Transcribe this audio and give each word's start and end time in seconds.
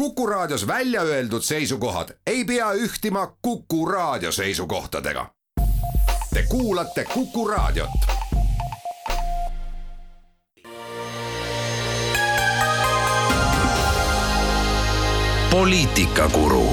Kuku 0.00 0.26
Raadios 0.26 0.66
välja 0.66 1.02
öeldud 1.02 1.42
seisukohad 1.42 2.08
ei 2.26 2.44
pea 2.44 2.72
ühtima 2.72 3.36
Kuku 3.42 3.86
Raadio 3.86 4.32
seisukohtadega. 4.32 5.26
Te 6.34 6.42
kuulate 6.48 7.04
Kuku 7.04 7.48
Raadiot. 7.48 7.90
poliitikakuru. 15.50 16.66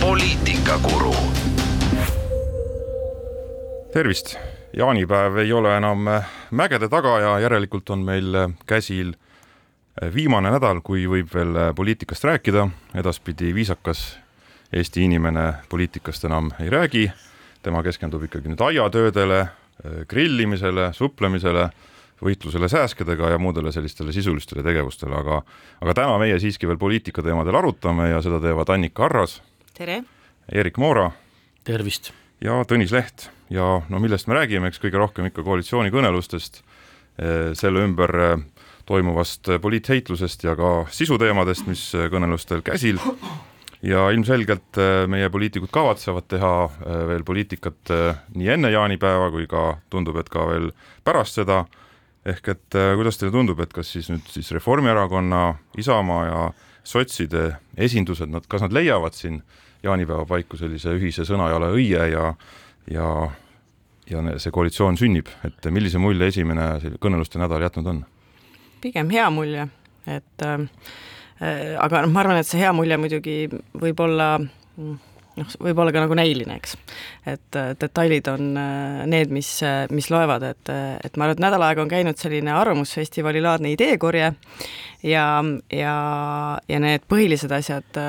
poliitikakuru. 0.00 1.14
tervist, 3.92 4.36
jaanipäev 4.76 5.36
ei 5.36 5.52
ole 5.52 5.76
enam 5.76 5.98
mägede 6.50 6.88
taga 6.88 7.20
ja 7.20 7.38
järelikult 7.38 7.90
on 7.90 7.98
meil 7.98 8.48
käsil 8.66 9.14
viimane 10.14 10.50
nädal, 10.50 10.80
kui 10.84 11.04
võib 11.08 11.28
veel 11.34 11.56
poliitikast 11.76 12.24
rääkida, 12.24 12.66
edaspidi 12.96 13.52
viisakas 13.54 14.18
Eesti 14.72 15.02
inimene 15.04 15.52
poliitikast 15.68 16.24
enam 16.24 16.52
ei 16.62 16.70
räägi, 16.70 17.08
tema 17.62 17.82
keskendub 17.82 18.22
ikkagi 18.28 18.52
nüüd 18.52 18.60
aiatöödele, 18.62 19.40
grillimisele, 20.08 20.92
suplemisele, 20.94 21.66
võitlusele 22.22 22.68
sääskedega 22.70 23.32
ja 23.32 23.40
muudele 23.40 23.72
sellistele 23.72 24.12
sisulistele 24.12 24.62
tegevustele, 24.62 25.16
aga 25.16 25.40
aga 25.80 25.96
täna 25.96 26.18
meie 26.22 26.38
siiski 26.40 26.68
veel 26.68 26.78
poliitika 26.78 27.24
teemadel 27.24 27.58
arutame 27.58 28.10
ja 28.12 28.22
seda 28.22 28.40
teevad 28.40 28.70
Annika 28.70 29.04
Arras. 29.08 29.40
tere! 29.74 30.02
Erik 30.52 30.78
Moora. 30.78 31.10
tervist! 31.64 32.12
ja 32.40 32.62
Tõnis 32.68 32.94
Leht 32.94 33.28
ja 33.50 33.82
no 33.88 33.98
millest 33.98 34.28
me 34.30 34.38
räägime, 34.38 34.70
eks 34.70 34.80
kõige 34.80 35.02
rohkem 35.02 35.26
ikka 35.26 35.42
koalitsioonikõnelustest, 35.42 36.62
selle 37.58 37.82
ümber 37.84 38.14
toimuvast 38.90 39.52
poliitheitlusest 39.62 40.44
ja 40.48 40.56
ka 40.58 40.70
sisuteemadest, 40.90 41.68
mis 41.70 41.84
kõnelustel 42.10 42.64
käsil. 42.66 42.98
Ja 43.82 44.10
ilmselgelt 44.12 44.76
äh, 44.76 45.06
meie 45.08 45.30
poliitikud 45.32 45.70
kavatsevad 45.72 46.26
teha 46.28 46.52
äh, 46.66 46.96
veel 47.08 47.22
poliitikat 47.24 47.92
äh, 47.94 48.18
nii 48.36 48.50
enne 48.56 48.68
jaanipäeva 48.74 49.30
kui 49.32 49.46
ka 49.48 49.78
tundub, 49.92 50.18
et 50.20 50.28
ka 50.28 50.44
veel 50.50 50.68
pärast 51.06 51.40
seda, 51.40 51.62
ehk 52.28 52.50
et 52.52 52.76
kuidas 52.76 53.16
teile 53.16 53.32
tundub, 53.32 53.62
et 53.64 53.72
kas 53.72 53.94
siis 53.94 54.10
nüüd 54.12 54.26
siis 54.28 54.52
Reformierakonna, 54.52 55.54
Isamaa 55.80 56.26
ja 56.26 56.42
sotside 56.84 57.46
esindused, 57.80 58.28
nad, 58.28 58.44
kas 58.52 58.66
nad 58.66 58.76
leiavad 58.76 59.16
siin 59.16 59.40
jaanipäeva 59.80 60.26
paiku 60.28 60.60
sellise 60.60 60.92
ühise 60.98 61.24
sõnajala 61.24 61.72
õie 61.72 62.10
ja 62.12 62.34
ja 62.90 63.08
ja 64.10 64.22
see 64.42 64.52
koalitsioon 64.52 64.98
sünnib, 65.00 65.30
et 65.46 65.72
millise 65.72 66.00
mulje 66.02 66.28
esimene 66.28 66.96
kõneluste 67.00 67.40
nädal 67.40 67.64
jätnud 67.64 67.94
on? 67.94 68.04
Pigem 68.82 69.12
hea 69.14 69.28
mulje, 69.34 69.68
et 70.08 70.46
äh, 70.46 70.64
äh, 71.40 71.76
aga 71.80 72.04
noh, 72.04 72.14
ma 72.14 72.24
arvan, 72.24 72.40
et 72.40 72.48
see 72.48 72.60
hea 72.62 72.72
mulje 72.76 72.98
muidugi 73.00 73.38
võib 73.50 74.02
olla 74.04 74.34
noh, 74.40 75.54
võib 75.62 75.80
olla 75.80 75.92
ka 75.94 76.02
nagu 76.04 76.16
näiline, 76.18 76.56
eks. 76.60 76.76
et 77.28 77.58
äh, 77.58 77.72
detailid 77.80 78.28
on 78.32 78.52
äh, 78.60 79.00
need, 79.10 79.32
mis, 79.34 79.52
mis 79.94 80.10
loevad, 80.12 80.46
et, 80.50 80.72
et 81.04 81.16
ma 81.16 81.26
arvan, 81.26 81.38
et 81.38 81.44
nädal 81.46 81.66
aega 81.66 81.84
on 81.84 81.92
käinud 81.92 82.20
selline 82.20 82.54
arvamusfestivali 82.56 83.42
laadne 83.44 83.74
ideekorje 83.76 84.30
ja, 85.06 85.26
ja, 85.72 85.96
ja 86.68 86.80
need 86.82 87.06
põhilised 87.10 87.52
asjad, 87.56 88.00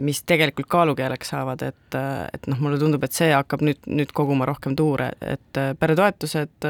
mis 0.00 0.24
tegelikult 0.28 0.68
kaalukeeleks 0.72 1.32
saavad, 1.34 1.64
et, 1.70 2.00
et 2.34 2.50
noh, 2.50 2.64
mulle 2.64 2.80
tundub, 2.82 3.04
et 3.06 3.16
see 3.16 3.30
hakkab 3.32 3.64
nüüd, 3.64 3.86
nüüd 3.88 4.12
koguma 4.16 4.48
rohkem 4.50 4.76
tuure, 4.78 5.12
et 5.20 5.64
peretoetused 5.80 6.68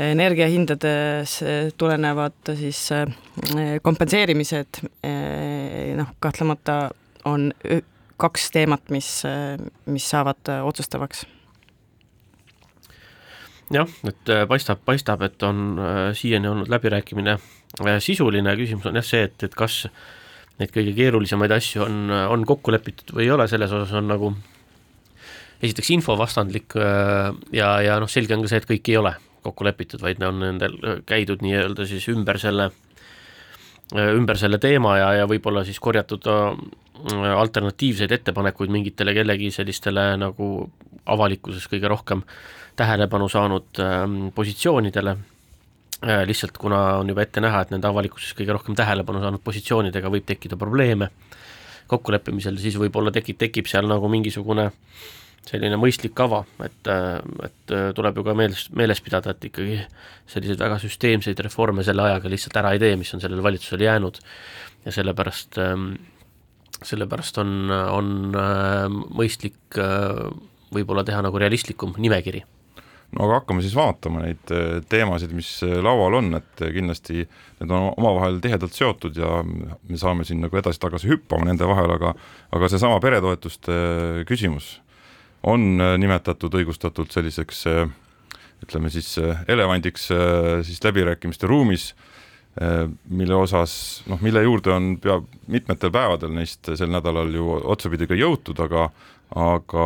energiahindades 0.00 1.34
tulenevad 1.78 2.52
siis 2.56 2.86
kompenseerimised, 3.82 4.80
noh, 5.98 6.14
kahtlemata 6.24 6.78
on 7.28 7.50
kaks 8.20 8.48
teemat, 8.54 8.88
mis, 8.94 9.10
mis 9.92 10.08
saavad 10.08 10.52
otsustavaks. 10.64 11.26
Jah, 13.70 13.92
et 14.08 14.32
paistab, 14.50 14.80
paistab, 14.84 15.22
et 15.28 15.42
on 15.46 15.78
siiani 16.16 16.48
olnud 16.50 16.72
läbirääkimine 16.72 17.36
sisuline, 18.02 18.56
küsimus 18.58 18.88
on 18.90 18.98
jah 18.98 19.06
see, 19.06 19.28
et, 19.28 19.36
et 19.46 19.54
kas 19.54 19.84
neid 20.60 20.72
kõige 20.74 20.96
keerulisemaid 20.96 21.52
asju 21.54 21.84
on, 21.84 22.00
on 22.34 22.44
kokku 22.48 22.72
lepitud 22.74 23.14
või 23.14 23.28
ei 23.28 23.34
ole, 23.36 23.46
selles 23.48 23.72
osas 23.72 23.94
on 24.00 24.10
nagu 24.10 24.32
esiteks 25.62 25.92
info 25.94 26.16
vastandlik 26.18 26.74
ja, 27.54 27.72
ja 27.84 28.00
noh, 28.00 28.10
selge 28.10 28.34
on 28.36 28.44
ka 28.44 28.50
see, 28.50 28.60
et 28.64 28.68
kõik 28.68 28.90
ei 28.90 28.98
ole 29.00 29.14
kokku 29.42 29.64
lepitud, 29.66 30.02
vaid 30.02 30.22
on 30.26 30.40
nendel 30.42 30.76
käidud 31.08 31.42
nii-öelda 31.44 31.86
siis 31.88 32.06
ümber 32.12 32.38
selle, 32.40 32.70
ümber 33.96 34.38
selle 34.40 34.60
teema 34.62 34.96
ja, 34.98 35.10
ja 35.20 35.28
võib-olla 35.30 35.64
siis 35.66 35.80
korjatud 35.82 36.28
alternatiivseid 37.36 38.12
ettepanekuid 38.12 38.72
mingitele 38.72 39.14
kellegi 39.16 39.50
sellistele 39.54 40.12
nagu 40.20 40.50
avalikkuses 41.10 41.66
kõige 41.72 41.88
rohkem 41.88 42.22
tähelepanu 42.76 43.28
saanud 43.28 43.80
positsioonidele. 44.34 45.16
Lihtsalt 46.28 46.56
kuna 46.56 46.80
on 47.00 47.08
juba 47.12 47.24
ette 47.24 47.40
näha, 47.44 47.64
et 47.64 47.72
nende 47.72 47.88
avalikkuses 47.88 48.32
kõige 48.36 48.54
rohkem 48.56 48.76
tähelepanu 48.76 49.20
saanud 49.20 49.42
positsioonidega 49.44 50.12
võib 50.12 50.28
tekkida 50.28 50.56
probleeme 50.60 51.10
kokkuleppimisel, 51.90 52.56
siis 52.62 52.76
võib-olla 52.78 53.10
tekib, 53.12 53.36
tekib 53.40 53.66
seal 53.66 53.88
nagu 53.90 54.08
mingisugune 54.08 54.68
äh, 54.68 55.19
selline 55.48 55.78
mõistlik 55.80 56.12
kava, 56.16 56.42
et, 56.64 56.90
et 57.46 57.74
tuleb 57.96 58.20
ju 58.20 58.24
ka 58.26 58.34
meeles, 58.38 58.66
meeles 58.76 59.00
pidada, 59.04 59.32
et 59.34 59.48
ikkagi 59.48 59.80
selliseid 60.30 60.60
väga 60.60 60.78
süsteemseid 60.82 61.40
reforme 61.46 61.84
selle 61.86 62.04
ajaga 62.06 62.30
lihtsalt 62.30 62.60
ära 62.60 62.74
ei 62.74 62.82
tee, 62.82 62.94
mis 63.00 63.10
on 63.16 63.22
sellele 63.24 63.44
valitsusele 63.44 63.88
jäänud. 63.88 64.20
Ja 64.86 64.94
sellepärast, 64.96 65.58
sellepärast 66.88 67.42
on, 67.42 67.50
on 67.70 68.14
mõistlik 69.12 69.76
võib-olla 70.72 71.04
teha 71.04 71.20
nagu 71.26 71.40
realistlikum 71.40 71.98
nimekiri. 72.00 72.40
No 73.10 73.24
aga 73.26 73.40
hakkame 73.40 73.64
siis 73.64 73.74
vaatama 73.74 74.22
neid 74.22 74.52
teemasid, 74.88 75.32
mis 75.34 75.48
laual 75.82 76.14
on, 76.20 76.30
et 76.38 76.62
kindlasti 76.62 77.24
need 77.24 77.72
on 77.74 77.88
omavahel 77.90 78.38
tihedalt 78.40 78.76
seotud 78.76 79.18
ja 79.18 79.40
me 79.42 79.98
saame 79.98 80.24
siin 80.28 80.38
nagu 80.44 80.60
edasi-tagasi 80.60 81.10
hüppama 81.10 81.48
nende 81.48 81.66
vahel, 81.66 81.90
aga 81.96 82.14
aga 82.54 82.70
seesama 82.70 83.00
peretoetuste 83.02 83.74
küsimus 84.30 84.76
on 85.42 85.80
äh, 85.80 85.96
nimetatud 86.00 86.54
õigustatult 86.60 87.14
selliseks 87.14 87.64
äh, 87.70 87.84
ütleme 88.64 88.90
siis 88.92 89.14
äh, 89.20 89.44
elevandiks 89.48 90.10
siis 90.66 90.82
läbirääkimiste 90.84 91.48
ruumis, 91.48 91.94
mille 93.08 93.34
osas 93.38 93.72
noh, 94.10 94.18
mille 94.20 94.42
juurde 94.42 94.72
on 94.74 94.86
pea 95.00 95.14
mitmetel 95.48 95.92
päevadel 95.94 96.32
neist 96.34 96.66
sel 96.76 96.90
nädalal 96.90 97.30
ju 97.32 97.46
otsapidi 97.72 98.08
ka 98.10 98.18
jõutud, 98.18 98.58
aga 98.66 98.88
aga 99.38 99.84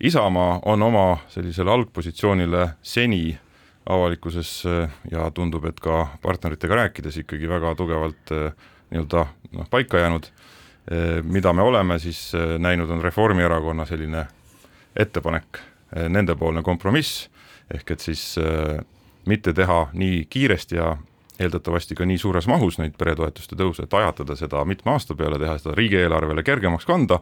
Isamaa 0.00 0.62
on 0.72 0.82
oma 0.82 1.04
sellisele 1.28 1.70
algpositsioonile 1.72 2.64
seni 2.82 3.36
avalikkuses 3.86 4.50
ja 5.12 5.28
tundub, 5.36 5.68
et 5.68 5.78
ka 5.80 6.06
partneritega 6.24 6.80
rääkides 6.80 7.20
ikkagi 7.22 7.48
väga 7.52 7.74
tugevalt 7.78 8.32
nii-öelda 8.32 9.26
noh, 9.52 9.70
paika 9.70 10.00
jäänud 10.02 10.32
mida 11.22 11.52
me 11.52 11.62
oleme 11.62 11.98
siis 11.98 12.34
eh, 12.34 12.58
näinud, 12.58 12.90
on 12.90 13.02
Reformierakonna 13.02 13.86
selline 13.86 14.26
ettepanek, 14.96 15.58
eh, 15.96 16.08
nendepoolne 16.08 16.62
kompromiss, 16.62 17.26
ehk 17.74 17.90
et 17.90 18.00
siis 18.00 18.36
mitte 19.26 19.52
teha 19.52 19.88
nii 19.92 20.20
kiiresti 20.30 20.76
ja 20.78 20.92
eeldatavasti 21.38 21.94
ka 21.94 22.06
nii 22.08 22.18
suures 22.18 22.46
mahus 22.48 22.78
neid 22.78 22.94
peretoetuste 22.98 23.58
tõuse, 23.58 23.84
et 23.84 23.94
ajatada 23.98 24.36
seda 24.38 24.62
mitme 24.64 24.94
aasta 24.94 25.16
peale, 25.18 25.38
teha 25.42 25.58
seda 25.60 25.74
riigieelarvele 25.76 26.44
kergemaks 26.46 26.86
kanda 26.88 27.18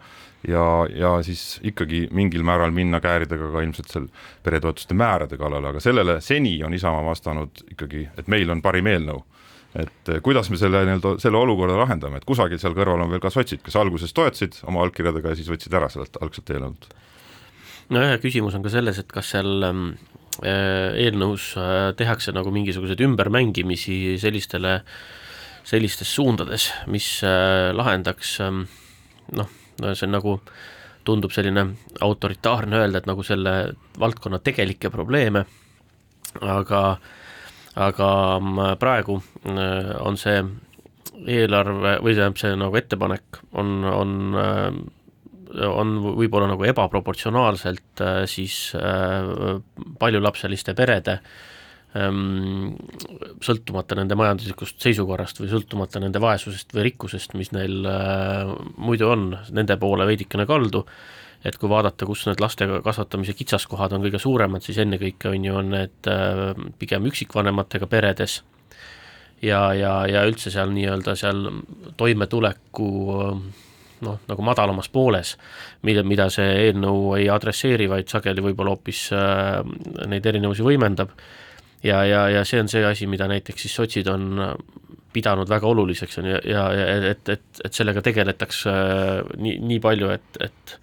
ja, 0.49 0.65
ja 0.95 1.17
siis 1.27 1.59
ikkagi 1.67 2.05
mingil 2.15 2.45
määral 2.47 2.75
minna 2.77 3.01
kääridega 3.01 3.51
ka 3.51 3.65
ilmselt 3.65 3.91
seal 3.91 4.07
peretoetuste 4.45 4.95
määrade 4.95 5.41
kallale, 5.41 5.73
aga 5.73 5.83
sellele 5.83 6.21
seni 6.21 6.59
on 6.65 6.77
Isamaa 6.77 7.05
vastanud 7.09 7.65
ikkagi, 7.73 8.09
et 8.19 8.29
meil 8.29 8.53
on 8.53 8.63
parim 8.63 8.93
eelnõu 8.93 9.25
et 9.75 10.11
eh, 10.11 10.21
kuidas 10.23 10.49
me 10.53 10.59
selle 10.59 10.85
nii-öelda, 10.87 11.17
selle 11.23 11.41
olukorra 11.41 11.77
lahendame, 11.81 12.21
et 12.21 12.27
kusagil 12.29 12.61
seal 12.63 12.77
kõrval 12.77 13.05
on 13.05 13.15
veel 13.15 13.23
ka 13.23 13.33
sotsid, 13.35 13.63
kes 13.65 13.77
alguses 13.81 14.15
toetasid 14.15 14.61
oma 14.71 14.85
allkirjadega 14.85 15.33
ja 15.33 15.39
siis 15.39 15.51
võtsid 15.51 15.75
ära 15.75 15.89
sellelt 15.91 16.19
algselt 16.23 16.53
eelnõult. 16.55 16.87
nojah, 17.95 18.15
küsimus 18.23 18.55
on 18.55 18.65
ka 18.65 18.73
selles, 18.73 19.01
et 19.03 19.11
kas 19.11 19.33
seal 19.35 19.67
ähm, 19.67 19.89
äh, 20.47 20.95
eelnõus 21.03 21.53
äh, 21.59 21.91
tehakse 21.99 22.35
nagu 22.37 22.55
mingisuguseid 22.55 23.03
ümbermängimisi 23.05 24.15
sellistele, 24.23 24.79
sellistes 25.67 26.15
suundades, 26.15 26.71
mis 26.87 27.09
äh, 27.27 27.73
lahendaks 27.75 28.39
ähm, 28.45 28.65
noh, 29.35 29.51
see 29.91 30.07
on 30.07 30.15
nagu 30.15 30.39
tundub 31.05 31.35
selline 31.35 31.67
autoritaarne 32.01 32.79
öelda, 32.79 33.03
et 33.03 33.11
nagu 33.11 33.27
selle 33.27 33.75
valdkonna 34.01 34.39
tegelikke 34.41 34.89
probleeme, 34.95 35.45
aga 36.41 36.87
äh, 36.95 37.13
aga 37.75 38.11
mm, 38.39 38.77
praegu 38.83 39.19
äh, 39.19 39.95
on 40.03 40.19
see 40.21 40.43
eelarve 41.25 41.99
või 42.05 42.15
tähendab, 42.15 42.39
see 42.41 42.59
nagu 42.59 42.79
ettepanek 42.79 43.41
on, 43.59 43.73
on 43.91 44.13
äh, 44.39 44.69
on 45.55 45.97
võib-olla 46.19 46.49
nagu 46.51 46.65
ebaproportsionaalselt 46.67 48.03
äh, 48.03 48.23
siis 48.31 48.75
paljulapseliste 50.01 50.75
perede 50.75 51.21
ähm, 51.95 52.73
sõltumata 53.45 53.99
nende 53.99 54.19
majanduslikust 54.19 54.83
seisukorrast 54.83 55.39
või 55.39 55.53
sõltumata 55.53 56.03
nende 56.03 56.23
vaesusest 56.23 56.75
või 56.75 56.89
rikkusest, 56.89 57.37
mis 57.39 57.53
neil 57.55 57.87
muidu 58.75 59.13
on, 59.15 59.29
nende 59.55 59.79
poole 59.79 60.09
veidikene 60.11 60.47
kaldu, 60.51 60.83
et 61.45 61.59
kui 61.61 61.69
vaadata, 61.69 62.07
kus 62.09 62.25
need 62.29 62.41
laste 62.41 62.67
kasvatamise 62.85 63.35
kitsaskohad 63.37 63.93
on 63.97 64.05
kõige 64.07 64.21
suuremad, 64.23 64.65
siis 64.65 64.81
ennekõike 64.85 65.35
on 65.35 65.45
ju, 65.45 65.57
on 65.61 65.71
need 65.77 66.09
äh, 66.11 66.47
pigem 66.81 67.11
üksikvanematega 67.11 67.89
peredes. 67.91 68.41
Ja, 69.45 69.75
ja, 69.77 69.99
ja 70.09 70.23
üldse 70.25 70.49
seal 70.53 70.71
nii-öelda 70.73 71.13
seal 71.21 71.43
toimetuleku 72.01 72.89
noh, 74.05 74.21
nagu 74.29 74.45
madalamas 74.47 74.89
pooles, 74.93 75.35
mida, 75.85 76.05
mida 76.07 76.31
see 76.33 76.49
eelnõu 76.67 77.15
ei 77.19 77.29
adresseeri, 77.33 77.89
vaid 77.91 78.09
sageli 78.13 78.45
võib-olla 78.45 78.75
hoopis 78.75 79.07
äh, 79.17 79.61
neid 80.11 80.27
erinevusi 80.27 80.65
võimendab. 80.65 81.13
Ja, 81.85 82.01
ja, 82.09 82.25
ja 82.33 82.47
see 82.49 82.63
on 82.63 82.71
see 82.73 82.85
asi, 82.89 83.07
mida 83.11 83.29
näiteks 83.29 83.67
siis 83.67 83.77
sotsid 83.77 84.09
on 84.09 84.41
pidanud 85.15 85.51
väga 85.51 85.69
oluliseks, 85.69 86.19
on 86.23 86.31
ju, 86.33 86.39
ja, 86.49 86.65
ja 86.75 86.87
et, 87.13 87.29
et, 87.29 87.45
et 87.69 87.77
sellega 87.77 88.03
tegeletakse 88.05 88.73
äh, 88.73 89.35
nii, 89.37 89.59
nii 89.69 89.83
palju, 89.85 90.11
et, 90.17 90.41
et 90.49 90.79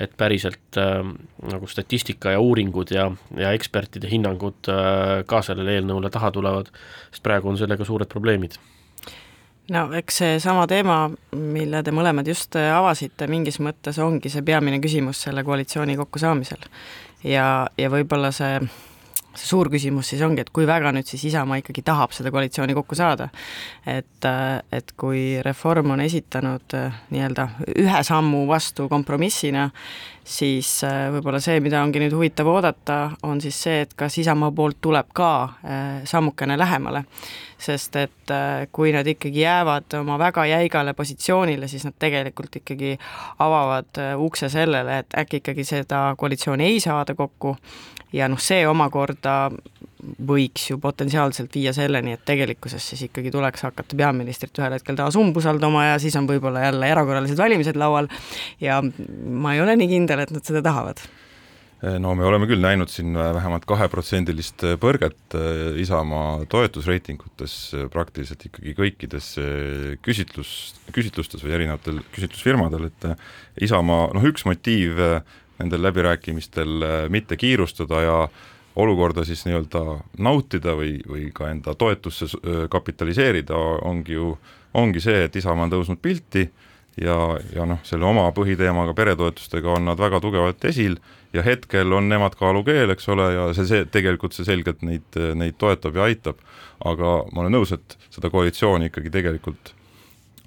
et 0.00 0.16
päriselt 0.16 0.78
äh, 0.78 1.02
nagu 1.50 1.66
statistika 1.66 2.34
ja 2.34 2.40
uuringud 2.40 2.92
ja, 2.94 3.10
ja 3.36 3.52
ekspertide 3.56 4.10
hinnangud 4.10 4.70
äh, 4.72 5.20
ka 5.26 5.42
sellele 5.42 5.78
eelnõule 5.78 6.10
taha 6.14 6.30
tulevad, 6.34 6.72
sest 7.10 7.24
praegu 7.26 7.50
on 7.50 7.58
sellega 7.60 7.86
suured 7.88 8.10
probleemid 8.10 8.58
no 9.74 9.88
eks 9.98 10.22
seesama 10.22 10.66
teema, 10.70 11.00
mille 11.36 11.82
te 11.84 11.92
mõlemad 11.94 12.28
just 12.28 12.56
avasite, 12.56 13.28
mingis 13.30 13.60
mõttes 13.64 13.98
ongi 14.02 14.32
see 14.32 14.44
peamine 14.46 14.80
küsimus 14.84 15.24
selle 15.26 15.44
koalitsiooni 15.44 15.96
kokkusaamisel. 16.00 16.68
ja, 17.24 17.66
ja 17.78 17.90
võib-olla 17.92 18.32
see 18.32 18.60
see 19.38 19.48
suur 19.48 19.70
küsimus 19.72 20.10
siis 20.12 20.22
ongi, 20.26 20.42
et 20.42 20.50
kui 20.54 20.66
väga 20.68 20.92
nüüd 20.94 21.08
siis 21.08 21.24
Isamaa 21.30 21.60
ikkagi 21.62 21.84
tahab 21.86 22.14
seda 22.16 22.32
koalitsiooni 22.34 22.74
kokku 22.76 22.98
saada. 22.98 23.28
et, 23.86 24.28
et 24.72 24.92
kui 24.98 25.40
Reform 25.44 25.94
on 25.94 26.02
esitanud 26.04 26.74
äh, 26.76 27.00
nii-öelda 27.14 27.48
ühe 27.78 28.02
sammu 28.04 28.44
vastu 28.48 28.88
kompromissina, 28.90 29.68
siis 30.24 30.82
äh, 30.86 31.08
võib-olla 31.14 31.40
see, 31.44 31.60
mida 31.64 31.82
ongi 31.82 32.02
nüüd 32.02 32.16
huvitav 32.16 32.50
oodata, 32.50 32.98
on 33.22 33.40
siis 33.44 33.58
see, 33.62 33.82
et 33.86 33.94
kas 33.98 34.18
Isamaa 34.18 34.52
poolt 34.54 34.80
tuleb 34.84 35.12
ka 35.16 35.32
äh, 35.44 35.84
sammukene 36.08 36.58
lähemale. 36.58 37.04
sest 37.58 37.96
et 37.98 38.30
kui 38.70 38.92
nad 38.94 39.06
ikkagi 39.10 39.40
jäävad 39.40 39.96
oma 39.98 40.14
väga 40.18 40.44
jäigale 40.46 40.92
positsioonile, 40.94 41.66
siis 41.68 41.82
nad 41.84 41.96
tegelikult 41.98 42.54
ikkagi 42.60 42.92
avavad 43.42 43.98
ukse 44.14 44.46
sellele, 44.48 45.00
et 45.02 45.16
äkki 45.18 45.40
ikkagi 45.42 45.64
seda 45.66 46.14
koalitsiooni 46.18 46.68
ei 46.68 46.78
saada 46.80 47.16
kokku 47.18 47.56
ja 48.12 48.28
noh, 48.30 48.40
see 48.40 48.64
omakorda 48.68 49.50
võiks 50.28 50.68
ju 50.70 50.78
potentsiaalselt 50.80 51.54
viia 51.54 51.72
selleni, 51.76 52.14
et 52.14 52.24
tegelikkuses 52.28 52.84
siis 52.92 53.06
ikkagi 53.08 53.32
tuleks 53.34 53.66
hakata 53.66 53.98
peaministrit 53.98 54.60
ühel 54.60 54.76
hetkel 54.76 54.98
taas 54.98 55.18
umbusaldama 55.18 55.88
ja 55.90 56.02
siis 56.02 56.16
on 56.20 56.28
võib-olla 56.30 56.68
jälle 56.68 56.90
erakorralised 56.94 57.38
valimised 57.38 57.78
laual. 57.80 58.10
Ja 58.62 58.80
ma 58.82 59.54
ei 59.54 59.64
ole 59.64 59.74
nii 59.78 59.90
kindel, 59.96 60.22
et 60.22 60.34
nad 60.34 60.46
seda 60.46 60.62
tahavad. 60.64 61.02
No 61.78 62.10
me 62.18 62.24
oleme 62.26 62.48
küll 62.50 62.58
näinud 62.58 62.90
siin 62.90 63.14
vähemalt 63.14 63.62
kaheprotsendilist 63.70 64.64
põrget 64.82 65.36
eh, 65.38 65.76
Isamaa 65.78 66.40
toetusreitingutes 66.50 67.54
eh, 67.78 67.84
praktiliselt 67.92 68.42
ikkagi 68.48 68.74
kõikides 68.74 69.28
eh, 69.38 69.92
küsitlus, 70.02 70.56
küsitlustes 70.94 71.44
või 71.46 71.54
erinevatel 71.54 72.00
küsitlusfirmadel, 72.16 72.88
et 72.90 73.06
Isamaa, 73.62 74.08
noh 74.16 74.26
üks 74.26 74.42
motiiv 74.48 74.98
nendel 75.58 75.82
läbirääkimistel 75.82 76.82
äh, 76.82 77.00
mitte 77.08 77.36
kiirustada 77.36 78.02
ja 78.02 78.16
olukorda 78.78 79.24
siis 79.24 79.44
nii-öelda 79.46 79.82
nautida 80.18 80.74
või, 80.78 80.98
või 81.08 81.28
ka 81.34 81.50
enda 81.50 81.74
toetusse 81.74 82.28
äh, 82.30 82.64
kapitaliseerida, 82.70 83.58
ongi 83.88 84.18
ju, 84.18 84.32
ongi 84.74 85.02
see, 85.02 85.24
et 85.26 85.36
Isamaa 85.36 85.66
on 85.66 85.74
tõusnud 85.74 86.02
pilti 86.02 86.46
ja, 87.00 87.16
ja 87.54 87.66
noh, 87.66 87.80
selle 87.86 88.06
oma 88.06 88.28
põhiteemaga, 88.36 88.94
peretoetustega 88.94 89.78
on 89.78 89.88
nad 89.90 89.98
väga 90.00 90.20
tugevalt 90.22 90.64
esil 90.70 90.98
ja 91.32 91.42
hetkel 91.44 91.92
on 91.92 92.08
nemad 92.08 92.38
kaalukeel, 92.38 92.94
eks 92.94 93.08
ole, 93.12 93.32
ja 93.34 93.48
see, 93.56 93.66
see 93.68 93.88
tegelikult 93.92 94.36
see 94.36 94.46
selgelt 94.48 94.84
neid, 94.86 95.18
neid 95.38 95.58
toetab 95.58 95.98
ja 95.98 96.06
aitab, 96.08 96.38
aga 96.86 97.18
ma 97.32 97.44
olen 97.44 97.58
nõus, 97.58 97.74
et 97.74 97.98
seda 98.14 98.30
koalitsiooni 98.32 98.92
ikkagi 98.92 99.12
tegelikult 99.12 99.74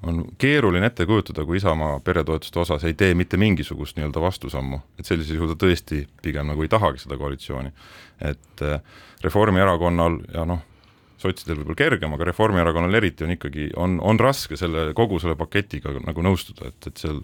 on 0.03 0.23
keeruline 0.41 0.85
ette 0.89 1.05
kujutada, 1.05 1.45
kui 1.45 1.59
Isamaa 1.59 1.99
peretoetuste 2.03 2.59
osas 2.59 2.83
ei 2.87 2.95
tee 2.97 3.13
mitte 3.17 3.37
mingisugust 3.37 3.97
nii-öelda 3.97 4.21
vastusammu, 4.21 4.81
et 4.99 5.05
sellisel 5.05 5.37
juhul 5.37 5.53
ta 5.53 5.59
tõesti 5.65 6.05
pigem 6.23 6.49
nagu 6.49 6.65
ei 6.65 6.71
tahagi 6.71 7.03
seda 7.03 7.17
koalitsiooni. 7.21 7.71
et 8.21 8.65
äh, 8.65 8.81
Reformierakonnal 9.21 10.17
ja 10.33 10.45
noh, 10.45 10.61
sotsidel 11.21 11.59
võib-olla 11.59 11.77
kergem, 11.77 12.13
aga 12.15 12.25
Reformierakonnal 12.31 12.97
eriti 12.97 13.25
on 13.25 13.35
ikkagi, 13.35 13.69
on, 13.77 13.99
on 14.01 14.19
raske 14.19 14.57
selle, 14.57 14.91
kogu 14.97 15.19
selle 15.21 15.37
paketiga 15.37 15.93
nagu 16.01 16.25
nõustuda, 16.25 16.71
et, 16.71 16.87
et 16.89 17.01
seal 17.01 17.21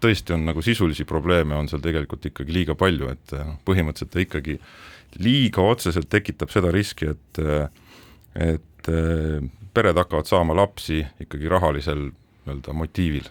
tõesti 0.00 0.36
on 0.36 0.46
nagu 0.48 0.62
sisulisi 0.64 1.04
probleeme 1.08 1.56
on 1.58 1.68
seal 1.68 1.82
tegelikult 1.84 2.30
ikkagi 2.30 2.54
liiga 2.54 2.76
palju, 2.78 3.10
et 3.10 3.34
noh, 3.40 3.58
põhimõtteliselt 3.66 4.14
ta 4.14 4.22
ikkagi 4.22 4.58
liiga 5.22 5.66
otseselt 5.66 6.08
tekitab 6.10 6.54
seda 6.54 6.70
riski, 6.74 7.10
et 7.14 7.42
et 8.34 8.88
pered 9.74 9.98
hakkavad 9.98 10.28
saama 10.30 10.56
lapsi 10.56 11.02
ikkagi 11.20 11.48
rahalisel 11.48 12.10
nii-öelda 12.44 12.72
motiivil. 12.72 13.28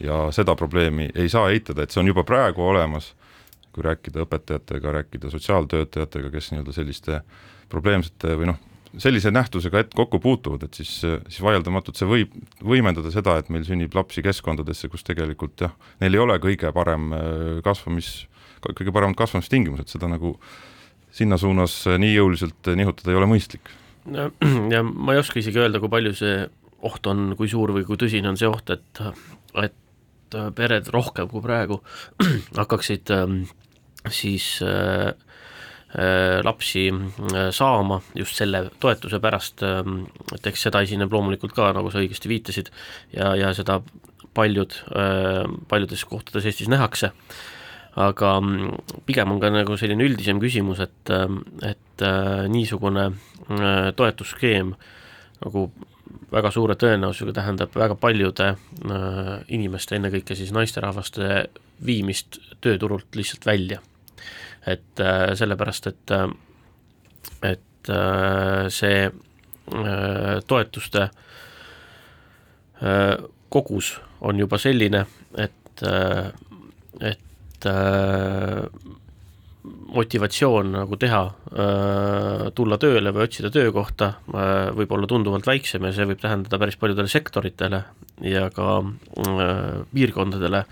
ja 0.00 0.32
seda 0.34 0.56
probleemi 0.58 1.08
ei 1.14 1.28
saa 1.28 1.50
eitada, 1.54 1.82
et 1.82 1.90
see 1.94 2.00
on 2.02 2.08
juba 2.10 2.24
praegu 2.26 2.64
olemas, 2.66 3.12
kui 3.72 3.84
rääkida 3.86 4.24
õpetajatega, 4.24 4.92
rääkida 4.98 5.30
sotsiaaltöötajatega, 5.30 6.30
kes 6.30 6.50
nii-öelda 6.52 6.74
selliste 6.74 7.20
probleemsete 7.70 8.34
või 8.40 8.48
noh, 8.50 8.58
sellise 8.98 9.30
nähtusega 9.30 9.84
et 9.84 9.94
kokku 9.94 10.18
puutuvad, 10.22 10.66
et 10.66 10.74
siis, 10.74 10.90
siis 11.00 11.40
vaieldamatult 11.42 11.98
see 11.98 12.10
võib 12.10 12.34
võimendada 12.62 13.10
seda, 13.14 13.38
et 13.38 13.48
meil 13.54 13.64
sünnib 13.66 13.94
lapsi 13.94 14.22
keskkondadesse, 14.22 14.90
kus 14.90 15.06
tegelikult 15.06 15.66
jah, 15.66 15.74
neil 16.02 16.18
ei 16.18 16.24
ole 16.26 16.38
kõige 16.42 16.74
parem 16.74 17.14
äh, 17.14 17.22
kasvamis, 17.64 18.12
kõige 18.66 18.92
paremad 18.92 19.18
kasvamistingimused, 19.18 19.94
seda 19.94 20.10
nagu 20.10 20.36
sinna 21.14 21.38
suunas 21.38 21.84
nii 21.86 22.14
jõuliselt 22.16 22.74
nihutada 22.74 23.14
ei 23.14 23.22
ole 23.22 23.30
mõistlik 23.30 23.70
ja 24.74 24.82
ma 24.84 25.14
ei 25.14 25.22
oska 25.22 25.40
isegi 25.40 25.62
öelda, 25.62 25.80
kui 25.82 25.92
palju 25.92 26.14
see 26.18 26.36
oht 26.84 27.06
on, 27.08 27.32
kui 27.38 27.48
suur 27.48 27.72
või 27.72 27.86
kui 27.88 27.98
tõsine 28.00 28.28
on 28.28 28.36
see 28.36 28.50
oht, 28.50 28.70
et, 28.74 29.02
et 29.62 30.38
pered 30.56 30.90
rohkem 30.92 31.30
kui 31.30 31.42
praegu 31.44 31.80
hakkaksid 32.60 33.12
ähm, 33.14 33.44
siis 34.10 34.62
äh, 34.62 35.14
äh, 35.96 36.40
lapsi 36.44 36.88
äh, 36.90 37.50
saama 37.50 38.00
just 38.14 38.36
selle 38.36 38.68
toetuse 38.80 39.20
pärast, 39.20 39.62
ähm, 39.62 40.04
et 40.34 40.46
eks 40.46 40.66
seda 40.68 40.82
esineb 40.84 41.12
loomulikult 41.12 41.54
ka, 41.56 41.72
nagu 41.76 41.92
sa 41.92 42.02
õigesti 42.02 42.30
viitasid, 42.30 42.70
ja, 43.16 43.34
ja 43.38 43.54
seda 43.56 43.80
paljud, 44.34 44.72
paljudes 45.70 46.00
kohtades 46.10 46.48
Eestis 46.48 46.66
nähakse 46.66 47.12
aga 47.94 48.40
mm, 48.40 49.02
pigem 49.06 49.32
on 49.32 49.40
ka 49.42 49.50
nagu 49.54 49.76
selline 49.78 50.04
üldisem 50.06 50.40
küsimus, 50.42 50.82
et, 50.82 51.10
äh, 51.14 51.26
et 51.70 52.02
äh, 52.02 52.46
niisugune 52.50 53.08
äh, 53.10 53.90
toetusskeem 53.96 54.74
nagu 55.44 55.68
väga 56.34 56.50
suure 56.50 56.74
tõenäosusega 56.78 57.34
tähendab 57.36 57.74
väga 57.78 57.94
paljude 57.98 58.54
inimeste, 59.54 59.96
ennekõike 59.98 60.34
siis 60.34 60.50
naisterahvaste 60.54 61.44
viimist 61.84 62.38
tööturult 62.64 63.14
lihtsalt 63.14 63.46
välja. 63.46 63.80
et 64.66 65.02
sellepärast, 65.36 65.86
et, 65.86 66.12
et 67.44 67.90
see 68.72 69.10
toetuste 70.48 71.04
kogus 73.52 73.92
on 74.20 74.40
juba 74.40 74.58
selline, 74.58 75.04
et, 75.38 75.84
et 77.00 77.33
et 77.64 77.70
äh, 77.70 78.64
motivatsioon 79.94 80.72
nagu 80.74 80.96
teha 81.00 81.22
äh,, 81.24 82.50
tulla 82.54 82.78
tööle 82.80 83.12
või 83.14 83.24
otsida 83.28 83.50
töökohta 83.54 84.10
äh, 84.34 84.72
võib 84.76 84.92
olla 84.92 85.08
tunduvalt 85.08 85.46
väiksem 85.48 85.84
ja 85.86 85.94
see 85.94 86.08
võib 86.10 86.20
tähendada 86.20 86.60
päris 86.60 86.76
paljudele 86.76 87.08
sektoritele 87.08 87.84
ja 88.24 88.48
ka 88.54 88.82
piirkondadele 89.94 90.64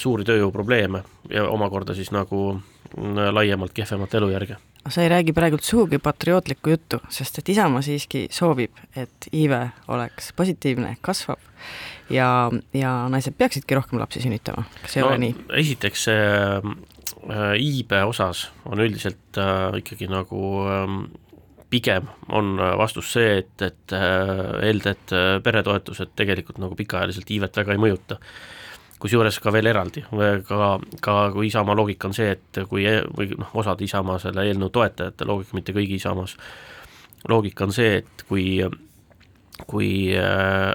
suuri 0.00 0.24
tööjõuprobleeme 0.24 1.02
ja 1.30 1.44
omakorda 1.52 1.94
siis 1.94 2.10
nagu 2.14 2.54
äh, 2.56 3.28
laiemalt 3.30 3.74
kehvemat 3.76 4.14
elujärge 4.18 4.58
sa 4.88 5.02
ei 5.02 5.08
räägi 5.08 5.32
praegult 5.32 5.62
sugugi 5.62 5.98
patriootlikku 6.02 6.70
juttu, 6.70 6.98
sest 7.12 7.38
et 7.38 7.48
Isamaa 7.54 7.82
siiski 7.82 8.26
soovib, 8.30 8.78
et 8.96 9.28
iive 9.32 9.60
oleks 9.88 10.32
positiivne, 10.36 10.96
kasvab 11.00 11.40
ja, 12.10 12.50
ja 12.74 12.92
naised 13.12 13.36
peaksidki 13.38 13.78
rohkem 13.78 14.00
lapsi 14.02 14.22
sünnitama, 14.24 14.64
kas 14.82 14.96
ei 14.96 15.04
no, 15.04 15.10
ole 15.12 15.20
nii? 15.22 15.34
esiteks 15.62 16.06
see 16.08 16.24
äh, 16.26 17.52
iibe 17.60 18.02
osas 18.08 18.48
on 18.66 18.82
üldiselt 18.82 19.38
äh, 19.38 19.78
ikkagi 19.82 20.10
nagu 20.10 20.42
äh, 20.66 20.96
pigem 21.72 22.10
on 22.28 22.56
vastus 22.78 23.14
see, 23.14 23.38
et, 23.42 23.54
et 23.64 23.94
äh, 23.96 24.68
ELDE-d 24.68 25.14
äh, 25.16 25.36
peretoetused 25.44 26.16
tegelikult 26.18 26.60
nagu 26.62 26.76
pikaajaliselt 26.78 27.30
iivet 27.32 27.62
väga 27.62 27.76
ei 27.76 27.80
mõjuta 27.80 28.18
kusjuures 29.02 29.38
ka 29.42 29.52
veel 29.54 29.70
eraldi, 29.72 30.04
ka, 30.46 30.68
ka 31.02 31.16
kui 31.34 31.48
Isamaa 31.48 31.76
loogika 31.78 32.10
on 32.10 32.16
see, 32.16 32.36
et 32.36 32.62
kui 32.70 32.86
või 32.86 33.32
noh, 33.34 33.50
osade 33.58 33.86
Isamaa 33.86 34.20
selle 34.22 34.46
eelnõu 34.46 34.70
toetajate 34.74 35.26
loogika, 35.28 35.58
mitte 35.58 35.74
kõigi 35.76 35.98
Isamaas, 35.98 36.36
loogika 37.30 37.66
on 37.66 37.74
see, 37.74 37.96
et 38.02 38.26
kui, 38.28 38.46
kui 39.66 39.92
äh, 40.18 40.70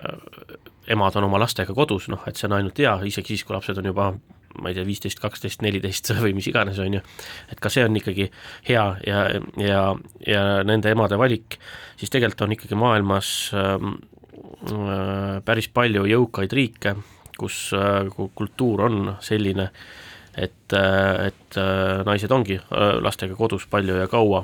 emad 0.92 1.20
on 1.20 1.28
oma 1.28 1.40
lastega 1.44 1.76
kodus, 1.76 2.10
noh, 2.12 2.24
et 2.28 2.40
see 2.40 2.50
on 2.50 2.58
ainult 2.60 2.84
hea, 2.84 2.98
isegi 3.08 3.36
siis, 3.36 3.48
kui 3.48 3.56
lapsed 3.56 3.80
on 3.80 3.92
juba 3.92 4.12
ma 4.58 4.72
ei 4.72 4.78
tea, 4.78 4.86
viisteist, 4.88 5.20
kaksteist, 5.22 5.62
neliteist 5.62 6.12
või 6.24 6.34
mis 6.38 6.48
iganes, 6.50 6.80
on 6.82 7.00
ju, 7.00 7.02
et 7.54 7.60
ka 7.62 7.72
see 7.74 7.86
on 7.86 7.98
ikkagi 8.00 8.30
hea 8.70 8.86
ja, 9.08 9.26
ja, 9.62 9.82
ja 10.26 10.46
nende 10.68 10.94
emade 10.94 11.20
valik, 11.20 11.60
siis 12.00 12.14
tegelikult 12.14 12.48
on 12.48 12.56
ikkagi 12.58 12.80
maailmas 12.80 13.34
ähm, 13.58 14.00
äh, 14.72 15.38
päris 15.46 15.70
palju 15.74 16.08
jõukaid 16.10 16.58
riike, 16.58 16.96
kus 17.40 17.72
äh, 17.78 18.08
kultuur 18.12 18.86
on 18.88 19.16
selline, 19.24 19.70
et, 20.38 20.74
äh, 20.74 21.28
et 21.30 21.60
äh, 21.60 22.04
naised 22.08 22.32
ongi 22.32 22.60
äh, 22.60 22.98
lastega 23.04 23.38
kodus 23.38 23.68
palju 23.72 24.00
ja 24.02 24.10
kaua, 24.12 24.44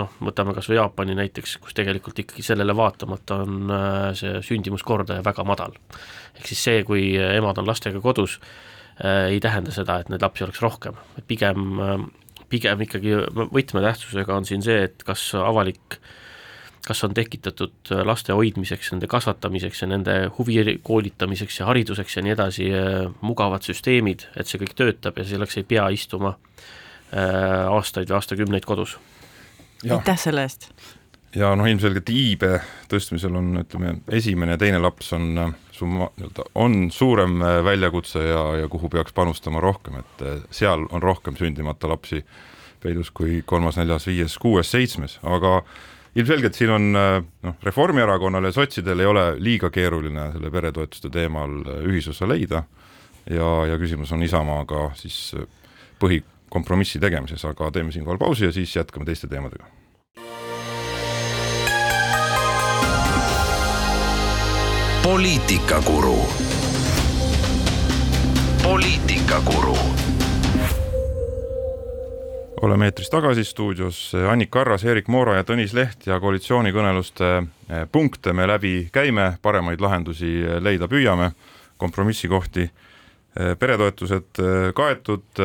noh, 0.00 0.10
võtame 0.22 0.54
kas 0.56 0.70
või 0.70 0.78
Jaapani 0.78 1.16
näiteks, 1.18 1.58
kus 1.62 1.76
tegelikult 1.76 2.18
ikkagi 2.22 2.44
sellele 2.46 2.76
vaatamata 2.76 3.42
on 3.44 3.70
äh, 3.76 4.10
see 4.18 4.42
sündimuskordaja 4.50 5.24
väga 5.26 5.46
madal. 5.48 5.78
ehk 6.36 6.46
siis 6.46 6.64
see, 6.64 6.82
kui 6.84 7.14
emad 7.16 7.58
on 7.58 7.68
lastega 7.68 8.00
kodus, 8.00 8.38
Äh, 9.04 9.30
ei 9.32 9.40
tähenda 9.40 9.72
seda, 9.72 10.00
et 10.00 10.10
neid 10.12 10.20
lapsi 10.20 10.44
oleks 10.44 10.60
rohkem, 10.60 10.98
pigem, 11.30 11.78
äh, 11.80 12.02
pigem 12.52 12.82
ikkagi 12.84 13.14
võtmetähtsusega 13.54 14.34
on 14.36 14.48
siin 14.48 14.64
see, 14.64 14.82
et 14.90 15.04
kas 15.08 15.30
avalik 15.40 15.96
kas 16.86 17.04
on 17.04 17.14
tekitatud 17.14 17.92
laste 18.04 18.32
hoidmiseks, 18.36 18.92
nende 18.94 19.08
kasvatamiseks 19.10 19.82
ja 19.82 19.88
nende 19.90 20.14
huvi 20.38 20.78
koolitamiseks 20.82 21.60
ja 21.60 21.68
hariduseks 21.68 22.16
ja 22.16 22.24
nii 22.26 22.36
edasi 22.36 22.70
äh, 22.74 23.10
mugavad 23.20 23.66
süsteemid, 23.66 24.28
et 24.36 24.48
see 24.48 24.62
kõik 24.62 24.76
töötab 24.78 25.18
ja 25.20 25.26
selleks 25.28 25.60
ei 25.60 25.68
pea 25.68 25.88
istuma 25.94 26.36
aastaid 27.10 28.06
või 28.06 28.20
aastakümneid 28.20 28.62
kodus. 28.62 28.92
aitäh 29.82 30.18
selle 30.18 30.44
eest! 30.46 30.68
ja 31.34 31.48
noh, 31.58 31.66
ilmselgelt 31.66 32.08
iibe 32.14 32.60
tõstmisel 32.90 33.34
on, 33.34 33.48
ütleme, 33.64 33.96
esimene 34.14 34.54
ja 34.54 34.60
teine 34.62 34.78
laps 34.78 35.10
on 35.18 35.54
su 35.80 35.88
nii-öelda 35.88 36.44
on 36.54 36.90
suurem 36.90 37.42
äh, 37.42 37.64
väljakutse 37.64 38.24
ja, 38.24 38.42
ja 38.62 38.68
kuhu 38.68 38.88
peaks 38.88 39.12
panustama 39.12 39.60
rohkem, 39.60 40.00
et 40.00 40.24
äh, 40.26 40.42
seal 40.50 40.86
on 40.90 41.02
rohkem 41.02 41.36
sündimata 41.36 41.88
lapsi 41.88 42.24
peidus 42.80 43.10
kui 43.10 43.42
kolmas, 43.46 43.76
neljas, 43.76 44.06
viies, 44.08 44.36
kuues, 44.40 44.70
seitsmes, 44.70 45.18
aga 45.22 45.60
ilmselgelt 46.14 46.54
siin 46.54 46.70
on 46.74 46.96
äh, 46.96 47.22
noh, 47.42 47.58
Reformierakonnal 47.62 48.48
ja 48.48 48.52
sotsidel 48.52 49.00
ei 49.00 49.06
ole 49.06 49.26
liiga 49.38 49.70
keeruline 49.70 50.30
selle 50.34 50.50
peretoetuste 50.50 51.10
teemal 51.10 51.60
ühisosa 51.86 52.28
leida 52.28 52.64
ja, 53.30 53.50
ja 53.70 53.78
küsimus 53.78 54.12
on 54.12 54.22
Isamaaga 54.26 54.90
siis 54.98 55.34
põhikompromissi 56.00 57.02
tegemises, 57.02 57.44
aga 57.44 57.70
teeme 57.70 57.92
siinkohal 57.92 58.18
pausi 58.18 58.48
ja 58.48 58.52
siis 58.52 58.74
jätkame 58.76 59.06
teiste 59.08 59.28
teemadega 59.30 59.68
poliitikakuru. 65.10 66.28
poliitikakuru. 68.62 69.99
Oleme 72.62 72.84
eetris 72.84 73.10
tagasi 73.10 73.44
stuudios 73.44 74.12
Annika 74.30 74.60
Arras, 74.60 74.84
Erik 74.84 75.08
Moora 75.08 75.38
ja 75.38 75.44
Tõnis 75.48 75.72
Leht 75.72 76.04
ja 76.06 76.18
koalitsioonikõneluste 76.20 77.28
eh, 77.38 77.86
punkte 77.92 78.34
me 78.36 78.44
läbi 78.48 78.74
käime, 78.92 79.32
paremaid 79.42 79.80
lahendusi 79.80 80.28
eh, 80.42 80.58
leida 80.60 80.88
püüame, 80.88 81.30
kompromissikohti, 81.80 82.66
eh, 82.68 83.54
peretoetused 83.58 84.42
kaetud, 84.76 85.42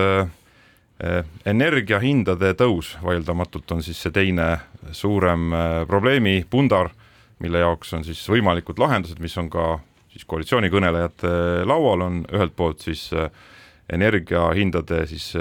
energiahindade 1.45 2.53
tõus 2.55 2.93
vaieldamatult 3.03 3.73
on 3.75 3.81
siis 3.83 3.99
see 3.99 4.13
teine 4.15 4.45
suurem 4.95 5.51
probleemi 5.89 6.37
pundar 6.49 6.87
mille 7.43 7.59
jaoks 7.59 7.91
on 7.97 8.05
siis 8.07 8.21
võimalikud 8.31 8.79
lahendused, 8.79 9.19
mis 9.19 9.35
on 9.37 9.49
ka 9.51 9.73
siis 10.13 10.23
koalitsioonikõnelejate 10.23 11.33
laual, 11.67 12.05
on 12.05 12.21
ühelt 12.31 12.55
poolt 12.55 12.87
siis 12.87 13.09
energiahindade 13.91 15.03
siis 15.11 15.33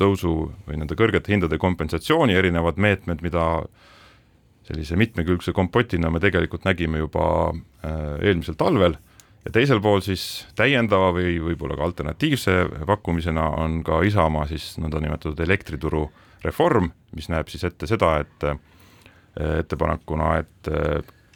tõusu 0.00 0.34
või 0.66 0.80
nende 0.80 0.96
kõrgete 0.98 1.32
hindade 1.32 1.58
kompensatsiooni 1.60 2.36
erinevad 2.38 2.80
meetmed, 2.80 3.22
mida 3.24 3.46
sellise 4.66 4.96
mitmekülgse 5.00 5.52
kompotina 5.56 6.10
me 6.10 6.20
tegelikult 6.22 6.66
nägime 6.68 7.02
juba 7.02 7.26
äh, 7.50 8.18
eelmisel 8.24 8.58
talvel 8.60 8.96
ja 9.44 9.52
teisel 9.54 9.80
pool 9.82 10.02
siis 10.04 10.46
täiendava 10.58 11.12
või 11.16 11.38
võib-olla 11.42 11.78
ka 11.78 11.86
alternatiivse 11.88 12.56
pakkumisena 12.88 13.46
on 13.62 13.80
ka 13.86 14.02
Isamaa 14.06 14.46
siis 14.50 14.74
nõndanimetatud 14.80 15.40
elektrituru 15.40 16.04
reform, 16.44 16.90
mis 17.16 17.28
näeb 17.32 17.48
siis 17.52 17.64
ette 17.68 17.88
seda, 17.88 18.18
et 18.22 18.46
ettepanekuna, 19.60 20.30
et 20.40 20.70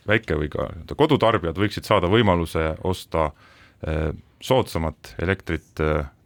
väike 0.08 0.36
või 0.36 0.48
ka 0.52 0.68
nii-öelda 0.70 0.96
kodutarbijad 0.98 1.60
võiksid 1.60 1.86
saada 1.88 2.08
võimaluse 2.12 2.72
osta 2.84 3.30
soodsamat 4.44 5.14
elektrit 5.22 5.80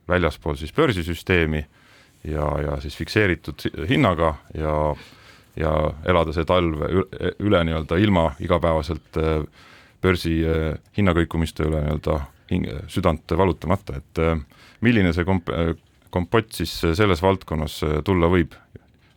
väljaspool 0.09 0.57
siis 0.59 0.73
börsisüsteemi 0.75 1.65
ja, 2.25 2.47
ja 2.65 2.77
siis 2.83 2.97
fikseeritud 2.99 3.69
hinnaga 3.89 4.35
ja, 4.55 4.75
ja 5.57 5.73
elada 6.09 6.35
see 6.35 6.47
talv 6.49 6.83
üle, 6.89 7.33
üle 7.39 7.63
nii-öelda 7.69 7.99
ilma 8.03 8.31
igapäevaselt 8.45 9.21
eh, 9.23 9.43
börsi 10.03 10.39
hinnakõikumiste 10.97 11.67
üle 11.67 11.83
nii-öelda 11.85 12.21
südant 12.89 13.29
valutamata, 13.37 13.99
et 13.99 14.21
milline 14.81 15.11
see 15.13 15.27
komp-, 15.29 15.51
kompott 16.15 16.55
siis 16.57 16.71
selles 16.97 17.21
valdkonnas 17.21 17.83
tulla 18.07 18.31
võib? 18.33 18.57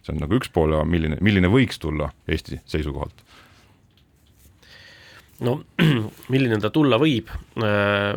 see 0.02 0.16
on 0.16 0.24
nagu 0.24 0.34
üks 0.34 0.50
pool 0.50 0.74
ja 0.74 0.82
milline, 0.84 1.20
milline 1.22 1.48
võiks 1.54 1.78
tulla 1.80 2.08
Eesti 2.28 2.58
seisukohalt 2.66 3.22
no 5.46 5.60
milline 6.34 6.60
ta 6.62 6.72
tulla 6.74 7.00
võib, 7.02 7.32
äh, 7.62 8.16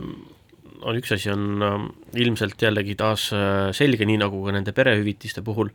on 0.84 0.98
üks 1.00 1.14
asi, 1.16 1.30
on 1.32 1.64
äh, 1.64 1.76
ilmselt 2.24 2.60
jällegi 2.62 2.96
taas 2.98 3.28
äh, 3.36 3.68
selge, 3.76 4.06
nii 4.08 4.20
nagu 4.22 4.42
ka 4.46 4.54
nende 4.56 4.74
perehüvitiste 4.76 5.44
puhul 5.46 5.72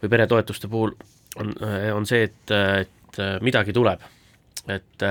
või 0.00 0.12
peretoetuste 0.12 0.70
puhul, 0.72 0.94
on, 1.40 1.52
on 1.94 2.06
see, 2.08 2.24
et, 2.26 2.52
et 2.80 3.18
midagi 3.44 3.74
tuleb. 3.76 4.00
et 4.70 5.02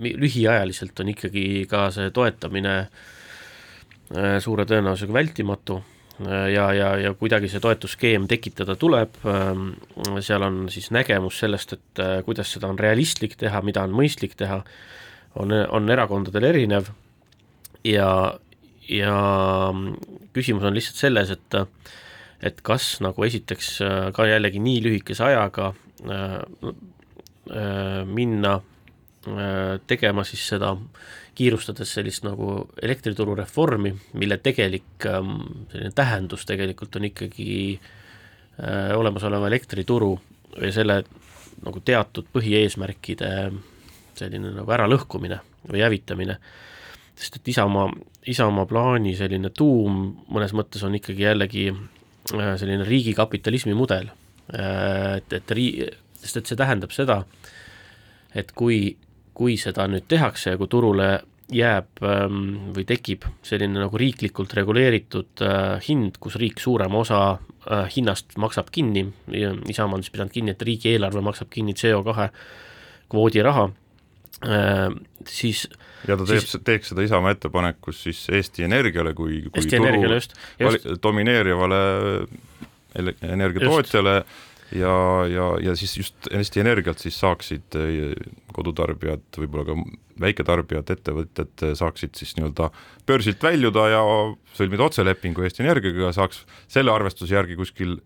lühiajaliselt 0.00 1.00
on 1.00 1.08
ikkagi 1.12 1.64
ka 1.68 1.86
see 1.92 2.10
toetamine 2.14 2.74
suure 4.44 4.64
tõenäosusega 4.68 5.16
vältimatu 5.16 5.78
ja, 6.52 6.72
ja, 6.72 6.90
ja 6.96 7.12
kuidagi 7.18 7.48
see 7.50 7.62
toetusskeem 7.62 8.28
tekitada 8.30 8.76
tuleb, 8.78 9.16
ähm, 9.26 9.70
seal 10.22 10.44
on 10.46 10.64
siis 10.72 10.90
nägemus 10.94 11.40
sellest, 11.42 11.74
et 11.74 12.02
äh, 12.02 12.18
kuidas 12.26 12.52
seda 12.54 12.70
on 12.70 12.78
realistlik 12.78 13.36
teha, 13.40 13.62
mida 13.66 13.82
on 13.82 13.94
mõistlik 13.96 14.36
teha, 14.38 14.60
on, 15.40 15.52
on 15.52 15.90
erakondadel 15.90 16.46
erinev 16.52 16.92
ja, 17.84 18.08
ja 18.88 19.16
küsimus 20.34 20.64
on 20.66 20.76
lihtsalt 20.76 21.00
selles, 21.00 21.30
et 21.34 21.60
et 22.44 22.60
kas 22.66 22.98
nagu 23.00 23.24
esiteks 23.24 23.68
äh, 23.80 23.98
ka 24.12 24.26
jällegi 24.28 24.60
nii 24.60 24.82
lühikese 24.84 25.24
ajaga 25.24 25.70
äh, 26.04 26.34
äh, 27.48 28.02
minna 28.04 28.58
äh, 28.58 29.80
tegema 29.86 30.26
siis 30.28 30.44
seda 30.52 30.74
kiirustades 31.34 31.94
sellist 31.96 32.24
nagu 32.26 32.68
elektrituru 32.82 33.34
reformi, 33.38 33.94
mille 34.20 34.38
tegelik 34.42 35.06
ähm, 35.10 35.38
selline 35.72 35.90
tähendus 35.94 36.46
tegelikult 36.46 36.96
on 36.96 37.08
ikkagi 37.10 37.56
äh, 37.74 38.92
olemasoleva 38.96 39.48
elektrituru 39.50 40.12
ja 40.60 40.72
selle 40.72 41.02
nagu 41.64 41.80
teatud 41.80 42.28
põhieesmärkide 42.34 43.30
selline 44.14 44.52
nagu 44.54 44.74
äralõhkumine 44.76 45.40
või 45.70 45.82
hävitamine, 45.82 46.36
sest 47.18 47.40
et 47.40 47.50
Isamaa, 47.54 47.88
Isamaa 48.30 48.66
plaani 48.66 49.14
selline 49.18 49.50
tuum 49.52 50.04
mõnes 50.32 50.54
mõttes 50.56 50.84
on 50.86 50.96
ikkagi 50.96 51.26
jällegi 51.26 51.68
äh, 51.70 52.54
selline 52.60 52.86
riigikapitalismi 52.88 53.76
mudel, 53.76 54.10
äh, 54.54 55.18
et, 55.18 55.32
et 55.40 55.56
rii-, 55.56 55.88
sest 56.20 56.40
et 56.40 56.52
see 56.52 56.60
tähendab 56.60 56.94
seda, 56.94 57.22
et 58.34 58.52
kui 58.56 58.96
kui 59.34 59.56
seda 59.58 59.86
nüüd 59.90 60.06
tehakse 60.10 60.54
ja 60.54 60.58
kui 60.60 60.70
turule 60.70 61.08
jääb 61.54 62.00
ähm, 62.06 62.70
või 62.74 62.86
tekib 62.88 63.26
selline 63.44 63.82
nagu 63.82 63.98
riiklikult 64.00 64.54
reguleeritud 64.56 65.42
äh, 65.44 65.82
hind, 65.84 66.16
kus 66.22 66.38
riik 66.40 66.62
suurema 66.62 67.02
osa 67.02 67.20
äh, 67.34 67.84
hinnast 67.92 68.38
maksab 68.40 68.70
kinni, 68.74 69.04
Isamaa 69.68 69.98
on 69.98 70.04
siis 70.06 70.14
pidanud 70.14 70.32
kinni, 70.32 70.54
et 70.54 70.62
riigieelarve 70.64 71.20
maksab 71.24 71.50
kinni 71.52 71.76
CO2 71.76 72.28
kvoodi 73.12 73.44
raha, 73.44 73.66
äh, 74.48 74.88
siis 75.28 75.66
ja 76.08 76.16
ta 76.16 76.26
teeb 76.28 76.44
siis,, 76.44 76.56
teeks 76.66 76.92
seda 76.92 77.04
Isamaa 77.06 77.34
ettepanekus 77.34 78.02
siis 78.06 78.24
Eesti 78.32 78.66
Energiale 78.66 79.14
kui, 79.14 79.42
kui 79.48 79.62
Eesti 79.62 79.76
turu 79.76 79.88
Energiale 79.88 80.18
just, 80.20 80.36
just. 80.60 80.90
domineerivale 81.02 81.80
energiatootjale 82.94 84.14
ja, 84.78 84.94
ja, 85.30 85.46
ja 85.62 85.76
siis 85.76 85.96
just 85.98 86.30
Eesti 86.30 86.62
Energialt 86.62 87.02
siis 87.02 87.18
saaksid 87.20 87.78
kodutarbijad, 88.54 89.26
võib-olla 89.38 89.66
ka 89.66 89.78
väiketarbijad, 90.24 90.90
ettevõtted 90.94 91.64
saaksid 91.78 92.14
siis 92.18 92.36
nii-öelda 92.38 92.70
börsilt 93.06 93.42
väljuda 93.42 93.88
ja 93.90 94.02
sõlmida 94.54 94.86
otselepingu 94.86 95.46
Eesti 95.46 95.64
Energiaga 95.66 96.12
saaks 96.14 96.44
selle 96.70 96.94
arvestuse 96.94 97.34
järgi 97.34 97.58
kuskil 97.58 97.98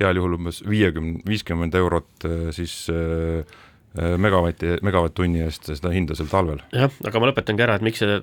heal 0.00 0.16
juhul 0.16 0.38
umbes 0.38 0.62
viiekümne, 0.64 1.20
viiskümmend 1.28 1.76
eurot 1.76 2.28
eh, 2.28 2.46
siis 2.56 2.74
äh, 2.92 3.58
megavati, 3.94 4.76
megavatt-tunni 4.86 5.40
eest 5.42 5.66
seda 5.72 5.90
hinda 5.90 6.14
sel 6.14 6.28
talvel. 6.30 6.60
jah, 6.70 6.92
aga 7.08 7.22
ma 7.22 7.30
lõpetangi 7.30 7.64
ära, 7.64 7.74
et 7.78 7.82
miks 7.82 7.98
see, 8.04 8.20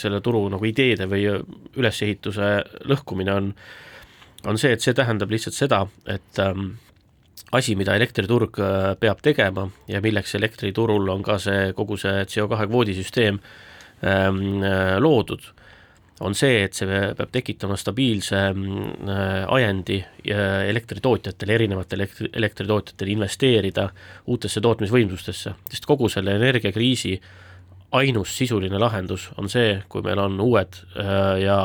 selle 0.00 0.22
turu 0.24 0.46
nagu 0.48 0.64
ideede 0.64 1.04
või 1.10 1.26
ülesehituse 1.76 2.54
lõhkumine 2.88 3.34
on, 3.34 3.50
on 4.48 4.60
see, 4.60 4.72
et 4.72 4.84
see 4.84 4.96
tähendab 4.96 5.34
lihtsalt 5.34 5.58
seda, 5.58 5.82
et 6.08 6.40
ähm, 6.40 6.72
asi, 7.54 7.74
mida 7.78 7.94
elektriturg 7.96 8.58
äh, 8.58 8.94
peab 9.00 9.22
tegema 9.24 9.68
ja 9.90 10.00
milleks 10.04 10.34
elektriturul 10.38 11.08
on 11.12 11.22
ka 11.26 11.38
see, 11.42 11.72
kogu 11.76 11.98
see 12.00 12.24
CO2 12.30 12.68
kvoodisüsteem 12.70 13.38
ähm, 13.38 14.40
äh, 14.62 14.96
loodud, 15.02 15.46
on 16.20 16.36
see, 16.38 16.60
et 16.62 16.76
see 16.78 16.86
peab 16.86 17.30
tekitama 17.34 17.76
stabiilse 17.80 18.38
äh, 18.38 19.40
ajendi 19.56 19.98
elektritootjatele, 20.24 21.56
erinevatele 21.58 22.04
elektri, 22.04 22.28
elektritootjatele 22.42 23.16
investeerida 23.16 23.88
uutesse 24.30 24.62
tootmisvõimsustesse, 24.62 25.56
sest 25.72 25.88
kogu 25.90 26.08
selle 26.12 26.36
energiakriisi 26.38 27.16
ainus 27.94 28.36
sisuline 28.38 28.78
lahendus 28.78 29.28
on 29.38 29.50
see, 29.50 29.76
kui 29.88 30.02
meil 30.02 30.18
on 30.18 30.40
uued 30.42 30.80
ja 31.38 31.58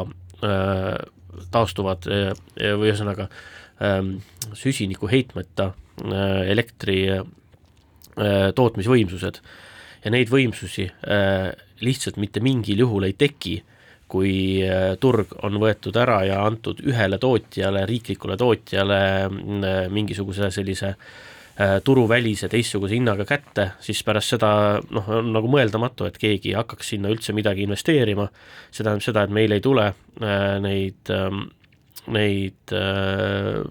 taastuvad 1.49 2.05
või 2.05 2.91
ühesõnaga 2.91 3.25
Ähm, 3.81 4.17
süsinikuheitmeta 4.53 5.71
äh, 6.03 6.49
elektri 6.51 6.97
äh, 7.07 7.21
tootmisvõimsused. 8.55 9.39
Ja 10.03 10.11
neid 10.11 10.27
võimsusi 10.33 10.89
äh, 11.07 11.53
lihtsalt 11.79 12.19
mitte 12.19 12.43
mingil 12.43 12.83
juhul 12.83 13.07
ei 13.07 13.15
teki, 13.15 13.61
kui 14.09 14.61
turg 14.99 15.35
on 15.45 15.59
võetud 15.61 15.97
ära 16.01 16.23
ja 16.27 16.39
antud 16.45 16.81
ühele 16.85 17.19
tootjale, 17.21 17.85
riiklikule 17.89 18.37
tootjale 18.37 19.01
mingisuguse 19.93 20.49
sellise 20.53 20.95
turuvälise 21.83 22.47
teistsuguse 22.47 22.95
hinnaga 22.95 23.25
kätte, 23.27 23.65
siis 23.83 23.99
pärast 24.07 24.31
seda 24.33 24.49
noh, 24.95 25.07
on 25.19 25.33
nagu 25.35 25.49
mõeldamatu, 25.51 26.07
et 26.07 26.17
keegi 26.17 26.53
hakkaks 26.55 26.93
sinna 26.93 27.11
üldse 27.11 27.35
midagi 27.35 27.65
investeerima, 27.67 28.29
see 28.71 28.85
tähendab 28.85 29.03
seda, 29.03 29.25
et 29.27 29.33
meil 29.35 29.51
ei 29.51 29.63
tule 29.63 29.89
neid 30.63 31.11
ähm, 31.11 31.49
neid 32.07 32.73
äh, 32.73 33.61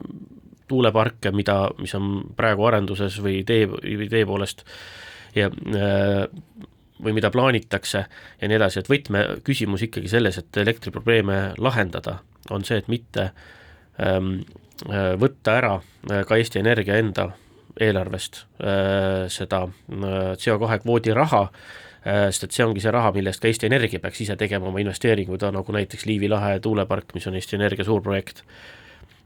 tuuleparke, 0.68 1.32
mida, 1.32 1.60
mis 1.80 1.94
on 1.96 2.20
praegu 2.36 2.66
arenduses 2.68 3.18
või 3.24 3.40
või 3.46 4.08
tee 4.10 4.24
poolest. 4.28 4.64
Ja 5.36 5.48
äh, 5.48 6.26
või 7.04 7.14
mida 7.16 7.30
plaanitakse 7.34 8.04
ja 8.40 8.48
nii 8.48 8.58
edasi, 8.58 8.82
et 8.82 8.90
võtmeküsimus 8.90 9.84
ikkagi 9.88 10.10
selles, 10.10 10.38
et 10.40 10.60
elektriprobleeme 10.62 11.40
lahendada, 11.58 12.18
on 12.54 12.64
see, 12.66 12.80
et 12.80 12.88
mitte 12.92 13.30
ähm, 14.02 14.40
äh, 14.88 15.12
võtta 15.20 15.58
ära 15.60 15.74
äh, 15.78 16.24
ka 16.28 16.38
Eesti 16.38 16.62
Energia 16.62 16.98
enda 17.00 17.30
eelarvest 17.80 18.44
äh, 18.58 19.26
seda 19.32 19.66
äh, 19.68 20.32
CO2 20.40 20.80
kvoodi 20.82 21.14
raha 21.14 21.44
äh,, 21.48 22.26
sest 22.32 22.48
et 22.48 22.56
see 22.56 22.66
ongi 22.66 22.82
see 22.82 22.94
raha, 22.94 23.12
mille 23.14 23.30
eest 23.30 23.44
ka 23.44 23.50
Eesti 23.50 23.70
Energia 23.70 24.02
peaks 24.02 24.24
ise 24.24 24.38
tegema 24.40 24.70
oma 24.70 24.82
investeeringuid, 24.82 25.46
nagu 25.54 25.76
näiteks 25.76 26.08
Liivi 26.08 26.30
lahe 26.30 26.58
tuulepark, 26.64 27.14
mis 27.14 27.30
on 27.30 27.38
Eesti 27.38 27.60
Energia 27.60 27.86
suur 27.86 28.02
projekt 28.02 28.42
Ehm, 28.42 28.77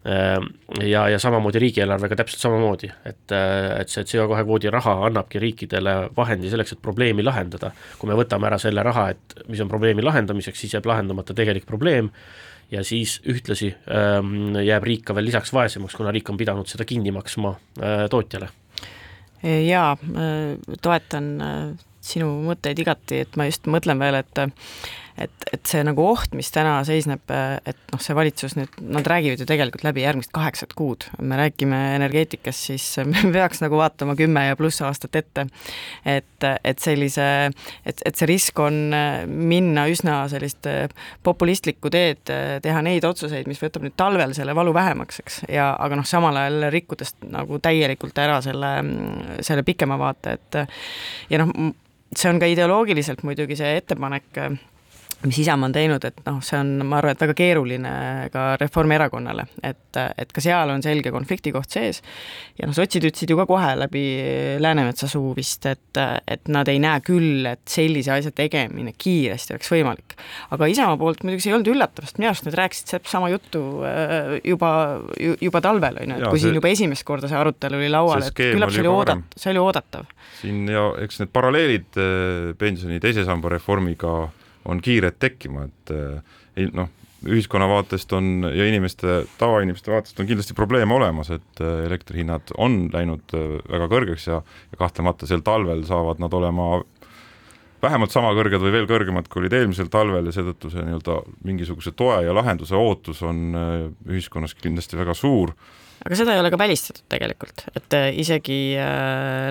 ja, 0.05 1.09
ja 1.09 1.19
samamoodi 1.19 1.61
riigieelarvega 1.63 2.17
täpselt 2.19 2.43
samamoodi, 2.43 2.89
et, 3.07 3.33
äh, 3.33 3.81
et 3.81 3.93
see 3.93 4.03
CO2 4.03 4.43
kvoodi 4.43 4.71
raha 4.75 4.97
annabki 5.07 5.39
riikidele 5.43 5.95
vahendi 6.17 6.51
selleks, 6.51 6.75
et 6.75 6.83
probleemi 6.83 7.23
lahendada. 7.23 7.71
kui 7.99 8.11
me 8.11 8.17
võtame 8.19 8.49
ära 8.51 8.59
selle 8.59 8.83
raha, 8.83 9.11
et 9.15 9.37
mis 9.49 9.61
on 9.63 9.71
probleemi 9.71 10.03
lahendamiseks, 10.03 10.59
siis 10.59 10.75
jääb 10.75 10.89
lahendamata 10.91 11.35
tegelik 11.35 11.67
probleem 11.67 12.11
ja 12.73 12.83
siis 12.85 13.21
ühtlasi 13.29 13.75
ähm, 13.93 14.57
jääb 14.57 14.83
riik 14.89 15.05
ka 15.07 15.15
veel 15.15 15.29
lisaks 15.31 15.53
vaesemaks, 15.55 15.95
kuna 15.95 16.11
riik 16.11 16.31
on 16.33 16.41
pidanud 16.41 16.67
seda 16.67 16.87
kinni 16.89 17.13
maksma 17.15 17.55
äh, 17.79 18.09
tootjale. 18.11 18.49
jaa, 19.43 19.93
äh, 19.93 20.77
toetan 20.83 21.31
äh, 21.41 21.87
sinu 22.03 22.33
mõtteid 22.49 22.83
igati, 22.83 23.23
et 23.23 23.37
ma 23.39 23.47
just 23.47 23.71
mõtlen 23.71 24.03
veel, 24.03 24.19
et 24.19 24.45
et, 25.21 25.45
et 25.53 25.69
see 25.69 25.83
nagu 25.85 26.05
oht, 26.05 26.33
mis 26.37 26.49
täna 26.53 26.79
seisneb, 26.87 27.33
et 27.69 27.79
noh, 27.93 28.01
see 28.03 28.17
valitsus 28.17 28.57
nüüd, 28.59 28.79
nad 28.95 29.07
räägivad 29.09 29.43
ju 29.43 29.47
tegelikult 29.49 29.85
läbi 29.87 30.05
järgmist 30.05 30.33
kaheksat 30.35 30.75
kuud, 30.79 31.07
me 31.21 31.39
räägime 31.41 31.79
energeetikast, 31.97 32.69
siis 32.71 32.87
me 33.11 33.25
peaks 33.35 33.63
nagu 33.65 33.79
vaatama 33.81 34.17
kümme 34.19 34.47
ja 34.49 34.59
pluss 34.59 34.83
aastat 34.85 35.19
ette. 35.21 35.47
et, 36.09 36.49
et 36.65 36.83
sellise, 36.83 37.27
et, 37.87 38.03
et 38.07 38.19
see 38.19 38.29
risk 38.31 38.59
on 38.63 38.81
minna 39.27 39.87
üsna 39.91 40.23
sellist 40.33 40.67
populistlikku 41.23 41.93
teed, 41.93 42.33
teha 42.63 42.83
neid 42.85 43.05
otsuseid, 43.07 43.49
mis 43.51 43.61
võtab 43.63 43.87
nüüd 43.87 43.97
talvel 43.99 44.35
selle 44.37 44.57
valu 44.57 44.75
vähemaks, 44.75 45.23
eks, 45.23 45.41
ja 45.53 45.73
aga 45.79 46.01
noh, 46.01 46.09
samal 46.09 46.39
ajal 46.41 46.69
rikkudes 46.73 47.17
nagu 47.29 47.61
täielikult 47.63 48.19
ära 48.23 48.41
selle, 48.45 48.75
selle 49.45 49.65
pikema 49.67 49.99
vaate, 50.01 50.39
et 50.39 50.61
ja 51.33 51.43
noh, 51.43 51.73
see 52.17 52.29
on 52.29 52.41
ka 52.41 52.49
ideoloogiliselt 52.51 53.23
muidugi 53.27 53.57
see 53.59 53.77
ettepanek 53.79 54.43
mis 55.27 55.39
Isamaa 55.39 55.69
on 55.69 55.75
teinud, 55.75 56.05
et 56.05 56.21
noh, 56.27 56.39
see 56.45 56.59
on, 56.59 56.71
ma 56.87 56.99
arvan, 56.99 57.15
et 57.15 57.23
väga 57.23 57.35
keeruline 57.39 57.93
ka 58.33 58.45
Reformierakonnale, 58.61 59.47
et, 59.63 59.99
et 60.19 60.33
ka 60.35 60.43
seal 60.43 60.73
on 60.73 60.83
selge 60.85 61.13
konfliktikoht 61.15 61.71
sees 61.71 62.03
ja 62.59 62.69
noh, 62.69 62.75
sotsid 62.77 63.07
ütlesid 63.07 63.31
ju 63.33 63.39
ka 63.39 63.47
kohe 63.49 63.73
läbi 63.79 64.05
Läänemetsa 64.63 65.09
suu 65.11 65.33
vist, 65.37 65.67
et, 65.71 66.01
et 66.27 66.51
nad 66.53 66.69
ei 66.71 66.81
näe 66.83 67.03
küll, 67.07 67.47
et 67.49 67.63
sellise 67.71 68.15
asja 68.17 68.35
tegemine 68.35 68.95
kiiresti 68.99 69.57
oleks 69.57 69.73
võimalik. 69.73 70.17
aga 70.55 70.71
Isamaa 70.73 70.99
poolt 71.01 71.23
muidugi 71.27 71.47
see 71.47 71.53
ei 71.53 71.59
olnud 71.59 71.73
üllatav, 71.75 72.09
sest 72.09 72.21
minu 72.21 72.33
arust 72.33 72.49
nad 72.49 72.59
rääkisid 72.63 73.09
sama 73.11 73.31
juttu 73.33 73.63
äh, 73.87 74.37
juba, 74.49 74.73
juba 75.41 75.63
talvel, 75.65 76.03
on 76.03 76.17
ju, 76.17 76.21
et 76.21 76.29
kui 76.29 76.43
see, 76.43 76.49
siin 76.49 76.61
juba 76.61 76.73
esimest 76.75 77.07
korda 77.09 77.31
see 77.31 77.39
arutelu 77.39 77.79
oli 77.79 77.91
laual, 77.93 78.27
et 78.27 78.39
küllap 78.39 78.75
see 78.75 78.85
oli 78.85 78.93
oodat-, 78.93 79.39
see 79.39 79.55
oli 79.55 79.63
oodatav. 79.63 80.13
siin 80.43 80.63
ja 80.73 80.89
eks 81.05 81.23
need 81.23 81.35
paralleelid 81.35 82.01
äh, 82.03 82.53
pensioni 82.59 83.01
teise 83.03 83.27
samba 83.29 83.55
reformiga 83.55 84.33
on 84.65 84.83
kiired 84.83 85.19
tekkima, 85.23 85.67
et 85.69 85.93
eh, 85.95 86.69
noh, 86.75 86.91
ühiskonna 87.23 87.69
vaatest 87.71 88.13
on 88.19 88.49
ja 88.51 88.67
inimeste, 88.67 89.23
tavainimeste 89.39 89.93
vaatest 89.93 90.19
on 90.21 90.29
kindlasti 90.31 90.57
probleeme 90.59 90.95
olemas, 90.95 91.31
et 91.35 91.63
eh, 91.63 91.85
elektrihinnad 91.87 92.55
on 92.59 92.87
läinud 92.93 93.37
eh, 93.39 93.59
väga 93.71 93.91
kõrgeks 93.93 94.29
ja, 94.31 94.41
ja 94.43 94.81
kahtlemata 94.81 95.29
sel 95.31 95.45
talvel 95.47 95.85
saavad 95.89 96.23
nad 96.23 96.35
olema 96.39 96.73
vähemalt 97.83 98.15
sama 98.15 98.31
kõrged 98.39 98.63
või 98.63 98.75
veel 98.77 98.89
kõrgemad, 98.91 99.29
kui 99.31 99.43
olid 99.43 99.55
eelmisel 99.59 99.91
talvel 99.91 100.29
ja 100.31 100.35
seetõttu 100.35 100.71
see 100.71 100.85
nii-öelda 100.87 101.19
mingisuguse 101.47 101.95
toe 101.99 102.21
ja 102.23 102.35
lahenduse 102.35 102.79
ootus 102.79 103.25
on 103.27 103.57
ühiskonnas 104.07 104.55
kindlasti 104.55 105.01
väga 105.01 105.17
suur. 105.19 105.51
Aga 106.03 106.19
seda 106.19 106.35
ei 106.35 106.41
ole 106.43 106.51
ka 106.51 106.59
välistatud 106.59 107.05
tegelikult, 107.11 107.65
et 107.79 107.95
isegi 108.19 108.75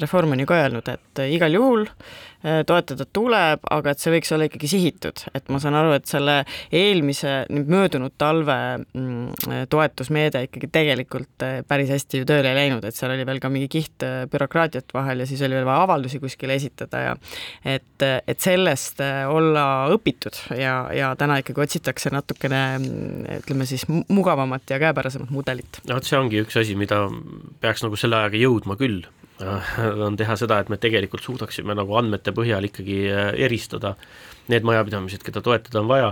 Reform 0.04 0.32
on 0.36 0.42
ju 0.44 0.48
ka 0.48 0.58
öelnud, 0.64 0.88
et 0.92 1.22
igal 1.32 1.56
juhul 1.56 1.86
Äh, 1.88 2.31
toetada 2.42 3.06
tuleb, 3.14 3.62
aga 3.70 3.94
et 3.94 4.02
see 4.02 4.14
võiks 4.16 4.32
olla 4.34 4.48
ikkagi 4.48 4.70
sihitud, 4.72 5.24
et 5.38 5.50
ma 5.54 5.60
saan 5.62 5.78
aru, 5.78 5.94
et 5.98 6.08
selle 6.10 6.42
eelmise, 6.74 7.34
nüüd 7.54 7.70
möödunud 7.72 8.16
talve 8.22 8.58
mm, 8.82 9.68
toetusmeede 9.72 10.46
ikkagi 10.48 10.72
tegelikult 10.74 11.46
äh, 11.46 11.60
päris 11.68 11.92
hästi 11.94 12.22
ju 12.22 12.30
tööle 12.30 12.52
ei 12.52 12.58
läinud, 12.58 12.86
et 12.88 12.98
seal 12.98 13.14
oli 13.14 13.26
veel 13.28 13.42
ka 13.44 13.52
mingi 13.54 13.70
kiht 13.72 14.06
äh, 14.08 14.24
bürokraatiat 14.32 14.94
vahel 14.96 15.24
ja 15.24 15.30
siis 15.30 15.44
oli 15.46 15.58
veel 15.60 15.68
vaja 15.70 15.86
avaldusi 15.86 16.22
kuskile 16.24 16.58
esitada 16.58 17.04
ja 17.06 17.16
et, 17.66 18.06
et 18.06 18.42
sellest 18.42 19.02
olla 19.32 19.66
õpitud 19.94 20.38
ja, 20.58 20.76
ja 20.96 21.14
täna 21.20 21.40
ikkagi 21.42 21.66
otsitakse 21.66 22.12
natukene 22.14 22.64
ütleme 23.40 23.68
siis 23.70 23.86
mugavamat 23.88 24.74
ja 24.74 24.80
käepärasemat 24.82 25.34
mudelit. 25.34 25.82
no 25.88 25.98
vot, 25.98 26.08
see 26.08 26.20
ongi 26.20 26.42
üks 26.44 26.58
asi, 26.62 26.78
mida 26.80 27.04
peaks 27.62 27.86
nagu 27.86 28.00
selle 28.00 28.22
ajaga 28.22 28.42
jõudma 28.42 28.78
küll 28.80 29.04
on 30.08 30.18
teha 30.20 30.36
seda, 30.40 30.60
et 30.62 30.72
me 30.72 30.80
tegelikult 30.82 31.24
suudaksime 31.26 31.76
nagu 31.78 31.96
andmete 32.00 32.34
põhjal 32.36 32.68
ikkagi 32.68 33.00
äh, 33.12 33.30
eristada. 33.48 33.96
Need 34.52 34.68
majapidamised, 34.68 35.24
keda 35.26 35.44
toetada 35.46 35.82
on 35.84 35.90
vaja, 35.92 36.12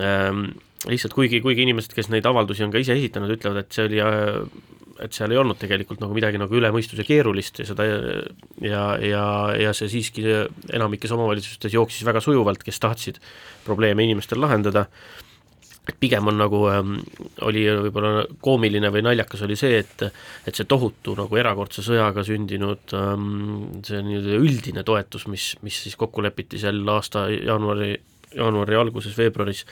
ähm, 0.00 0.44
lihtsalt 0.90 1.14
kuigi, 1.14 1.42
kuigi 1.44 1.66
inimesed, 1.66 1.94
kes 1.96 2.10
neid 2.12 2.26
avaldusi 2.26 2.64
on 2.66 2.74
ka 2.74 2.82
ise 2.82 2.96
esitanud, 2.96 3.32
ütlevad, 3.36 3.64
et 3.64 3.76
see 3.76 3.86
oli, 3.88 4.00
äh, 4.02 4.80
et 5.04 5.16
seal 5.16 5.32
ei 5.32 5.40
olnud 5.40 5.60
tegelikult 5.60 6.02
nagu 6.02 6.16
midagi 6.16 6.40
nagu 6.40 6.56
üle 6.56 6.68
mõistuse 6.74 7.06
keerulist 7.08 7.62
ja 7.62 7.68
seda 7.68 7.86
ja, 7.86 8.82
ja, 9.00 9.24
ja 9.56 9.72
see 9.76 9.88
siiski 9.88 10.24
enamikes 10.76 11.14
omavalitsustes 11.16 11.72
jooksis 11.72 12.04
väga 12.04 12.20
sujuvalt, 12.24 12.64
kes 12.66 12.82
tahtsid 12.82 13.20
probleeme 13.64 14.04
inimestel 14.04 14.42
lahendada 14.42 14.88
et 15.90 15.98
pigem 16.00 16.30
on 16.30 16.38
nagu 16.40 16.60
ähm,, 16.70 16.96
oli 17.46 17.64
võib-olla 17.86 18.24
koomiline 18.42 18.90
või 18.94 19.02
naljakas 19.06 19.44
oli 19.46 19.56
see, 19.58 19.80
et 19.82 20.04
et 20.48 20.56
see 20.56 20.68
tohutu 20.68 21.16
nagu 21.18 21.40
erakordse 21.40 21.84
sõjaga 21.84 22.24
sündinud 22.26 22.94
ähm, 22.96 23.80
see 23.86 24.02
nii-öelda 24.06 24.38
üldine 24.40 24.84
toetus, 24.86 25.26
mis, 25.32 25.52
mis 25.66 25.80
siis 25.84 25.98
kokku 26.00 26.24
lepiti 26.24 26.60
sel 26.62 26.82
aasta 26.90 27.26
jaanuari, 27.32 27.94
jaanuari 28.36 28.78
alguses, 28.78 29.16
veebruaris, 29.18 29.64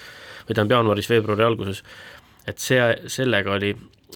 või 0.48 0.56
tähendab, 0.56 0.78
jaanuaris-veebruari 0.78 1.46
alguses, 1.46 1.84
et 2.48 2.58
see, 2.62 2.80
sellega 3.12 3.54
oli, 3.58 3.74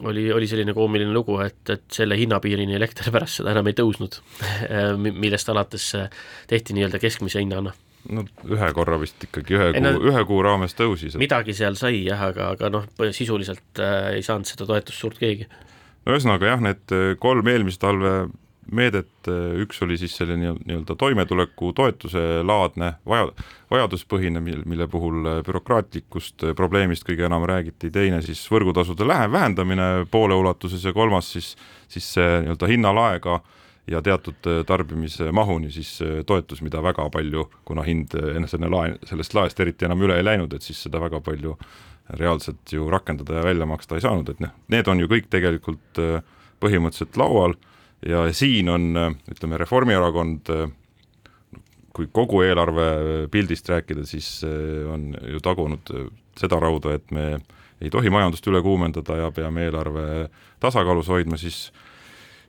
oli, 0.09 0.27
oli 0.33 0.49
selline 0.51 0.75
koomiline 0.77 1.15
lugu, 1.15 1.39
et, 1.45 1.63
et 1.71 1.87
selle 1.93 2.19
hinnapiirini 2.19 2.77
elekter 2.79 3.13
pärast 3.15 3.41
seda 3.41 3.55
enam 3.55 3.71
ei 3.71 3.79
tõusnud 3.79 4.21
millest 5.23 5.53
alates 5.53 5.93
tehti 6.51 6.77
nii-öelda 6.77 7.03
keskmise 7.03 7.43
hinnana 7.45 7.75
no 8.11 8.25
ühe 8.49 8.71
korra 8.77 8.99
vist 9.01 9.23
ikkagi 9.23 9.57
ühe 9.59 9.71
kuu 9.77 9.85
no,, 9.85 9.95
ühe 10.11 10.25
kuu 10.29 10.43
raames 10.45 10.75
tõusis. 10.79 11.17
midagi 11.21 11.55
seal 11.57 11.79
sai 11.79 12.03
jah, 12.03 12.29
aga, 12.33 12.53
aga 12.57 12.71
noh, 12.73 12.87
sisuliselt 13.15 13.83
äh, 13.83 14.17
ei 14.19 14.27
saanud 14.27 14.49
seda 14.49 14.67
toetust 14.69 14.99
suurt 14.99 15.21
keegi. 15.23 15.49
no 16.07 16.17
ühesõnaga 16.17 16.55
jah, 16.55 16.65
need 16.65 16.95
äh, 16.97 17.13
kolm 17.23 17.51
eelmise 17.53 17.83
talve 17.83 18.15
meedet, 18.73 19.11
äh, 19.29 19.55
üks 19.63 19.83
oli 19.85 19.97
siis 20.01 20.15
selline 20.17 20.55
nii-öelda 20.61 20.97
toimetuleku 20.99 21.73
toetuse 21.77 22.43
laadne 22.47 22.95
vaja, 23.09 23.31
vajaduspõhine, 23.73 24.43
mil, 24.45 24.63
mille 24.69 24.87
puhul 24.91 25.27
äh, 25.27 25.41
bürokraatlikust 25.47 26.47
probleemist 26.59 27.07
kõige 27.09 27.27
enam 27.29 27.47
räägiti, 27.49 27.91
teine 27.95 28.23
siis 28.27 28.43
võrgutasude 28.51 29.07
lähe-, 29.09 29.31
vähendamine 29.33 29.91
poole 30.11 30.39
ulatuses 30.39 30.85
ja 30.87 30.95
kolmas 30.97 31.33
siis, 31.35 31.55
siis 31.91 32.15
see 32.17 32.31
nii-öelda 32.45 32.71
hinnalaega 32.71 33.41
äh, 33.41 33.59
ja 33.87 34.03
teatud 34.03 34.47
äh, 34.47 34.65
tarbimise 34.67 35.33
mahuni 35.33 35.71
siis 35.71 35.97
äh, 36.03 36.21
toetus, 36.27 36.63
mida 36.63 36.83
väga 36.83 37.09
palju, 37.11 37.49
kuna 37.67 37.85
hind 37.87 38.15
äh, 38.19 38.37
enne 38.37 38.51
selle 38.51 38.71
lae, 38.71 38.95
sellest 39.09 39.35
laest 39.35 39.61
eriti 39.61 39.87
enam 39.89 40.05
üle 40.07 40.19
ei 40.19 40.27
läinud, 40.27 40.53
et 40.55 40.63
siis 40.63 40.85
seda 40.87 41.01
väga 41.03 41.21
palju 41.25 41.57
reaalselt 42.19 42.73
ju 42.73 42.89
rakendada 42.91 43.41
ja 43.41 43.47
välja 43.47 43.67
maksta 43.67 43.97
ei 43.97 44.05
saanud, 44.05 44.29
et 44.29 44.43
noh, 44.43 44.53
need 44.75 44.89
on 44.91 45.01
ju 45.01 45.09
kõik 45.11 45.29
tegelikult 45.33 46.01
põhimõtteliselt 46.63 47.19
laual 47.19 47.55
ja 48.07 48.25
siin 48.35 48.69
on, 48.69 48.89
ütleme, 49.31 49.59
Reformierakond 49.63 50.51
kui 51.95 52.09
kogu 52.13 52.43
eelarve 52.43 52.89
pildist 53.33 53.71
rääkida, 53.71 54.05
siis 54.09 54.43
on 54.91 55.13
ju 55.15 55.41
tagunud 55.45 55.93
seda 56.39 56.59
rauda, 56.61 56.97
et 56.99 57.15
me 57.15 57.27
ei 57.81 57.91
tohi 57.91 58.11
majandust 58.13 58.47
üle 58.51 58.61
kuumendada 58.67 59.21
ja 59.23 59.31
peame 59.35 59.69
eelarve 59.69 60.05
tasakaalus 60.61 61.09
hoidma, 61.13 61.39
siis 61.41 61.69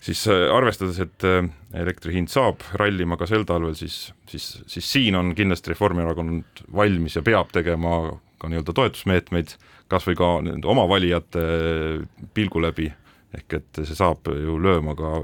siis 0.03 0.25
äh, 0.27 0.47
arvestades, 0.55 0.99
et 1.03 1.27
äh, 1.27 1.45
elektri 1.79 2.15
hind 2.17 2.31
saab 2.31 2.63
rallima 2.79 3.17
ka 3.19 3.27
sel 3.29 3.45
talvel, 3.47 3.75
siis, 3.79 4.11
siis, 4.29 4.49
siis 4.69 4.89
siin 4.95 5.17
on 5.19 5.33
kindlasti 5.37 5.73
Reformierakond 5.73 6.65
valmis 6.75 7.17
ja 7.17 7.23
peab 7.25 7.53
tegema 7.55 8.17
ka 8.41 8.51
nii-öelda 8.51 8.75
toetusmeetmeid, 8.75 9.55
kas 9.91 10.07
või 10.09 10.19
ka 10.19 10.33
nende 10.49 10.69
oma 10.69 10.85
valijate 10.91 11.47
äh, 11.47 12.27
pilgu 12.35 12.63
läbi, 12.63 12.89
ehk 13.37 13.59
et 13.59 13.81
see 13.83 13.97
saab 13.97 14.29
ju 14.29 14.59
lööma 14.61 14.97
ka 14.99 15.15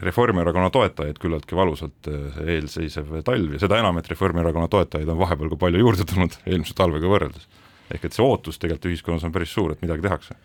Reformierakonna 0.00 0.70
toetajaid 0.72 1.18
küllaltki 1.20 1.56
valusalt 1.56 2.06
see 2.08 2.44
eelseisev 2.54 3.10
talv. 3.24 3.52
Ja 3.52 3.58
seda 3.60 3.82
enam, 3.82 3.98
et 4.00 4.06
Reformierakonna 4.08 4.70
toetajaid 4.72 5.10
on 5.12 5.18
vahepeal 5.20 5.52
ka 5.52 5.58
palju 5.60 5.82
juurde 5.82 6.06
tulnud 6.08 6.38
eelmise 6.46 6.72
talvega 6.76 7.10
võrreldes. 7.10 7.44
ehk 7.92 8.06
et 8.06 8.16
see 8.16 8.24
ootus 8.24 8.56
tegelikult 8.58 8.88
ühiskonnas 8.94 9.26
on 9.28 9.34
päris 9.34 9.52
suur, 9.52 9.74
et 9.74 9.82
midagi 9.84 10.06
tehakse 10.06 10.38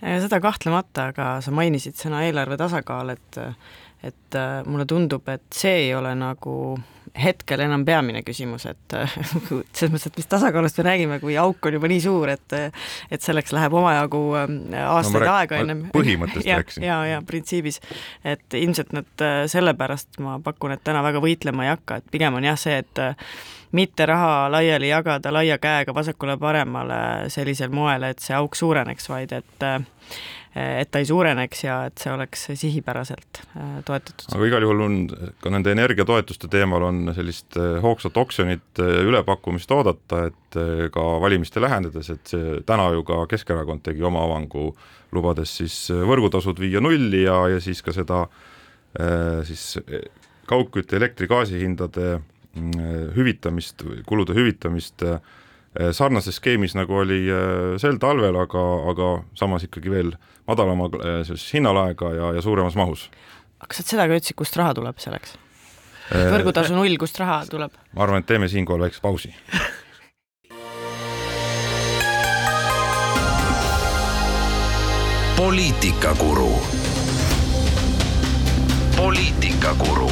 seda 0.00 0.40
kahtlemata, 0.40 1.10
aga 1.12 1.28
sa 1.44 1.52
mainisid 1.54 1.98
sõna 2.00 2.24
eelarve 2.26 2.58
tasakaal, 2.60 3.14
et 3.16 3.40
et 4.00 4.36
äh, 4.38 4.62
mulle 4.64 4.86
tundub, 4.88 5.26
et 5.28 5.44
see 5.52 5.84
ei 5.84 5.90
ole 5.92 6.14
nagu 6.16 6.54
hetkel 7.20 7.60
enam 7.64 7.82
peamine 7.84 8.22
küsimus, 8.24 8.64
et 8.70 8.94
selles 9.76 9.92
mõttes, 9.92 10.06
et 10.08 10.18
mis 10.20 10.30
tasakaalust 10.30 10.78
me 10.80 10.86
räägime, 10.86 11.18
kui 11.22 11.36
auk 11.40 11.68
on 11.68 11.76
juba 11.76 11.90
nii 11.90 12.00
suur, 12.04 12.32
et 12.32 12.56
et 12.56 13.20
selleks 13.20 13.52
läheb 13.56 13.74
omajagu 13.76 14.22
ähm, 14.40 14.58
aastaid 14.86 15.26
no, 15.26 15.34
aega 15.34 15.60
ennem. 15.64 15.84
põhimõttest 15.94 16.48
rääkisin. 16.54 16.86
ja, 16.86 17.00
ja, 17.04 17.16
ja 17.18 17.22
printsiibis, 17.26 17.80
et 18.24 18.58
ilmselt 18.60 18.94
nad 18.96 19.26
äh, 19.26 19.42
sellepärast 19.50 20.20
ma 20.24 20.38
pakun, 20.44 20.76
et 20.76 20.84
täna 20.86 21.04
väga 21.04 21.22
võitlema 21.24 21.66
ei 21.66 21.74
hakka, 21.74 22.00
et 22.00 22.12
pigem 22.14 22.40
on 22.40 22.46
jah 22.46 22.60
see, 22.60 22.80
et 22.80 23.04
mitte 23.72 24.06
raha 24.06 24.50
laiali 24.52 24.88
jagada 24.88 25.32
laia 25.32 25.58
käega 25.58 25.94
vasakule-paremale 25.94 27.30
sellisel 27.30 27.70
moel, 27.70 28.10
et 28.10 28.18
see 28.18 28.36
auk 28.36 28.58
suureneks, 28.58 29.08
vaid 29.12 29.32
et 29.38 29.66
et 30.50 30.88
ta 30.90 30.98
ei 30.98 31.06
suureneks 31.06 31.60
ja 31.62 31.74
et 31.86 32.00
see 32.02 32.10
oleks 32.10 32.48
sihipäraselt 32.58 33.38
äh, 33.54 33.76
toetatud. 33.86 34.24
aga 34.34 34.48
igal 34.48 34.64
juhul 34.66 34.80
on 34.82 34.96
ka 35.38 35.52
nende 35.54 35.70
energiatoetuste 35.70 36.50
teemal 36.50 36.88
on 36.88 37.12
sellist 37.14 37.54
äh, 37.54 37.78
hoogsat 37.82 38.18
oksjonit, 38.18 38.80
äh, 38.82 38.96
ülepakkumist 39.06 39.70
oodata, 39.70 40.24
et 40.26 40.58
ka 40.90 41.04
valimiste 41.22 41.62
lähenedes, 41.62 42.10
et 42.10 42.32
see 42.32 42.56
täna 42.66 42.88
ju 42.96 43.04
ka 43.06 43.20
Keskerakond 43.30 43.84
tegi 43.86 44.02
oma 44.02 44.24
avangu, 44.26 44.72
lubades 45.14 45.52
siis 45.60 45.76
võrgutasud 45.94 46.58
viia 46.58 46.82
nulli 46.82 47.22
ja, 47.22 47.44
ja 47.54 47.62
siis 47.62 47.84
ka 47.86 47.94
seda 47.94 48.24
siis 49.46 49.76
kaugkütte, 50.50 50.96
elektri, 50.98 51.28
gaasihindade 51.30 52.16
Mm, 52.16 52.39
hüvitamist, 53.16 53.82
kulude 54.06 54.34
hüvitamist 54.34 55.02
äh, 55.06 55.20
sarnases 55.92 56.36
skeemis, 56.40 56.74
nagu 56.74 56.94
oli 57.02 57.22
äh, 57.30 57.78
sel 57.82 57.98
talvel, 58.02 58.36
aga, 58.40 58.64
aga 58.90 59.10
samas 59.38 59.66
ikkagi 59.66 59.92
veel 59.92 60.14
madalama 60.50 60.90
äh, 60.98 61.20
siis 61.28 61.46
hinnalaega 61.54 62.14
ja, 62.16 62.32
ja 62.38 62.42
suuremas 62.42 62.74
mahus. 62.78 63.10
kas 63.66 63.76
sa 63.82 63.86
seda 63.86 64.08
ka 64.08 64.18
ütlesid, 64.18 64.38
kust 64.38 64.56
raha 64.58 64.74
tuleb 64.78 64.98
selleks? 65.02 65.36
võrgutasu 66.10 66.74
null, 66.74 66.96
kust 66.98 67.18
raha 67.22 67.44
tuleb? 67.50 67.70
ma 67.94 68.02
arvan, 68.06 68.24
et 68.24 68.28
teeme 68.30 68.48
siinkohal 68.50 68.82
väikse 68.88 69.00
pausi 69.04 69.34
poliitikakuru 75.40 76.52
poliitikakuru 78.96 80.10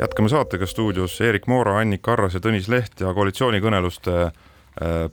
jätkame 0.00 0.28
saatega 0.28 0.66
stuudios 0.66 1.20
Erik 1.20 1.46
Moora, 1.46 1.78
Annika 1.78 2.12
Arras 2.12 2.34
ja 2.34 2.40
Tõnis 2.42 2.68
Leht 2.70 3.00
ja 3.00 3.12
koalitsioonikõneluste 3.14 4.14
äh, 4.22 4.32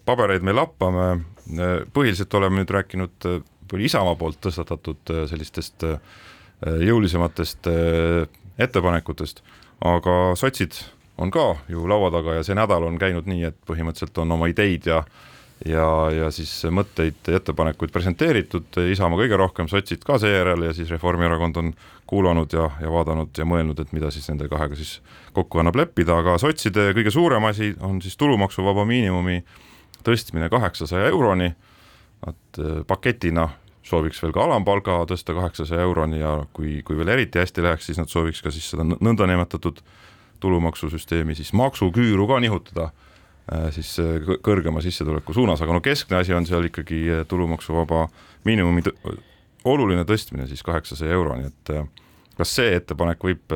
pabereid 0.05 0.45
me 0.45 0.53
lappame. 0.53 1.07
Äh, 1.49 1.77
põhiliselt 1.93 2.33
oleme 2.37 2.61
nüüd 2.61 2.73
rääkinud 2.73 3.29
äh, 3.29 3.41
Isamaa 3.75 4.15
poolt 4.15 4.37
tõstatatud 4.45 5.09
sellistest 5.27 5.83
jõulisematest 6.85 7.67
ettepanekutest, 8.61 9.41
aga 9.83 10.13
sotsid 10.39 10.77
on 11.19 11.33
ka 11.33 11.47
ju 11.67 11.83
laua 11.89 12.11
taga 12.13 12.37
ja 12.37 12.45
see 12.45 12.55
nädal 12.55 12.85
on 12.87 12.99
käinud 13.01 13.27
nii, 13.27 13.49
et 13.49 13.57
põhimõtteliselt 13.67 14.21
on 14.21 14.31
oma 14.37 14.47
ideid 14.53 14.87
ja 14.87 15.01
ja, 15.63 15.87
ja 16.11 16.29
siis 16.35 16.51
mõtteid 16.73 17.29
ja 17.29 17.39
ettepanekuid 17.39 17.93
presenteeritud, 17.93 18.79
Isamaa 18.91 19.19
kõige 19.21 19.39
rohkem, 19.39 19.69
sotsid 19.71 20.03
ka 20.05 20.17
seejärel 20.21 20.67
ja 20.67 20.73
siis 20.75 20.91
Reformierakond 20.91 21.59
on 21.61 21.73
kuulanud 22.09 22.53
ja, 22.53 22.67
ja 22.81 22.91
vaadanud 22.91 23.37
ja 23.37 23.47
mõelnud, 23.47 23.79
et 23.81 23.93
mida 23.95 24.11
siis 24.13 24.27
nende 24.29 24.49
kahega 24.51 24.77
siis 24.77 24.99
kokku 25.33 25.61
annab 25.61 25.79
leppida, 25.79 26.19
aga 26.21 26.37
sotside 26.41 26.91
kõige 26.97 27.13
suurem 27.13 27.47
asi 27.47 27.73
on 27.85 28.01
siis 28.03 28.17
tulumaksuvaba 28.19 28.85
miinimumi 28.85 29.39
tõstmine 30.05 30.49
kaheksasaja 30.53 31.07
euroni, 31.13 31.53
nad 32.25 32.59
äh, 32.59 32.81
paketina 32.87 33.49
sooviks 33.85 34.21
veel 34.23 34.33
ka 34.33 34.43
alampalga 34.45 35.03
tõsta 35.09 35.35
kaheksasaja 35.37 35.85
euroni 35.85 36.19
ja 36.19 36.39
kui, 36.53 36.79
kui 36.85 36.97
veel 36.97 37.13
eriti 37.15 37.39
hästi 37.41 37.63
läheks, 37.65 37.89
siis 37.89 38.01
nad 38.01 38.09
sooviks 38.11 38.41
ka 38.41 38.53
siis 38.53 38.71
seda 38.73 38.85
nõndanimetatud 38.85 39.81
tulumaksusüsteemi 40.43 41.35
siis 41.37 41.53
maksuküüru 41.57 42.27
ka 42.27 42.39
nihutada 42.43 42.89
siis 43.75 43.91
äh, 44.01 44.17
kõrgema 44.43 44.81
sissetuleku 44.81 45.33
suunas, 45.33 45.61
aga 45.61 45.75
no 45.75 45.81
keskne 45.85 46.17
asi 46.21 46.33
on 46.33 46.47
seal 46.49 46.65
ikkagi 46.69 47.01
äh, 47.19 47.23
tulumaksuvaba 47.29 48.07
miinimumi 48.47 48.83
oluline 49.65 50.05
tõstmine 50.05 50.47
siis 50.49 50.63
kaheksasaja 50.65 51.13
euroni, 51.13 51.49
et 51.49 51.73
kas 52.37 52.55
see 52.57 52.73
ettepanek 52.77 53.21
võib 53.25 53.53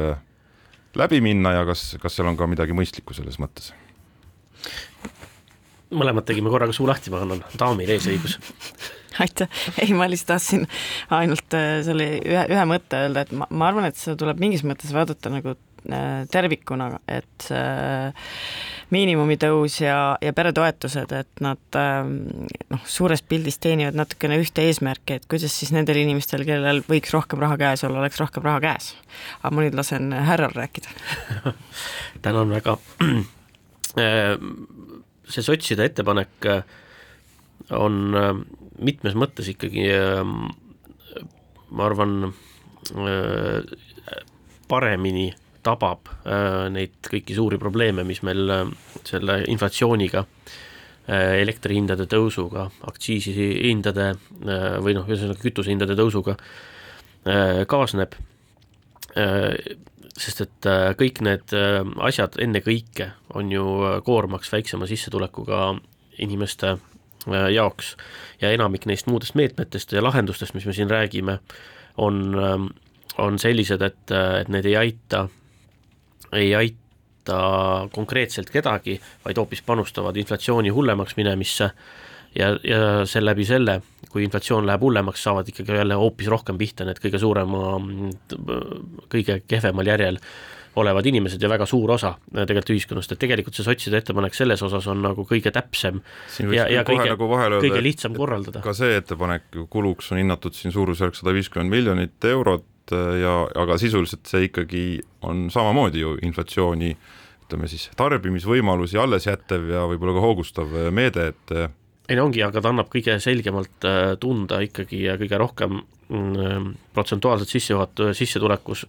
läbi 0.98 1.20
minna 1.22 1.54
ja 1.60 1.66
kas, 1.70 1.92
kas 2.02 2.18
seal 2.18 2.30
on 2.30 2.38
ka 2.38 2.48
midagi 2.50 2.74
mõistlikku 2.78 3.18
selles 3.18 3.38
mõttes? 3.42 3.74
mõlemad 5.90 6.26
tegime 6.26 6.52
korraga 6.54 6.74
suu 6.76 6.86
lahti, 6.86 7.10
ma 7.10 7.24
annan 7.26 7.42
daamile 7.58 7.96
eesõigus 7.98 8.38
aitäh, 9.24 9.50
ei 9.82 9.94
ma 9.98 10.06
lihtsalt 10.10 10.36
tahtsin 10.36 10.66
ainult 11.14 11.58
selle 11.86 12.10
ühe, 12.20 12.44
ühe 12.54 12.66
mõtte 12.70 13.02
öelda, 13.06 13.26
et 13.26 13.34
ma, 13.34 13.48
ma 13.50 13.70
arvan, 13.72 13.90
et 13.90 13.98
seda 13.98 14.18
tuleb 14.20 14.42
mingis 14.42 14.66
mõttes 14.66 14.94
vaadata 14.94 15.34
nagu 15.34 15.56
tervikuna, 16.32 16.90
et 17.08 17.48
äh, 17.56 18.14
miinimumi 18.94 19.38
tõus 19.40 19.80
ja, 19.84 20.18
ja 20.22 20.34
peretoetused, 20.36 21.12
et 21.14 21.44
nad 21.44 21.78
ähm, 21.78 22.14
noh, 22.74 22.86
suures 22.90 23.22
pildis 23.26 23.60
teenivad 23.62 23.98
natukene 23.98 24.40
ühte 24.42 24.66
eesmärki, 24.66 25.20
et 25.20 25.28
kuidas 25.30 25.54
siis 25.56 25.74
nendel 25.76 26.02
inimestel, 26.02 26.46
kellel 26.48 26.82
võiks 26.90 27.14
rohkem 27.14 27.42
raha 27.44 27.58
käes 27.62 27.86
olla, 27.86 28.02
oleks 28.04 28.20
rohkem 28.22 28.46
raha 28.46 28.64
käes. 28.66 28.94
aga 29.42 29.54
ma 29.56 29.66
nüüd 29.66 29.78
lasen 29.78 30.14
härral 30.14 30.56
rääkida 30.56 31.54
tänan 32.26 32.56
väga. 32.56 32.78
Äh, 33.98 34.36
see 35.26 35.42
sotside 35.42 35.82
ettepanek 35.90 36.46
äh, 36.46 36.60
on 37.74 37.96
äh, 38.14 38.28
mitmes 38.86 39.16
mõttes 39.18 39.50
ikkagi 39.50 39.88
ma 41.74 41.88
arvan, 41.88 42.30
paremini 44.70 45.26
tabab 45.70 46.10
äh, 46.26 46.68
neid 46.74 46.98
kõiki 47.06 47.38
suuri 47.38 47.60
probleeme, 47.62 48.06
mis 48.08 48.24
meil 48.26 48.50
äh, 48.54 48.66
selle 49.08 49.42
inflatsiooniga, 49.52 50.26
äh, 50.26 51.38
elektrihindade 51.44 52.08
tõusuga, 52.10 52.70
aktsiisihindade 52.90 54.12
või 54.84 54.96
noh, 54.98 55.08
ühesõnaga 55.08 55.42
kütusehindade 55.42 55.98
tõusuga 56.00 56.38
kaasneb, 57.70 58.14
sest 60.16 60.40
et 60.46 60.68
kõik 60.98 61.20
need 61.26 61.52
asjad 62.08 62.38
ennekõike 62.40 63.10
on 63.36 63.52
ju 63.52 63.66
koormaks 64.08 64.54
väiksema 64.54 64.88
sissetulekuga 64.88 65.74
inimeste 66.24 66.78
jaoks. 67.28 67.92
Ja 68.40 68.54
enamik 68.56 68.88
neist 68.88 69.12
muudest 69.12 69.36
meetmetest 69.36 69.92
ja 69.92 70.04
lahendustest, 70.06 70.56
mis 70.56 70.66
me 70.66 70.74
siin 70.78 70.90
räägime, 70.90 71.42
on, 72.00 72.40
on 73.20 73.40
sellised, 73.44 73.84
et, 73.84 74.16
et 74.16 74.48
need 74.48 74.72
ei 74.72 74.78
aita, 74.80 75.28
ei 76.38 76.54
aita 76.56 77.40
konkreetselt 77.94 78.50
kedagi, 78.50 79.00
vaid 79.26 79.38
hoopis 79.38 79.62
panustavad 79.66 80.18
inflatsiooni 80.18 80.70
hullemaks 80.74 81.18
minemisse 81.18 81.70
ja, 82.36 82.54
ja 82.64 83.06
selle 83.10 83.32
läbi 83.32 83.46
selle, 83.46 83.80
kui 84.10 84.24
inflatsioon 84.26 84.68
läheb 84.70 84.86
hullemaks, 84.86 85.24
saavad 85.24 85.50
ikkagi 85.50 85.78
jälle 85.78 85.98
hoopis 86.00 86.30
rohkem 86.32 86.58
pihta 86.58 86.88
need 86.88 87.02
kõige 87.02 87.22
suurema, 87.22 87.76
kõige 89.10 89.42
kehvemal 89.48 89.94
järjel 89.94 90.22
olevad 90.80 91.06
inimesed 91.10 91.42
ja 91.42 91.50
väga 91.50 91.66
suur 91.68 91.92
osa 91.92 92.14
äh, 92.14 92.46
tegelikult 92.46 92.74
ühiskonnast, 92.76 93.14
et 93.14 93.22
tegelikult 93.22 93.58
see 93.58 93.66
sotside 93.66 94.00
ettepanek 94.00 94.36
selles 94.38 94.62
osas 94.66 94.88
on 94.92 95.02
nagu 95.04 95.26
kõige 95.28 95.52
täpsem 95.54 96.02
ja, 96.54 96.68
ja 96.72 96.84
kõige, 96.88 97.10
nagu 97.14 97.30
kõige 97.60 97.82
lihtsam 97.84 98.16
korraldada. 98.18 98.62
ka 98.64 98.74
see 98.78 99.00
ettepanek 99.00 99.50
kuluks 99.74 100.12
on 100.14 100.22
hinnatud 100.22 100.56
siin 100.58 100.76
suurusjärk 100.76 101.18
sada 101.18 101.34
viiskümmend 101.36 101.74
miljonit 101.74 102.30
eurot 102.30 102.68
äh, 102.96 103.20
ja, 103.24 103.34
aga 103.62 103.78
sisuliselt 103.82 104.30
see 104.30 104.48
ikkagi 104.50 104.84
on 105.28 105.48
samamoodi 105.54 106.04
ju 106.04 106.16
inflatsiooni 106.26 106.94
ütleme 107.46 107.70
siis 107.72 107.88
tarbimisvõimalusi 107.98 109.00
alles 109.02 109.26
jättev 109.26 109.72
ja 109.74 109.86
võib-olla 109.90 110.16
ka 110.18 110.26
hoogustav 110.26 110.76
meede, 110.94 111.32
et 111.34 111.56
ei 112.10 112.18
no 112.18 112.26
ongi, 112.26 112.42
aga 112.42 112.62
ta 112.62 112.72
annab 112.74 112.88
kõige 112.90 113.20
selgemalt 113.22 113.86
äh, 113.86 114.14
tunda 114.22 114.62
ikkagi 114.66 115.04
ja 115.06 115.18
kõige 115.22 115.38
rohkem 115.42 115.82
mm, 115.82 116.72
protsentuaalselt 116.96 117.52
sissejuhat-, 117.54 118.08
sissetulekus 118.18 118.88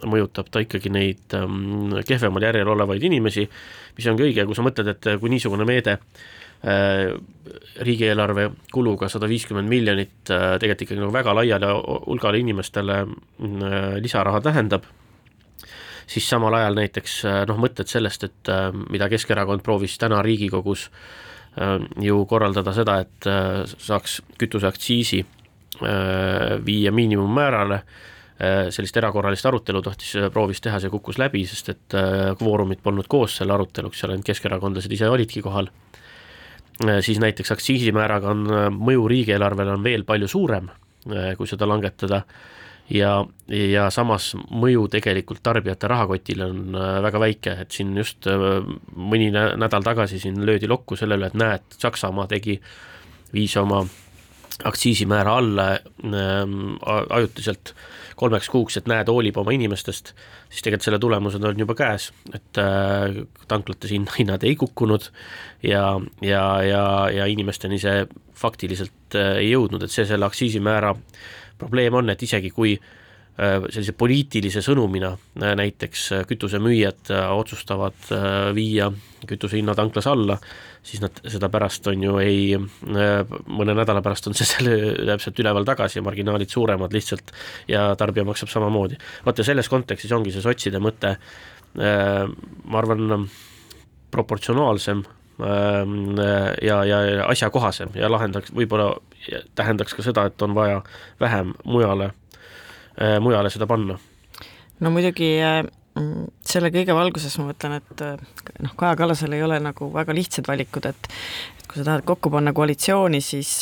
mõjutab 0.00 0.48
ta 0.48 0.62
ikkagi 0.64 0.88
neid 0.92 1.34
ähm, 1.36 1.96
kehvemal 2.08 2.44
järjel 2.44 2.70
olevaid 2.72 3.02
inimesi, 3.04 3.44
mis 3.96 4.06
ongi 4.08 4.30
õige, 4.30 4.46
kui 4.48 4.56
sa 4.56 4.64
mõtled, 4.64 4.88
et 4.88 5.08
kui 5.20 5.28
niisugune 5.28 5.66
meede 5.68 5.98
äh, 5.98 6.22
riigieelarve 6.60 8.50
kuluga 8.72 9.08
sada 9.08 9.28
viiskümmend 9.30 9.68
miljonit 9.68 10.28
äh, 10.28 10.58
tegelikult 10.60 10.84
ikkagi 10.84 11.00
nagu 11.00 11.14
väga 11.14 11.34
laiale 11.38 11.70
hulgale 12.06 12.42
inimestele 12.42 12.98
äh, 13.00 13.96
lisaraha 14.02 14.42
tähendab, 14.44 14.84
siis 16.10 16.28
samal 16.28 16.58
ajal 16.58 16.76
näiteks 16.76 17.22
noh, 17.48 17.58
mõtted 17.62 17.88
sellest, 17.88 18.28
et 18.28 18.50
mida 18.90 19.08
Keskerakond 19.08 19.64
proovis 19.64 19.96
täna 19.98 20.20
Riigikogus 20.26 20.88
äh, 20.90 21.30
Äh, 21.58 21.80
ju 22.04 22.24
korraldada 22.30 22.72
seda, 22.72 23.00
et 23.02 23.26
äh, 23.26 23.64
saaks 23.66 24.20
kütuseaktsiisi 24.38 25.18
äh, 25.82 26.54
viia 26.66 26.92
miinimummäärale, 26.94 27.82
sellist 28.72 28.96
erakorralist 28.96 29.44
arutelu 29.44 29.82
tahtis, 29.84 30.14
proovis 30.32 30.62
teha, 30.64 30.78
see 30.80 30.88
kukkus 30.88 31.18
läbi, 31.20 31.42
sest 31.44 31.66
et 31.74 31.96
kvoorumid 32.40 32.80
polnud 32.80 33.04
koos 33.12 33.34
selle 33.36 33.52
aruteluks, 33.52 33.98
seal 34.00 34.14
ainult 34.14 34.24
keskerakondlased 34.24 34.94
ise 34.96 35.10
olidki 35.12 35.42
kohal, 35.44 35.68
siis 37.04 37.18
näiteks 37.20 37.52
aktsiisimääraga 37.52 38.30
on 38.30 38.46
mõju 38.76 39.08
riigieelarvele 39.10 39.74
on 39.76 39.84
veel 39.84 40.06
palju 40.08 40.28
suurem, 40.28 40.70
kui 41.36 41.48
seda 41.48 41.68
langetada. 41.68 42.22
Ja, 42.90 43.20
ja 43.46 43.84
samas 43.94 44.32
mõju 44.34 44.88
tegelikult 44.90 45.44
tarbijate 45.46 45.86
rahakotile 45.90 46.48
on 46.50 46.74
äh, 46.74 46.96
väga 47.04 47.20
väike, 47.22 47.52
et 47.62 47.70
siin 47.76 47.92
just 47.94 48.26
äh, 48.26 48.42
mõni 48.98 49.28
nädal 49.30 49.84
tagasi 49.86 50.18
siin 50.18 50.40
löödi 50.46 50.66
lokku 50.66 50.98
selle 50.98 51.14
üle, 51.20 51.28
et 51.30 51.38
näed, 51.38 51.68
Saksamaa 51.78 52.26
tegi, 52.32 52.56
viis 53.30 53.54
oma 53.62 53.84
aktsiisimäära 54.66 55.36
alla 55.38 55.68
ähm, 56.02 56.74
ajutiselt 56.82 57.74
kolmeks 58.20 58.50
kuuks, 58.52 58.76
et 58.76 58.88
näed, 58.90 59.08
hoolib 59.08 59.38
oma 59.40 59.54
inimestest, 59.56 60.12
siis 60.50 60.64
tegelikult 60.64 60.86
selle 60.86 61.00
tulemused 61.00 61.44
on 61.48 61.64
juba 61.64 61.76
käes, 61.78 62.10
et 62.36 62.60
äh, 62.60 63.22
tanklates 63.48 63.92
hinnad 64.18 64.44
ei 64.44 64.56
kukkunud 64.60 65.10
ja, 65.66 65.84
ja, 66.24 66.44
ja, 66.66 66.84
ja 67.14 67.28
inimesteni 67.32 67.80
see 67.80 68.04
faktiliselt 68.40 69.18
äh, 69.18 69.36
ei 69.42 69.52
jõudnud, 69.54 69.84
et 69.84 69.94
see 69.94 70.08
selle 70.08 70.28
aktsiisimäära 70.28 70.94
probleem 71.60 71.96
on, 72.00 72.12
et 72.12 72.22
isegi 72.28 72.52
kui 72.56 72.76
äh, 72.76 72.96
sellise 73.40 73.94
poliitilise 73.96 74.62
sõnumina 74.64 75.12
äh, 75.14 75.54
näiteks 75.58 76.06
äh, 76.12 76.24
kütusemüüjad 76.28 77.12
otsustavad 77.32 78.10
viia 78.56 78.90
kütuse 79.28 79.58
hinna 79.58 79.74
tanklas 79.76 80.08
alla, 80.10 80.36
siis 80.84 81.02
nad 81.02 81.20
seda 81.28 81.50
pärast 81.52 81.86
on 81.90 82.02
ju 82.02 82.16
ei, 82.22 82.56
mõne 82.56 83.74
nädala 83.76 84.00
pärast 84.04 84.30
on 84.30 84.36
see 84.36 84.48
selle 84.52 84.94
täpselt 85.12 85.40
üleval 85.42 85.68
tagasi 85.68 86.00
ja 86.00 86.04
marginaalid 86.06 86.52
suuremad 86.52 86.96
lihtsalt 86.96 87.32
ja 87.68 87.90
tarbija 88.00 88.24
maksab 88.28 88.52
samamoodi. 88.52 88.98
vaata 89.26 89.46
selles 89.46 89.68
kontekstis 89.68 90.12
ongi 90.16 90.32
see 90.32 90.44
sotside 90.44 90.80
mõte, 90.80 91.16
ma 91.76 92.80
arvan, 92.80 93.28
proportsionaalsem 94.10 95.04
ja, 96.62 96.80
ja 96.84 96.98
asjakohasem 97.28 97.92
ja 97.94 98.10
lahendaks, 98.10 98.52
võib-olla 98.56 98.94
tähendaks 99.54 99.94
ka 99.94 100.04
seda, 100.04 100.26
et 100.28 100.42
on 100.42 100.54
vaja 100.56 100.80
vähem 101.20 101.54
mujale, 101.64 102.10
äh, 102.10 102.19
mujale 103.22 103.50
seda 103.52 103.68
panna. 103.70 103.98
no 104.80 104.90
muidugi 104.94 105.28
äh, 105.44 105.62
selle 106.46 106.70
kõige 106.74 106.94
valguses 106.96 107.36
ma 107.40 107.50
mõtlen, 107.50 107.78
et 107.80 108.04
äh, 108.04 108.20
noh, 108.62 108.74
Kaja 108.78 108.98
Kallasel 108.98 109.34
ei 109.36 109.42
ole 109.44 109.58
nagu 109.62 109.90
väga 109.94 110.14
lihtsad 110.16 110.48
valikud, 110.50 110.86
et 110.90 111.10
kui 111.70 111.78
sa 111.78 111.86
tahad 111.86 112.02
kokku 112.08 112.32
panna 112.34 112.50
koalitsiooni, 112.56 113.20
siis 113.22 113.52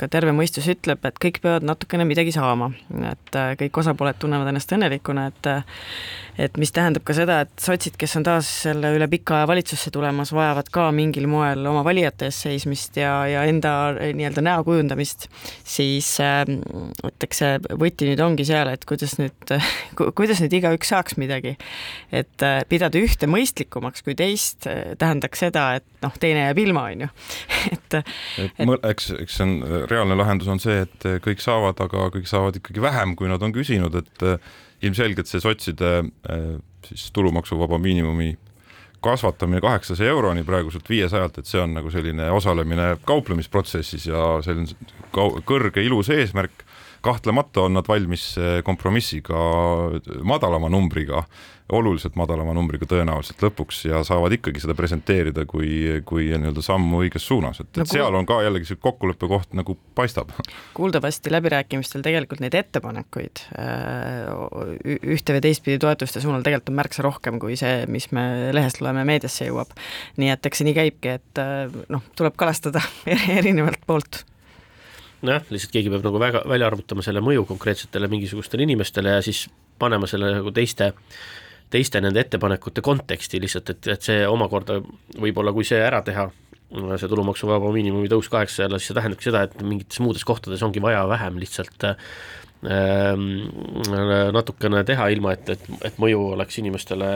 ka 0.00 0.08
terve 0.08 0.32
mõistus 0.32 0.70
ütleb, 0.72 1.04
et 1.04 1.18
kõik 1.20 1.42
peavad 1.44 1.66
natukene 1.68 2.06
midagi 2.08 2.32
saama, 2.32 2.70
et 3.10 3.38
kõik 3.60 3.82
osapooled 3.82 4.16
tunnevad 4.22 4.48
ennast 4.48 4.72
õnnelikuna, 4.72 5.26
et 5.28 5.50
et 6.40 6.56
mis 6.60 6.72
tähendab 6.72 7.04
ka 7.04 7.14
seda, 7.16 7.42
et 7.44 7.52
sotsid, 7.60 7.96
kes 8.00 8.16
on 8.16 8.24
taas 8.24 8.48
selle 8.64 8.92
üle 8.96 9.06
pika 9.12 9.40
aja 9.40 9.48
valitsusse 9.50 9.92
tulemas, 9.92 10.32
vajavad 10.32 10.70
ka 10.72 10.86
mingil 10.94 11.26
moel 11.28 11.66
oma 11.68 11.82
valijate 11.84 12.30
ees 12.30 12.38
seismist 12.46 12.96
ja, 12.96 13.12
ja 13.28 13.42
enda 13.48 13.72
nii-öelda 14.00 14.44
näo 14.44 14.64
kujundamist, 14.64 15.28
siis 15.68 16.08
äh, 16.24 16.44
et 16.48 17.26
eks 17.26 17.42
see 17.42 17.58
võti 17.80 18.08
nüüd 18.08 18.22
ongi 18.24 18.46
seal, 18.48 18.70
et 18.72 18.86
kuidas 18.88 19.18
nüüd, 19.20 19.54
kuidas 20.18 20.40
nüüd 20.44 20.56
igaüks 20.56 20.92
saaks 20.94 21.18
midagi. 21.20 21.56
et 22.12 22.46
äh, 22.46 22.62
pidada 22.68 23.00
ühte 23.00 23.28
mõistlikumaks 23.28 24.04
kui 24.04 24.16
teist 24.16 24.68
äh, 24.70 24.96
tähendaks 24.98 25.44
seda, 25.44 25.68
et 25.80 25.88
noh, 26.04 26.16
teine 26.20 26.46
jääb 26.46 26.62
ilma, 26.64 26.88
on 26.92 27.06
ju, 27.06 27.12
et, 27.74 27.98
et, 27.98 28.60
et 28.64 28.90
eks, 28.90 29.12
eks 29.22 29.38
see 29.38 29.46
on, 29.46 29.86
reaalne 29.90 30.18
lahendus 30.18 30.50
on 30.52 30.60
see, 30.62 30.82
et 30.86 31.08
kõik 31.24 31.42
saavad, 31.44 31.80
aga 31.84 32.08
kõik 32.14 32.28
saavad 32.30 32.58
ikkagi 32.60 32.82
vähem, 32.84 33.16
kui 33.18 33.30
nad 33.30 33.42
on 33.42 33.54
küsinud, 33.54 33.96
et 34.02 34.26
ilmselgelt 34.82 35.30
see 35.30 35.42
sotside 35.42 35.92
äh, 36.02 36.48
siis 36.88 37.10
tulumaksuvaba 37.14 37.78
miinimumi 37.78 38.34
kasvatamine 39.02 39.60
kaheksasaja 39.60 40.10
euroni 40.10 40.44
praeguselt 40.46 40.88
viiesajalt, 40.90 41.38
et 41.38 41.48
see 41.50 41.60
on 41.60 41.74
nagu 41.74 41.90
selline 41.90 42.28
osalemine 42.30 42.92
kauplemisprotsessis 43.06 44.06
ja 44.06 44.26
selline 44.46 44.70
kõrge 45.46 45.82
ilus 45.82 46.10
eesmärk 46.14 46.62
kahtlemata 47.02 47.66
on 47.66 47.78
nad 47.78 47.88
valmis 47.88 48.32
äh, 48.38 48.60
kompromissiga 48.66 49.42
madalama 50.22 50.70
numbriga 50.72 51.24
oluliselt 51.72 52.16
madalama 52.18 52.54
numbriga 52.56 52.86
tõenäoliselt 52.88 53.42
lõpuks 53.42 53.82
ja 53.88 54.02
saavad 54.06 54.34
ikkagi 54.36 54.60
seda 54.62 54.74
presenteerida 54.76 55.44
kui, 55.48 56.00
kui 56.08 56.28
nii-öelda 56.30 56.64
sammu 56.64 57.02
õiges 57.04 57.26
suunas, 57.28 57.62
et 57.62 57.70
no,, 57.78 57.84
et 57.84 57.92
seal 57.92 58.18
on 58.18 58.28
ka 58.28 58.40
jällegi 58.44 58.68
see 58.68 58.80
kokkuleppe 58.82 59.28
koht 59.30 59.56
nagu 59.56 59.76
paistab. 59.96 60.32
kuuldavasti 60.76 61.32
läbirääkimistel 61.32 62.04
tegelikult 62.04 62.42
neid 62.44 62.56
ettepanekuid 62.58 63.44
äh, 63.56 64.98
ühte 65.14 65.36
või 65.36 65.44
teistpidi 65.46 65.78
toetuste 65.82 66.22
suunal 66.24 66.44
tegelikult 66.44 66.74
on 66.74 66.80
märksa 66.82 67.06
rohkem 67.06 67.40
kui 67.42 67.56
see, 67.60 67.86
mis 67.92 68.10
me 68.12 68.26
lehest 68.54 68.82
loeme, 68.84 69.06
meediasse 69.08 69.48
jõuab. 69.48 69.72
nii 70.20 70.34
et 70.34 70.50
eks 70.50 70.62
see 70.62 70.68
nii 70.68 70.76
käibki, 70.82 71.16
et 71.20 71.42
äh, 71.42 71.80
noh, 71.92 72.04
tuleb 72.18 72.36
kalastada 72.40 72.84
erinevalt 73.38 73.80
poolt 73.86 74.24
nojah, 75.22 75.44
lihtsalt 75.50 75.74
keegi 75.74 75.92
peab 75.92 76.06
nagu 76.06 76.20
väga 76.22 76.42
välja 76.48 76.68
arvutama 76.70 77.04
selle 77.06 77.22
mõju 77.24 77.46
konkreetsetele 77.48 78.10
mingisugustele 78.10 78.66
inimestele 78.66 79.16
ja 79.16 79.22
siis 79.24 79.46
panema 79.78 80.08
selle 80.10 80.32
nagu 80.34 80.52
teiste 80.54 80.92
teiste 81.72 82.02
nende 82.04 82.20
ettepanekute 82.20 82.84
konteksti 82.84 83.40
lihtsalt, 83.40 83.72
et, 83.72 83.88
et 83.94 84.04
see 84.04 84.26
omakorda 84.28 84.78
võib-olla, 85.22 85.54
kui 85.56 85.64
see 85.64 85.80
ära 85.80 86.02
teha, 86.04 86.26
see 86.72 87.08
tulumaksuvaba 87.08 87.72
miinimumi 87.72 88.10
tõus 88.12 88.28
kaheksasajale, 88.32 88.80
siis 88.80 88.92
see 88.92 88.98
tähendabki 88.98 89.28
seda, 89.28 89.46
et 89.46 89.56
mingites 89.64 90.02
muudes 90.04 90.24
kohtades 90.28 90.62
ongi 90.66 90.82
vaja 90.84 91.06
vähem 91.08 91.40
lihtsalt 91.40 91.86
ähm, 91.88 93.26
natukene 94.36 94.84
teha, 94.88 95.08
ilma 95.16 95.36
et, 95.36 95.48
et, 95.56 95.66
et 95.88 96.00
mõju 96.02 96.32
oleks 96.36 96.60
inimestele 96.60 97.10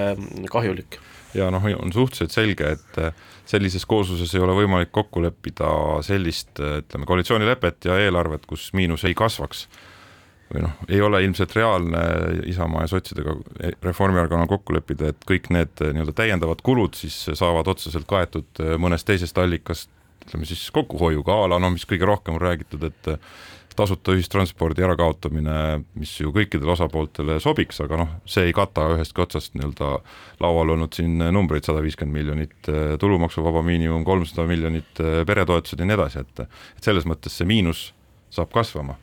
kahjulik. 0.52 1.00
ja 1.36 1.50
noh, 1.52 1.68
on 1.76 1.92
suhteliselt 1.92 2.36
selge, 2.36 2.76
et 2.78 3.00
sellises 3.46 3.86
koosluses 3.86 4.34
ei 4.34 4.42
ole 4.42 4.54
võimalik 4.56 4.92
kokku 4.94 5.22
leppida 5.22 5.68
sellist, 6.06 6.56
ütleme, 6.58 7.06
koalitsioonilepet 7.08 7.88
ja 7.88 7.98
eelarvet, 8.02 8.46
kus 8.46 8.72
miinus 8.76 9.06
ei 9.06 9.14
kasvaks. 9.14 9.66
või 10.46 10.62
noh, 10.62 10.74
ei 10.88 11.00
ole 11.02 11.24
ilmselt 11.24 11.56
reaalne 11.56 12.00
Isamaa 12.46 12.84
ja 12.84 12.90
sotsidega, 12.90 13.32
Reformierakonnal 13.82 14.46
kokku 14.46 14.76
leppida, 14.76 15.08
et 15.10 15.24
kõik 15.26 15.50
need 15.50 15.82
eh, 15.82 15.90
nii-öelda 15.90 16.14
täiendavad 16.14 16.62
kulud 16.62 16.94
siis 16.94 17.16
saavad 17.34 17.66
otseselt 17.66 18.06
kaetud 18.06 18.62
eh, 18.62 18.76
mõnest 18.78 19.08
teisest 19.08 19.38
allikast, 19.42 19.90
ütleme 20.22 20.46
siis 20.46 20.62
kokkuhoiuga 20.70 21.34
a 21.34 21.48
la 21.50 21.58
noh, 21.62 21.74
mis 21.74 21.86
kõige 21.86 22.06
rohkem 22.06 22.38
on 22.38 22.44
räägitud, 22.46 22.86
et 22.86 23.10
tasuta 23.76 24.14
ühistranspordi 24.16 24.84
ärakaotamine, 24.86 25.56
mis 25.98 26.12
ju 26.20 26.32
kõikidele 26.34 26.72
osapooltele 26.74 27.38
sobiks, 27.42 27.80
aga 27.84 28.00
noh, 28.00 28.12
see 28.28 28.48
ei 28.48 28.54
kata 28.56 28.88
ühestki 28.96 29.24
otsast 29.24 29.56
nii-öelda 29.56 29.90
laual 30.42 30.74
olnud 30.76 30.96
siin 30.96 31.18
numbreid, 31.20 31.66
sada 31.66 31.82
viiskümmend 31.84 32.16
miljonit 32.16 32.70
tulumaksuvaba 33.00 33.62
miinimum, 33.66 34.04
kolmsada 34.06 34.46
miljonit 34.48 35.02
peretoetused 35.26 35.80
ja 35.80 35.88
nii 35.88 35.98
edasi, 35.98 36.24
et 36.24 36.46
et 36.46 36.88
selles 36.88 37.08
mõttes 37.08 37.36
see 37.36 37.48
miinus 37.48 37.90
saab 38.30 38.52
kasvama. 38.54 38.96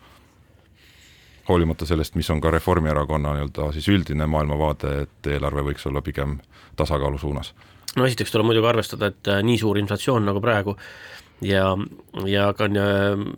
hoolimata 1.49 1.85
sellest, 1.85 2.15
mis 2.15 2.29
on 2.29 2.41
ka 2.41 2.51
Reformierakonna 2.51 3.33
nii-öelda 3.35 3.71
siis 3.75 3.87
üldine 3.91 4.27
maailmavaade, 4.27 4.93
et 5.01 5.27
eelarve 5.27 5.65
võiks 5.69 5.87
olla 5.87 6.01
pigem 6.01 6.39
tasakaalu 6.75 7.17
suunas 7.17 7.53
no 7.95 8.05
esiteks 8.05 8.31
tuleb 8.31 8.47
muidugi 8.49 8.67
arvestada, 8.67 9.11
et 9.11 9.29
nii 9.43 9.57
suur 9.61 9.77
inflatsioon 9.77 10.25
nagu 10.25 10.41
praegu 10.41 10.77
ja, 11.43 11.67
ja 12.29 12.47
ka 12.57 12.69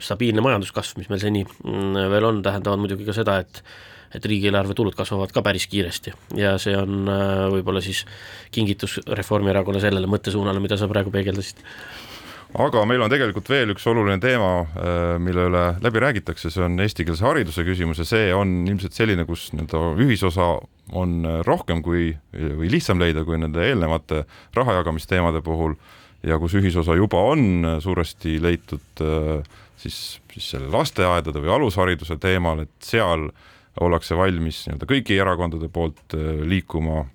stabiilne 0.04 0.44
majanduskasv, 0.46 1.02
mis 1.02 1.12
meil 1.12 1.22
seni 1.24 1.44
mm, 1.46 2.08
veel 2.13 2.30
on, 2.30 2.41
tähendavad 2.46 2.82
muidugi 2.84 3.08
ka 3.08 3.18
seda, 3.18 3.41
et 3.44 3.63
et 4.15 4.26
riigieelarve 4.32 4.72
tulud 4.78 4.96
kasvavad 4.96 5.34
ka 5.36 5.41
päris 5.44 5.65
kiiresti. 5.68 6.13
Ja 6.39 6.54
see 6.62 6.76
on 6.78 7.10
äh, 7.12 7.46
võib-olla 7.52 7.82
siis 7.84 8.06
kingitus 8.54 9.00
Reformierakonna 9.04 9.82
sellele 9.84 10.08
mõttesuunale, 10.08 10.62
mida 10.63 10.78
sa 10.80 10.88
praegu 10.88 11.12
peegeldasid. 11.12 11.60
Aga 12.56 12.86
meil 12.88 13.02
on 13.04 13.12
tegelikult 13.12 13.50
veel 13.52 13.74
üks 13.74 13.84
oluline 13.91 14.15
teema, 14.24 14.52
äh, 14.63 15.02
mille 15.20 15.50
üle 15.50 15.65
läbi 15.84 16.04
räägitakse, 16.04 16.54
see 16.54 16.63
on 16.63 16.80
eestikeelse 16.80 17.28
hariduse 17.28 17.65
küsimus 17.68 18.00
ja 18.00 18.08
see 18.08 18.32
on 18.36 18.62
ilmselt 18.70 18.96
selline, 18.96 19.28
kus 19.28 19.50
nii-öelda 19.52 19.84
ühisosa 20.06 20.54
on 20.96 21.26
rohkem 21.44 21.82
kui 21.84 22.13
või 22.32 22.70
lihtsam 22.72 23.02
leida 23.02 23.26
kui 23.28 23.39
nende 23.41 23.63
eelnevate 23.65 24.24
rahajagamisteemade 24.56 25.41
puhul 25.44 25.74
ja 26.25 26.39
kus 26.41 26.55
ühisosa 26.57 26.95
juba 26.97 27.21
on 27.31 27.65
suuresti 27.83 28.38
leitud 28.41 29.03
äh, 29.03 29.43
siis, 29.77 30.19
siis 30.33 30.51
selle 30.55 30.69
lasteaedade 30.73 31.41
või 31.41 31.53
alushariduse 31.55 32.17
teemal, 32.21 32.63
et 32.65 32.73
seal 32.83 33.29
ollakse 33.83 34.17
valmis 34.17 34.63
nii-öelda 34.65 34.88
kõigi 34.89 35.19
erakondade 35.21 35.69
poolt 35.73 36.15
äh, 36.17 36.41
liikuma 36.47 37.05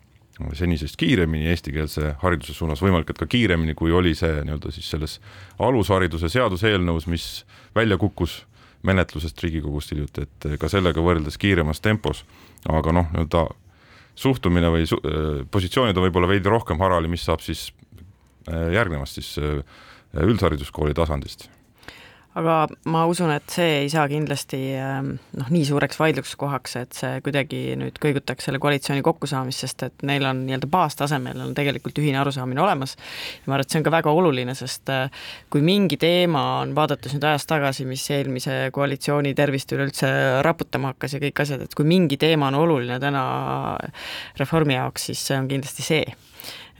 senisest 0.56 0.96
kiiremini 0.96 1.50
eestikeelse 1.52 2.14
hariduse 2.22 2.54
suunas, 2.56 2.80
võimalik, 2.80 3.10
et 3.12 3.18
ka 3.20 3.26
kiiremini, 3.28 3.74
kui 3.76 3.92
oli 3.92 4.14
see 4.16 4.40
nii-öelda 4.46 4.70
siis 4.72 4.88
selles 4.88 5.18
alushariduse 5.60 6.30
seaduseelnõus, 6.32 7.08
mis 7.12 7.26
välja 7.76 7.98
kukkus 8.00 8.44
menetlusest 8.88 9.42
Riigikogust 9.44 9.92
hiljuti, 9.92 10.24
et 10.24 10.46
ka 10.60 10.70
sellega 10.72 11.02
võrreldes 11.04 11.36
kiiremas 11.40 11.82
tempos, 11.84 12.22
aga 12.72 12.94
noh, 12.96 13.10
nii-öelda 13.12 13.44
suhtumine 14.20 14.70
või 14.72 14.88
su 14.88 14.96
äh, 15.02 15.44
positsioonid 15.50 15.98
on 15.98 16.08
võib-olla 16.08 16.30
veidi 16.30 16.52
rohkem 16.52 16.80
harali, 16.80 17.10
mis 17.12 17.26
saab 17.28 17.44
siis 17.44 17.68
Äh, 17.70 17.79
järgnevast 18.74 19.20
siis 19.20 19.32
äh, 19.38 19.62
üldhariduskooli 20.26 20.94
tasandist 20.94 21.48
aga 22.38 22.68
ma 22.90 23.02
usun, 23.10 23.32
et 23.34 23.50
see 23.50 23.80
ei 23.80 23.88
saa 23.90 24.04
kindlasti 24.10 24.58
ähm, 24.78 25.14
noh, 25.34 25.48
nii 25.50 25.64
suureks 25.66 25.98
vaidluskohaks, 25.98 26.76
et 26.78 26.94
see 26.94 27.18
kuidagi 27.26 27.74
nüüd 27.80 27.98
kõigutaks 28.02 28.46
selle 28.46 28.60
koalitsiooni 28.62 29.02
kokkusaamist, 29.06 29.64
sest 29.64 29.82
et 29.88 30.04
neil 30.06 30.26
on 30.28 30.44
nii-öelda 30.46 30.68
baastasemel 30.70 31.42
on 31.42 31.56
tegelikult 31.58 31.98
ühine 31.98 32.20
arusaamine 32.22 32.62
olemas. 32.62 32.94
ja 32.94 33.50
ma 33.50 33.56
arvan, 33.56 33.66
et 33.66 33.74
see 33.74 33.82
on 33.82 33.88
ka 33.88 33.94
väga 33.96 34.14
oluline, 34.14 34.54
sest 34.58 34.94
äh, 34.94 35.26
kui 35.50 35.64
mingi 35.66 35.98
teema 36.00 36.44
on, 36.60 36.76
vaadates 36.78 37.16
nüüd 37.16 37.26
ajas 37.32 37.48
tagasi, 37.50 37.88
mis 37.90 38.06
eelmise 38.14 38.62
koalitsiooni 38.76 39.34
tervist 39.34 39.74
üleüldse 39.74 40.12
raputama 40.46 40.94
hakkas 40.94 41.18
ja 41.18 41.24
kõik 41.26 41.42
asjad, 41.42 41.66
et 41.66 41.74
kui 41.74 41.88
mingi 41.88 42.20
teema 42.20 42.52
on 42.52 42.60
oluline 42.62 43.02
täna 43.02 43.24
Reformi 44.38 44.78
jaoks, 44.78 45.10
siis 45.10 45.26
see 45.26 45.38
on 45.40 45.50
kindlasti 45.50 45.82
see 45.82 46.04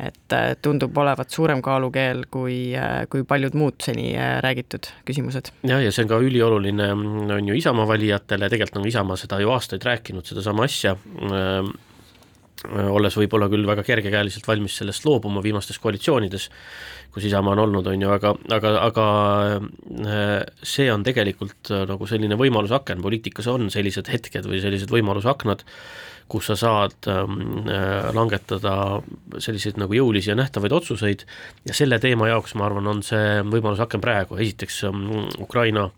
et 0.06 0.34
äh, 0.36 0.54
tundub 0.62 0.96
olevat 0.98 1.30
suurem 1.34 1.60
kaalukeel 1.64 2.24
kui, 2.32 2.72
äh, 2.76 3.04
kui 3.10 3.24
paljud 3.28 3.56
muud 3.58 3.78
seni 3.84 4.12
äh, 4.16 4.38
räägitud 4.44 4.88
küsimused. 5.08 5.52
jah, 5.66 5.82
ja 5.82 5.92
see 5.92 6.06
on 6.06 6.12
ka 6.12 6.20
ülioluline, 6.24 6.90
on 7.36 7.50
ju 7.50 7.58
Isamaa 7.58 7.88
valijatele, 7.90 8.50
tegelikult 8.52 8.82
on 8.82 8.88
Isamaa 8.88 9.18
seda 9.20 9.40
ju 9.42 9.52
aastaid 9.54 9.84
rääkinud, 9.86 10.26
sedasama 10.28 10.66
asja, 10.68 10.96
olles 12.68 13.16
võib-olla 13.16 13.48
küll 13.48 13.66
väga 13.68 13.84
kergekäeliselt 13.86 14.46
valmis 14.48 14.76
sellest 14.80 15.06
loobuma 15.08 15.42
viimastes 15.44 15.78
koalitsioonides, 15.80 16.48
kus 17.14 17.24
Isamaa 17.24 17.56
on 17.56 17.64
olnud, 17.64 17.88
on 17.88 18.04
ju, 18.04 18.10
aga, 18.12 18.34
aga, 18.52 18.74
aga 18.84 19.06
see 20.62 20.90
on 20.92 21.06
tegelikult 21.06 21.72
nagu 21.88 22.06
selline 22.10 22.36
võimalusaken, 22.38 23.00
poliitikas 23.02 23.48
on 23.50 23.70
sellised 23.72 24.12
hetked 24.12 24.46
või 24.50 24.60
sellised 24.62 24.92
võimalusaknad, 24.92 25.64
kus 26.30 26.50
sa 26.50 26.56
saad 26.58 27.08
ähm, 27.10 27.66
äh, 27.66 28.10
langetada 28.14 28.74
selliseid 29.42 29.80
nagu 29.80 29.96
jõulisi 29.96 30.30
ja 30.30 30.36
nähtavaid 30.38 30.74
otsuseid 30.76 31.24
ja 31.66 31.76
selle 31.76 31.98
teema 32.02 32.30
jaoks, 32.30 32.54
ma 32.58 32.68
arvan, 32.68 32.86
on 32.92 33.02
see 33.06 33.40
võimalus 33.50 33.82
aken 33.82 34.02
praegu, 34.04 34.38
esiteks 34.38 34.84
ähm, 34.86 35.08
Ukraina 35.42 35.88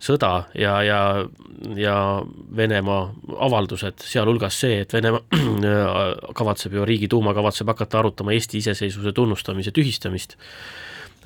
sõda 0.00 0.32
ja, 0.56 0.74
ja, 0.82 1.00
ja 1.76 1.96
Venemaa 2.56 3.02
avaldused, 3.46 4.02
sealhulgas 4.04 4.60
see, 4.62 4.80
et 4.84 4.94
Venemaa 4.96 6.32
kavatseb 6.40 6.76
ju, 6.78 6.86
Riigiduuma 6.88 7.34
kavatseb 7.36 7.68
hakata 7.72 8.00
arutama 8.00 8.34
Eesti 8.36 8.60
iseseisvuse 8.62 9.12
tunnustamise 9.16 9.74
tühistamist 9.76 10.36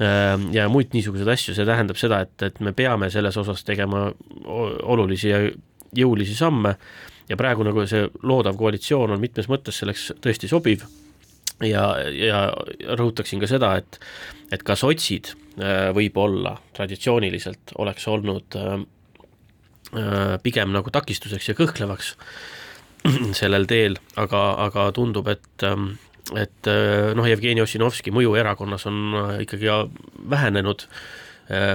äh, 0.03 0.35
ja 0.57 0.69
muid 0.73 0.97
niisuguseid 0.97 1.31
asju, 1.37 1.57
see 1.57 1.69
tähendab 1.69 2.01
seda, 2.01 2.25
et, 2.27 2.35
et 2.43 2.61
me 2.65 2.75
peame 2.77 3.11
selles 3.15 3.39
osas 3.41 3.65
tegema 3.67 4.09
olulisi 4.45 5.31
ja 5.31 5.45
jõulisi 5.95 6.35
samme 6.35 6.75
ja 7.29 7.39
praegu 7.41 7.65
nagu 7.65 7.87
see 7.89 8.09
loodav 8.27 8.59
koalitsioon 8.59 9.15
on 9.15 9.23
mitmes 9.23 9.49
mõttes 9.49 9.79
selleks 9.81 10.11
tõesti 10.23 10.51
sobiv 10.51 10.85
ja, 11.63 11.85
ja 12.11 12.41
rõhutaksin 12.99 13.43
ka 13.43 13.51
seda, 13.51 13.77
et 13.79 14.01
et 14.53 14.63
ka 14.67 14.77
sotsid 14.79 15.33
äh, 15.59 15.91
võib-olla 15.97 16.57
traditsiooniliselt 16.77 17.75
oleks 17.83 18.07
olnud 18.11 18.59
äh, 18.61 18.75
äh, 19.97 20.35
pigem 20.43 20.75
nagu 20.75 20.93
takistuseks 20.95 21.51
ja 21.51 21.57
kõhklevaks 21.59 22.15
sellel 23.41 23.69
teel, 23.71 23.99
aga, 24.21 24.47
aga 24.69 24.89
tundub, 24.97 25.29
et 25.29 25.69
et 26.41 26.69
noh, 27.13 27.27
Jevgeni 27.29 27.61
Ossinovski 27.61 28.09
mõju 28.09 28.31
erakonnas 28.41 28.87
on 28.89 28.97
ikkagi 29.45 29.69
vähenenud 30.33 30.87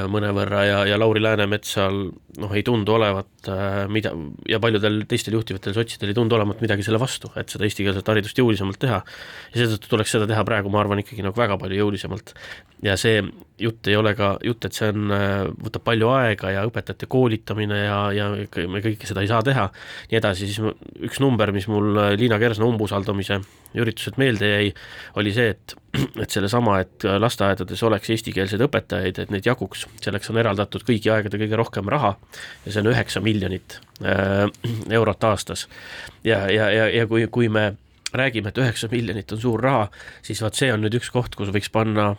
mõnevõrra 0.09 0.63
ja, 0.65 0.79
ja 0.89 0.97
Lauri 0.97 1.21
Läänemetsal 1.21 1.99
noh, 2.41 2.55
ei 2.57 2.63
tundu 2.65 2.95
olevat 2.95 3.29
äh, 3.47 3.85
mida, 3.91 4.11
ja 4.49 4.59
paljudel 4.59 5.03
teistel 5.09 5.37
juhtivatel 5.37 5.75
sotsidel 5.75 6.11
ei 6.11 6.17
tundu 6.17 6.35
olevat 6.35 6.59
midagi 6.63 6.83
selle 6.85 6.99
vastu, 7.01 7.31
et 7.39 7.51
seda 7.51 7.67
eestikeelset 7.67 8.11
haridust 8.11 8.39
jõulisemalt 8.39 8.79
teha. 8.81 8.99
ja 9.53 9.61
seetõttu 9.61 9.93
tuleks 9.93 10.15
seda 10.17 10.27
teha 10.29 10.43
praegu, 10.47 10.71
ma 10.73 10.81
arvan, 10.83 11.03
ikkagi 11.03 11.23
nagu 11.25 11.37
väga 11.39 11.57
palju 11.61 11.79
jõulisemalt. 11.79 12.33
ja 12.83 12.97
see 12.99 13.21
jutt 13.59 13.87
ei 13.91 13.95
ole 13.99 14.13
ka 14.15 14.33
jutt, 14.43 14.65
et 14.65 14.75
see 14.75 14.91
on, 14.91 15.09
äh, 15.15 15.45
võtab 15.63 15.85
palju 15.87 16.11
aega 16.15 16.53
ja 16.55 16.65
õpetajate 16.67 17.09
koolitamine 17.11 17.79
ja, 17.85 17.99
ja 18.15 18.29
me 18.71 18.83
kõike 18.83 19.07
seda 19.07 19.23
ei 19.23 19.31
saa 19.31 19.43
teha, 19.45 19.69
nii 20.11 20.19
edasi, 20.19 20.49
siis 20.49 20.59
üks 21.07 21.19
number, 21.23 21.53
mis 21.55 21.67
mul 21.71 21.95
äh, 21.99 22.13
Liina 22.19 22.39
Kersna 22.41 22.67
umbusaldamise 22.69 23.41
ürituselt 23.77 24.17
meelde 24.17 24.49
jäi, 24.49 24.71
oli 25.19 25.33
see, 25.35 25.53
et 25.53 25.75
et 26.23 26.29
sellesama, 26.29 26.79
et 26.83 27.05
lasteaedades 27.19 27.81
oleks 27.87 28.11
eestikeelseid 28.13 28.61
õpetajaid, 28.61 29.23
et 29.23 29.31
neid 29.33 29.47
jaguks, 29.47 29.87
selleks 30.03 30.29
on 30.31 30.39
eraldatud 30.41 30.85
kõigi 30.85 31.11
aegade 31.13 31.39
kõige 31.41 31.57
rohkem 31.59 31.89
raha 31.89 32.15
ja 32.65 32.71
see 32.71 32.83
on 32.83 32.91
üheksa 32.93 33.23
miljonit 33.29 33.79
äh, 34.01 34.47
eurot 34.89 35.29
aastas. 35.29 35.67
ja, 36.23 36.47
ja, 36.51 36.71
ja, 36.73 36.89
ja 36.89 37.07
kui, 37.07 37.27
kui 37.31 37.49
me 37.49 37.71
räägime, 38.13 38.49
et 38.49 38.57
üheksa 38.57 38.89
miljonit 38.91 39.31
on 39.31 39.41
suur 39.41 39.61
raha, 39.61 39.87
siis 40.25 40.41
vaat 40.41 40.57
see 40.57 40.73
on 40.73 40.81
nüüd 40.81 40.97
üks 40.97 41.11
koht, 41.13 41.37
kus 41.37 41.53
võiks 41.53 41.69
panna 41.71 42.15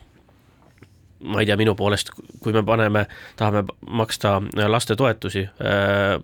ma 1.21 1.43
ei 1.43 1.49
tea, 1.49 1.57
minu 1.61 1.75
poolest, 1.77 2.13
kui 2.41 2.55
me 2.57 2.63
paneme, 2.65 3.05
tahame 3.37 3.65
maksta 4.01 4.39
lastetoetusi 4.71 5.43
äh, 5.45 6.15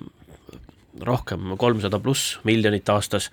rohkem, 1.05 1.57
kolmsada 1.61 2.01
pluss 2.01 2.38
miljonit 2.49 2.88
aastas, 2.88 3.29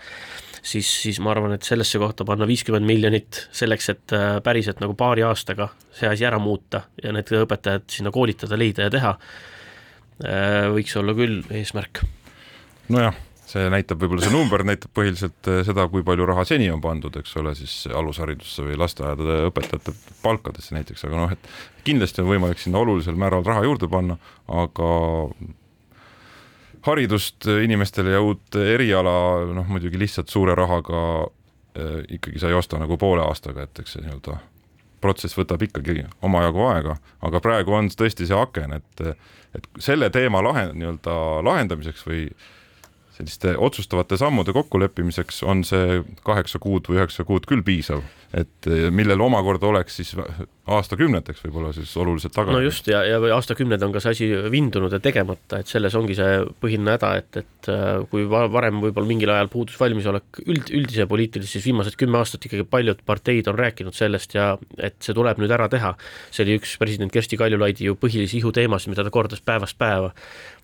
siis, 0.59 0.89
siis 1.05 1.19
ma 1.23 1.31
arvan, 1.31 1.55
et 1.55 1.63
sellesse 1.67 2.01
kohta 2.01 2.25
panna 2.27 2.47
viiskümmend 2.49 2.87
miljonit 2.87 3.45
selleks, 3.55 3.89
et 3.93 4.15
äh, 4.17 4.37
päriselt 4.43 4.83
nagu 4.83 4.97
paari 4.99 5.23
aastaga 5.27 5.69
see 5.95 6.09
asi 6.09 6.27
ära 6.27 6.41
muuta 6.43 6.83
ja 7.03 7.13
need 7.15 7.31
õpetajad 7.43 7.87
sinna 7.95 8.11
koolitada, 8.11 8.59
leida 8.59 8.89
ja 8.89 8.93
teha 8.93 9.15
võiks 10.21 10.93
olla 10.99 11.15
küll 11.17 11.41
eesmärk. 11.52 12.04
nojah, 12.93 13.15
see 13.54 13.69
näitab, 13.71 14.02
võib-olla 14.02 14.23
see 14.26 14.34
number 14.34 14.63
näitab 14.65 14.93
põhiliselt 14.97 15.49
äh, 15.52 15.62
seda, 15.67 15.86
kui 15.91 16.06
palju 16.06 16.28
raha 16.30 16.45
seni 16.47 16.69
on 16.73 16.82
pandud, 16.84 17.15
eks 17.19 17.36
ole, 17.41 17.54
siis 17.58 17.88
alusharidusse 17.93 18.65
või 18.65 18.78
lasteaedade 18.80 19.39
õpetajate 19.49 19.93
palkadesse 20.23 20.78
näiteks, 20.78 21.06
aga 21.08 21.19
noh, 21.19 21.36
et 21.36 21.84
kindlasti 21.88 22.23
on 22.23 22.32
võimalik 22.32 22.62
sinna 22.62 22.82
olulisel 22.82 23.19
määral 23.19 23.45
raha 23.45 23.65
juurde 23.67 23.89
panna, 23.91 24.17
aga 24.62 24.89
haridust 26.88 27.47
inimestele 27.47 28.15
ja 28.15 28.23
uut 28.23 28.58
eriala, 28.60 29.13
noh 29.56 29.69
muidugi 29.71 30.02
lihtsalt 30.02 30.34
suure 30.34 30.56
rahaga 30.60 31.04
äh, 31.21 32.02
ikkagi 32.17 32.41
sa 32.41 32.52
ei 32.52 32.58
osta 32.58 32.82
nagu 32.82 32.97
poole 33.02 33.26
aastaga, 33.28 33.67
et 33.67 33.84
eks 33.84 33.97
see 33.97 34.06
nii-öelda 34.08 34.39
protsess 35.03 35.37
võtab 35.37 35.63
ikkagi 35.67 36.05
omajagu 36.23 36.65
aega, 36.71 36.97
aga 37.27 37.43
praegu 37.43 37.75
on 37.75 37.91
tõesti 37.91 38.27
see 38.29 38.39
aken, 38.39 38.79
et 38.79 39.07
et 39.53 39.67
selle 39.85 40.07
teema 40.09 40.39
lahe, 40.41 40.71
nii-öelda 40.73 41.15
lahendamiseks 41.45 42.07
või 42.07 42.23
selliste 43.18 43.53
otsustavate 43.57 44.18
sammude 44.18 44.53
kokkuleppimiseks 44.55 45.43
on 45.43 45.64
see 45.68 46.01
kaheksa 46.26 46.59
kuud 46.64 46.89
või 46.89 47.01
üheksa 47.01 47.26
kuud 47.28 47.45
küll 47.49 47.61
piisav, 47.66 48.01
et 48.34 48.70
eh, 48.70 48.89
millel 48.93 49.22
omakorda 49.22 49.70
oleks 49.70 49.99
siis 50.01 50.16
aastakümneteks 50.64 51.41
võib-olla 51.43 51.74
siis 51.76 51.91
oluliselt 51.99 52.32
taga. 52.36 52.53
no 52.55 52.61
just 52.64 52.88
ja, 52.88 53.01
ja 53.03 53.18
aastakümneid 53.36 53.84
on 53.84 53.91
ka 53.91 53.99
see 54.03 54.14
asi 54.16 54.28
vindunud 54.51 54.93
ja 54.95 54.99
tegemata, 55.03 55.59
et 55.59 55.68
selles 55.68 55.95
ongi 55.99 56.16
see 56.16 56.38
põhiline 56.64 56.95
häda, 56.95 57.09
et, 57.20 57.39
et 57.43 57.70
äh, 57.74 57.89
kui 58.11 58.24
varem 58.30 58.80
võib-olla 58.86 59.09
mingil 59.09 59.34
ajal 59.34 59.51
puudus 59.51 59.76
valmisolek 59.80 60.39
üld, 60.45 60.72
üldise 60.72 61.07
poliitilise, 61.09 61.51
siis 61.57 61.68
viimased 61.68 61.99
kümme 61.99 62.22
aastat 62.22 62.47
ikkagi 62.47 62.64
paljud 62.70 63.03
parteid 63.05 63.51
on 63.51 63.59
rääkinud 63.59 63.97
sellest 63.97 64.38
ja 64.38 64.53
et 64.80 64.95
see 65.03 65.16
tuleb 65.18 65.41
nüüd 65.43 65.51
ära 65.51 65.68
teha. 65.72 65.93
see 66.32 66.47
oli 66.47 66.57
üks 66.61 66.78
president 66.80 67.11
Kersti 67.11 67.38
Kaljulaidi 67.38 67.91
ju 67.91 67.99
põhilisi 67.99 68.39
ihuteemasid, 68.39 68.93
mida 68.95 69.03
ta 69.03 69.11
kordas 69.11 69.43
päevast 69.43 69.78
päeva 69.78 70.14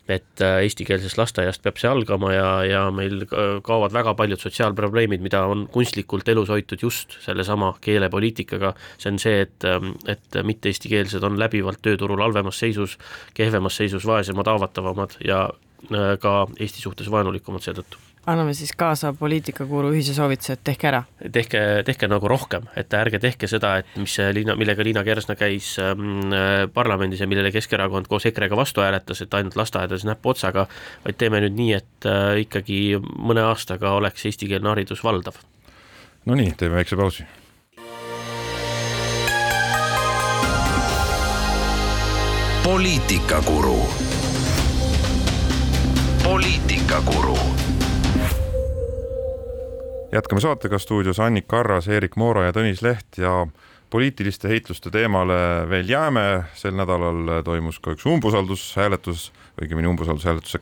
et 0.07 0.41
äh, 0.41 0.59
eestikeelsest 0.65 1.19
lasteaiast 1.19 1.63
peab 1.63 1.77
see 1.81 1.89
algama 1.89 2.31
ja, 2.33 2.49
ja 2.65 2.81
meil 2.93 3.25
kaovad 3.65 3.93
väga 3.93 4.15
paljud 4.17 4.41
sotsiaalprobleemid, 4.41 5.21
mida 5.25 5.43
on 5.49 5.67
kunstlikult 5.71 6.29
elus 6.33 6.49
hoitud 6.49 6.81
just 6.81 7.17
sellesama 7.25 7.75
keelepoliitikaga, 7.85 8.73
see 8.97 9.13
on 9.13 9.21
see, 9.21 9.45
et, 9.45 9.69
ähm, 9.69 9.93
et 10.09 10.41
mitte-eestikeelsed 10.43 11.25
on 11.25 11.39
läbivalt 11.39 11.83
tööturul 11.85 12.21
halvemas 12.25 12.59
seisus, 12.61 12.97
kehvemas 13.37 13.77
seisus, 13.81 14.07
vaesemad, 14.09 14.49
haavatavamad 14.49 15.19
ja 15.25 15.45
äh, 15.93 16.13
ka 16.21 16.35
Eesti 16.59 16.85
suhtes 16.85 17.11
vaenulikumad 17.11 17.65
seetõttu 17.65 18.08
anname 18.29 18.53
siis 18.53 18.71
kaasa 18.77 19.11
poliitikakuru 19.17 19.91
ühise 19.93 20.13
soovituse, 20.13 20.55
et 20.55 20.63
tehke 20.63 20.89
ära. 20.89 21.01
tehke, 21.31 21.61
tehke 21.85 22.09
nagu 22.11 22.27
rohkem, 22.29 22.67
et 22.77 22.93
ärge 22.93 23.19
tehke 23.19 23.47
seda, 23.49 23.77
et 23.81 23.97
mis 23.97 24.17
Liina, 24.33 24.55
millega 24.59 24.85
Liina 24.85 25.03
Kersna 25.07 25.35
käis 25.39 25.71
ähm, 25.81 26.29
parlamendis 26.73 27.23
ja 27.23 27.27
millele 27.27 27.51
Keskerakond 27.55 28.09
koos 28.11 28.25
EKRE-ga 28.29 28.57
vastu 28.59 28.85
hääletas, 28.85 29.23
et 29.25 29.33
ainult 29.33 29.57
lasteaedades 29.59 30.05
näppu 30.07 30.33
otsaga, 30.33 30.67
vaid 31.05 31.19
teeme 31.19 31.41
nüüd 31.45 31.57
nii, 31.57 31.73
et 31.79 32.09
äh, 32.09 32.39
ikkagi 32.45 32.79
mõne 33.01 33.45
aastaga 33.49 33.95
oleks 33.97 34.25
eestikeelne 34.29 34.73
haridus 34.75 35.03
valdav. 35.03 35.41
Nonii, 36.29 36.53
teeme 36.57 36.81
väikse 36.81 36.99
pausi. 36.99 37.27
poliitikakuru 42.69 43.79
poliitikakuru 46.23 47.37
jätkame 50.11 50.41
saatega 50.41 50.79
stuudios 50.79 51.19
Annika 51.19 51.59
Arras, 51.59 51.87
Eerik 51.87 52.15
Moora 52.15 52.47
ja 52.47 52.55
Tõnis 52.55 52.81
Leht 52.85 53.17
ja 53.17 53.47
poliitiliste 53.89 54.49
heitluste 54.49 54.91
teemale 54.93 55.65
veel 55.69 55.89
jääme, 55.89 56.25
sel 56.57 56.75
nädalal 56.77 57.39
toimus 57.45 57.79
ka 57.79 57.93
üks 57.97 58.05
umbusaldushääletus, 58.09 59.29
õigemini 59.61 59.89
umbusaldushääletuse 59.89 60.61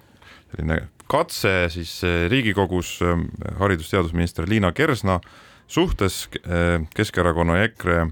selline 0.52 0.82
katse 1.08 1.68
siis 1.72 1.92
eh, 2.04 2.28
Riigikogus 2.32 2.98
eh, 3.02 3.20
haridus-teadusminister 3.60 4.48
Liina 4.50 4.72
Kersna 4.72 5.20
suhtes 5.68 6.28
eh, 6.44 6.82
Keskerakonna 6.96 7.58
ja 7.58 7.70
EKRE 7.72 8.08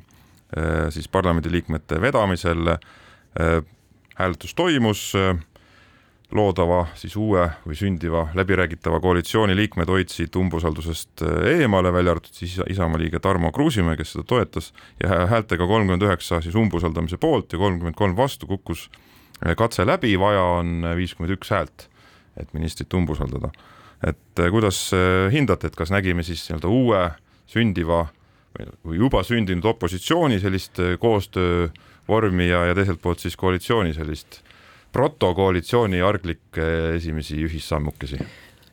siis 0.94 1.08
parlamendiliikmete 1.12 1.98
vedamisel. 2.02 2.78
hääletus 4.16 4.54
toimus 4.56 5.14
loodava 6.34 6.86
siis 6.98 7.16
uue 7.20 7.44
või 7.66 7.78
sündiva 7.78 8.26
läbiräägitava 8.38 9.00
koalitsiooni 9.04 9.56
liikmed 9.58 9.90
hoidsid 9.92 10.36
umbusaldusest 10.40 11.22
eh, 11.26 11.62
eemale, 11.62 11.92
välja 11.94 12.16
arvatud 12.16 12.34
siis 12.34 12.58
Isamaa 12.70 13.00
liige 13.02 13.20
Tarmo 13.22 13.52
Kruusimäe, 13.54 13.98
kes 14.00 14.16
seda 14.16 14.26
toetas 14.28 14.72
ja 15.04 15.26
häältega 15.30 15.68
kolmkümmend 15.68 16.06
üheksa 16.08 16.42
siis 16.42 16.56
umbusaldamise 16.58 17.20
poolt 17.22 17.54
ja 17.54 17.62
kolmkümmend 17.62 17.98
kolm 17.98 18.18
vastu 18.18 18.50
kukkus 18.50 18.88
eh, 19.46 19.56
katse 19.58 19.86
läbi, 19.86 20.16
vaja 20.20 20.44
on 20.60 20.90
viiskümmend 20.98 21.38
üks 21.38 21.54
häält, 21.54 21.90
et 22.38 22.54
ministrit 22.54 22.94
umbusaldada. 22.94 23.52
et 24.06 24.42
kuidas 24.52 24.92
hindate, 25.32 25.68
et 25.68 25.76
kas 25.76 25.90
nägime 25.90 26.24
siis 26.24 26.44
nii-öelda 26.50 26.68
uue 26.68 27.00
sündiva 27.50 28.06
või 28.86 28.98
juba 29.00 29.24
sündinud 29.24 29.66
opositsiooni 29.66 30.40
sellist 30.40 30.80
koostöövormi 31.00 32.50
ja, 32.50 32.66
ja 32.70 32.76
teiselt 32.76 33.02
poolt 33.02 33.24
siis 33.24 33.38
koalitsiooni 33.40 33.94
sellist 33.94 34.45
protokoalitsiooni 34.96 36.00
arglikke 36.02 36.66
esimesi 36.96 37.42
ühissammukesi 37.44 38.22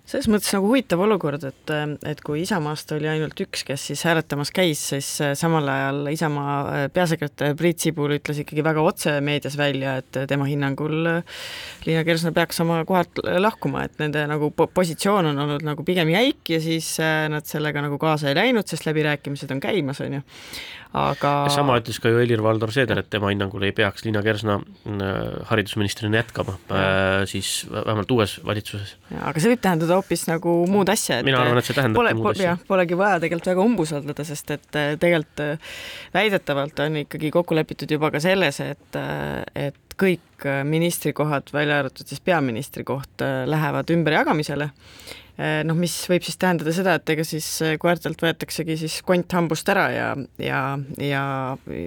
selles 0.09 0.27
mõttes 0.29 0.51
nagu 0.53 0.67
huvitav 0.67 1.01
olukord, 1.05 1.45
et, 1.47 1.73
et 2.11 2.21
kui 2.27 2.43
Isamaast 2.43 2.91
oli 2.97 3.09
ainult 3.09 3.39
üks, 3.45 3.63
kes 3.67 3.85
siis 3.91 4.03
hääletamas 4.09 4.51
käis, 4.55 4.83
siis 4.93 5.09
samal 5.39 5.69
ajal 5.71 6.11
Isamaa 6.13 6.89
peasekretär 6.93 7.55
Priit 7.59 7.85
Sibul 7.85 8.17
ütles 8.19 8.43
ikkagi 8.43 8.65
väga 8.67 8.83
otse 8.83 9.15
meedias 9.25 9.57
välja, 9.61 9.95
et 10.03 10.21
tema 10.29 10.49
hinnangul 10.51 10.99
Liina 11.87 12.03
Kersna 12.09 12.35
peaks 12.35 12.61
oma 12.65 12.83
kohalt 12.89 13.23
lahkuma, 13.23 13.87
et 13.87 14.03
nende 14.03 14.27
nagu 14.29 14.51
positsioon 14.53 15.31
on 15.33 15.43
olnud 15.47 15.65
nagu 15.67 15.87
pigem 15.87 16.11
jäik 16.13 16.51
ja 16.57 16.61
siis 16.63 16.97
nad 17.33 17.47
sellega 17.49 17.87
nagu 17.87 18.01
kaasa 18.03 18.33
ei 18.33 18.39
läinud, 18.39 18.67
sest 18.69 18.89
läbirääkimised 18.91 19.55
on 19.55 19.63
käimas, 19.63 20.03
on 20.03 20.19
ju 20.19 20.25
aga 20.93 21.31
sama 21.53 21.79
ütles 21.81 21.99
ka 22.03 22.11
ju 22.13 22.21
Helir-Valdor 22.21 22.73
Seeder, 22.75 23.01
et 23.01 23.09
tema 23.13 23.31
hinnangul 23.33 23.65
ei 23.65 23.73
peaks 23.77 24.05
Liina 24.05 24.21
Kersna 24.25 24.59
äh, 24.61 25.13
haridusministrina 25.49 26.21
jätkama 26.21 26.59
siis 27.29 27.65
vähemalt 27.73 28.11
uues 28.13 28.39
valitsuses. 28.45 28.97
aga 29.17 29.41
see 29.41 29.55
võib 29.55 29.63
tähendada 29.65 29.92
hoopis 29.97 30.27
nagu 30.31 30.57
muud 30.71 30.91
asja, 30.93 31.21
mina 31.27 31.41
arvan, 31.43 31.61
et 31.61 31.69
see 31.69 31.77
tähendab 31.77 32.01
pole, 32.01 32.15
muud 32.19 32.33
asja. 32.35 32.57
Polegi 32.69 32.99
vaja 32.99 33.21
tegelikult 33.23 33.53
väga 33.53 33.67
umbusaldada, 33.69 34.27
sest 34.29 34.53
et 34.57 34.81
äh, 34.81 34.93
tegelikult 35.03 35.45
väidetavalt 36.15 36.85
on 36.87 37.01
ikkagi 37.05 37.33
kokku 37.35 37.57
lepitud 37.57 37.91
juba 37.93 38.13
ka 38.15 38.21
selles, 38.23 38.61
et, 38.65 39.01
et 39.59 39.97
kõik 39.99 40.47
ministrikohad, 40.67 41.53
välja 41.55 41.83
arvatud 41.83 42.09
siis 42.09 42.23
peaministri 42.25 42.85
koht, 42.89 43.23
lähevad 43.23 43.91
ümberjagamisele 43.95 44.73
noh, 45.39 45.77
mis 45.79 45.95
võib 46.11 46.25
siis 46.27 46.37
tähendada 46.41 46.75
seda, 46.77 46.99
et 46.99 47.13
ega 47.15 47.25
siis 47.25 47.47
koertelt 47.81 48.21
võetaksegi 48.21 48.77
siis 48.83 48.99
kont 49.07 49.33
hambust 49.33 49.69
ära 49.73 49.87
ja, 49.95 50.09
ja, 50.43 50.61
ja 51.01 51.23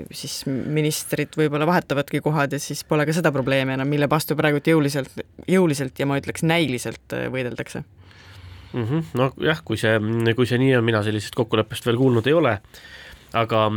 siis 0.10 0.40
ministrid 0.48 1.38
võib-olla 1.38 1.68
vahetavadki 1.70 2.24
kohad 2.26 2.56
ja 2.58 2.62
siis 2.62 2.82
pole 2.88 3.06
ka 3.06 3.14
seda 3.14 3.32
probleemi 3.36 3.76
enam, 3.76 3.92
mille 3.92 4.10
vastu 4.10 4.38
praegult 4.40 4.66
jõuliselt, 4.72 5.14
jõuliselt 5.52 6.02
ja 6.02 6.10
ma 6.10 6.18
ütleks 6.22 6.46
näiliselt 6.48 7.14
eh, 7.14 7.28
võideldakse 7.34 7.84
mm. 7.86 8.84
-hmm. 8.84 9.08
nojah, 9.22 9.62
kui 9.66 9.78
see, 9.78 10.00
kui 10.36 10.50
see 10.50 10.62
nii 10.62 10.76
on, 10.80 10.88
mina 10.88 11.04
sellisest 11.06 11.38
kokkuleppest 11.38 11.86
veel 11.86 12.02
kuulnud 12.02 12.28
ei 12.28 12.38
ole 12.38 12.58
aga, 13.36 13.68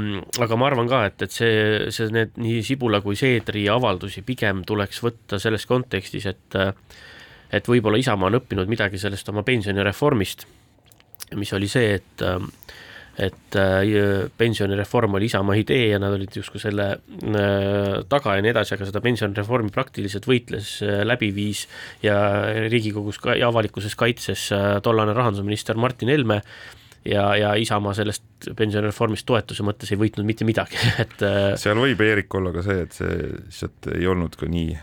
aga 0.45 0.59
ma 0.59 0.71
arvan 0.71 0.89
ka, 0.89 1.05
et, 1.11 1.27
et 1.29 1.35
see, 1.35 1.53
see, 1.95 2.09
need 2.15 2.41
nii 2.41 2.63
Sibula 2.67 3.03
kui 3.05 3.19
Seedri 3.19 3.67
avaldusi 3.73 4.25
pigem 4.27 4.65
tuleks 4.67 5.03
võtta 5.05 5.41
selles 5.43 5.67
kontekstis, 5.69 6.27
et 6.31 6.59
et 7.53 7.69
võib-olla 7.69 8.01
Isamaa 8.01 8.31
on 8.31 8.39
õppinud 8.41 8.71
midagi 8.71 9.01
sellest 9.01 9.29
oma 9.33 9.45
pensionireformist, 9.47 10.47
mis 11.37 11.53
oli 11.57 11.69
see, 11.69 11.97
et 11.99 12.27
et 13.19 13.57
äh, 13.59 14.31
pensionireform 14.39 15.17
oli 15.19 15.27
Isamaa 15.27 15.57
idee 15.59 15.89
ja 15.91 15.99
nad 15.99 16.15
olid 16.15 16.37
justkui 16.39 16.61
selle 16.63 16.87
äh, 16.95 17.97
taga 18.09 18.37
ja 18.39 18.45
nii 18.45 18.53
edasi, 18.53 18.77
aga 18.77 18.87
seda 18.87 19.03
pensionireformi 19.03 19.73
praktiliselt 19.75 20.29
võitles, 20.31 20.77
äh, 20.87 21.03
läbi 21.07 21.33
viis 21.35 21.65
ja 22.05 22.19
Riigikogus 22.71 23.19
ka 23.23 23.35
ja 23.39 23.51
avalikkuses 23.51 23.99
kaitses 23.99 24.49
tollane 24.87 25.17
rahandusminister 25.19 25.81
Martin 25.81 26.13
Helme 26.15 26.39
ja, 27.03 27.25
ja 27.41 27.57
Isamaa 27.59 27.97
sellest 27.99 28.53
pensionireformist 28.59 29.27
toetuse 29.27 29.67
mõttes 29.67 29.91
ei 29.91 29.99
võitnud 29.99 30.29
mitte 30.29 30.47
midagi, 30.47 30.79
et 31.05 31.19
seal 31.59 31.83
võib, 31.83 32.07
Eerik, 32.07 32.31
olla 32.39 32.55
ka 32.55 32.63
see, 32.67 32.87
et 32.87 32.95
see 32.95 33.19
lihtsalt 33.19 33.91
ei 33.97 34.07
olnud 34.07 34.39
ka 34.39 34.47
nii 34.47 34.79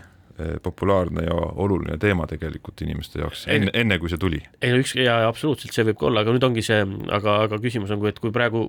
populaarne 0.62 1.22
ja 1.24 1.34
oluline 1.34 1.96
teema 2.00 2.26
tegelikult 2.28 2.82
inimeste 2.84 3.22
jaoks, 3.22 3.46
enne, 3.52 3.70
enne 3.74 3.96
kui 4.02 4.10
see 4.12 4.20
tuli. 4.20 4.40
ei 4.60 4.74
no 4.74 4.80
üks, 4.82 4.92
jaa, 5.00 5.22
absoluutselt, 5.28 5.72
see 5.72 5.86
võib 5.88 6.00
ka 6.00 6.08
olla, 6.10 6.24
aga 6.24 6.34
nüüd 6.36 6.44
ongi 6.48 6.64
see, 6.66 6.82
aga, 7.16 7.38
aga 7.46 7.60
küsimus 7.62 7.94
on, 7.94 8.02
kui, 8.02 8.12
et 8.12 8.20
kui 8.20 8.34
praegu 8.34 8.66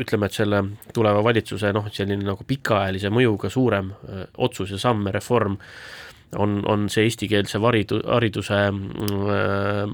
ütleme, 0.00 0.30
et 0.30 0.38
selle 0.38 0.62
tuleva 0.96 1.20
valitsuse 1.26 1.74
noh, 1.76 1.90
selline 1.92 2.24
nagu 2.24 2.46
pikaajalise 2.48 3.12
mõjuga 3.12 3.52
suurem 3.52 3.92
öö, 3.92 4.22
eh, 4.22 4.26
otsus 4.48 4.72
ja 4.72 4.80
samm, 4.80 5.10
reform 5.14 5.58
on, 6.40 6.62
on 6.70 6.88
see 6.92 7.04
eestikeelse 7.08 7.60
varidu-, 7.62 8.02
hariduse 8.08 8.62
öö, 8.70 9.84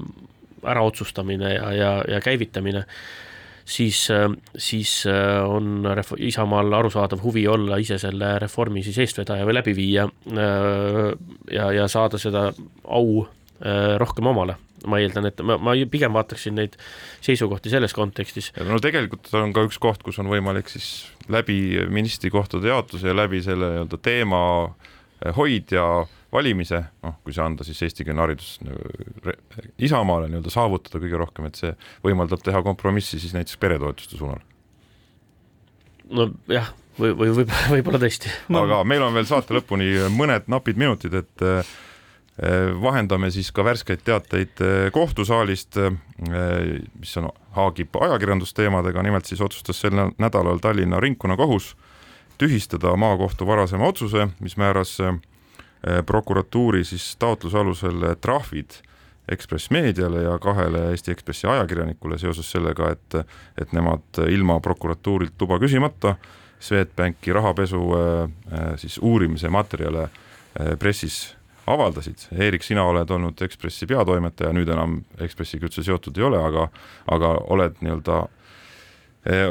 äraotsustamine 0.61 1.53
ja, 1.53 1.73
ja, 1.73 1.91
ja 2.07 2.21
käivitamine 2.21 2.85
siis, 3.65 4.07
siis 4.57 4.93
äh, 5.07 5.49
on 5.49 5.85
Isamaal 6.17 6.73
arusaadav 6.73 7.21
huvi 7.23 7.47
olla 7.47 7.77
ise 7.81 7.97
selle 8.01 8.37
reformi 8.39 8.83
siis 8.83 8.97
eestvedaja 9.03 9.45
või 9.47 9.57
läbiviija 9.59 10.07
äh, 10.07 10.99
ja, 11.51 11.71
ja 11.71 11.87
saada 11.91 12.19
seda 12.21 12.49
au 12.87 13.23
äh, 13.23 13.95
rohkem 14.01 14.31
omale 14.31 14.57
ma 14.89 14.97
eeldan, 14.97 15.27
et 15.29 15.41
ma, 15.45 15.59
ma 15.61 15.75
pigem 15.89 16.13
vaataksin 16.15 16.55
neid 16.57 16.77
seisukohti 17.21 17.69
selles 17.69 17.93
kontekstis. 17.93 18.49
no 18.65 18.79
tegelikult 18.81 19.29
on 19.37 19.53
ka 19.53 19.67
üks 19.67 19.77
koht, 19.81 20.01
kus 20.05 20.17
on 20.21 20.31
võimalik 20.31 20.71
siis 20.73 21.11
läbi 21.29 21.85
ministrikohtade 21.89 22.71
jaotuse 22.71 23.11
ja 23.11 23.15
läbi 23.17 23.43
selle 23.45 23.75
nii-öelda 23.75 24.01
teema 24.01 24.41
hoidja 25.37 25.85
valimise, 26.31 26.83
noh, 27.03 27.17
kui 27.25 27.35
see 27.35 27.43
anda 27.43 27.65
siis 27.67 27.81
eestikeelne 27.87 28.23
haridus 28.23 28.55
nagu 28.63 29.35
Isamaale 29.81 30.29
nii-öelda 30.31 30.53
saavutada 30.53 31.01
kõige 31.03 31.19
rohkem, 31.19 31.49
et 31.49 31.59
see 31.59 31.73
võimaldab 32.05 32.43
teha 32.45 32.63
kompromissi 32.65 33.19
siis 33.19 33.35
näiteks 33.35 33.59
peretoetuste 33.61 34.19
suunal. 34.19 34.41
nojah, 36.11 36.73
või, 36.99 37.13
või 37.19 37.35
võib, 37.41 37.53
võib-olla 37.75 38.01
tõesti. 38.01 38.31
aga 38.63 38.81
meil 38.87 39.03
on 39.05 39.15
veel 39.17 39.29
saate 39.29 39.55
lõpuni 39.57 39.93
mõned 40.15 40.47
napid 40.51 40.79
minutid, 40.79 41.19
et 41.19 41.47
vahendame 42.81 43.27
siis 43.31 43.51
ka 43.53 43.63
värskeid 43.67 44.01
teateid 44.07 44.61
kohtusaalist, 44.95 45.77
mis 46.23 47.17
on, 47.19 47.27
haagib 47.57 47.97
ajakirjandusteemadega, 48.07 49.03
nimelt 49.03 49.27
siis 49.27 49.43
otsustas 49.43 49.83
sel 49.83 49.99
nädalal 50.17 50.63
Tallinna 50.63 50.99
Ringkonnakohus 51.03 51.75
tühistada 52.41 52.95
maakohtu 52.97 53.45
varasema 53.45 53.91
otsuse, 53.91 54.29
mis 54.39 54.55
määras 54.57 54.95
prokuratuuri 56.05 56.83
siis 56.85 57.15
taotluse 57.19 57.57
alusel 57.57 58.05
trahvid 58.21 58.77
Ekspress 59.31 59.69
Meediale 59.71 60.23
ja 60.23 60.37
kahele 60.39 60.89
Eesti 60.91 61.11
Ekspressi 61.11 61.47
ajakirjanikule 61.47 62.17
seoses 62.19 62.51
sellega, 62.51 62.91
et, 62.91 63.15
et 63.61 63.73
nemad 63.73 64.21
ilma 64.29 64.59
prokuratuurilt 64.59 65.41
luba 65.41 65.59
küsimata 65.61 66.15
Swedbanki 66.61 67.33
rahapesu 67.33 67.79
siis 68.77 68.99
uurimise 69.01 69.49
materjale 69.49 70.09
pressis 70.79 71.31
avaldasid. 71.67 72.27
Eerik, 72.37 72.63
sina 72.65 72.83
oled 72.89 73.09
olnud 73.09 73.41
Ekspressi 73.41 73.87
peatoimetaja, 73.89 74.51
nüüd 74.53 74.69
enam 74.69 74.99
Ekspressiga 75.21 75.69
üldse 75.69 75.83
seotud 75.85 76.17
ei 76.17 76.27
ole, 76.27 76.41
aga, 76.41 76.67
aga 77.13 77.33
oled 77.53 77.81
nii-öelda 77.81 78.21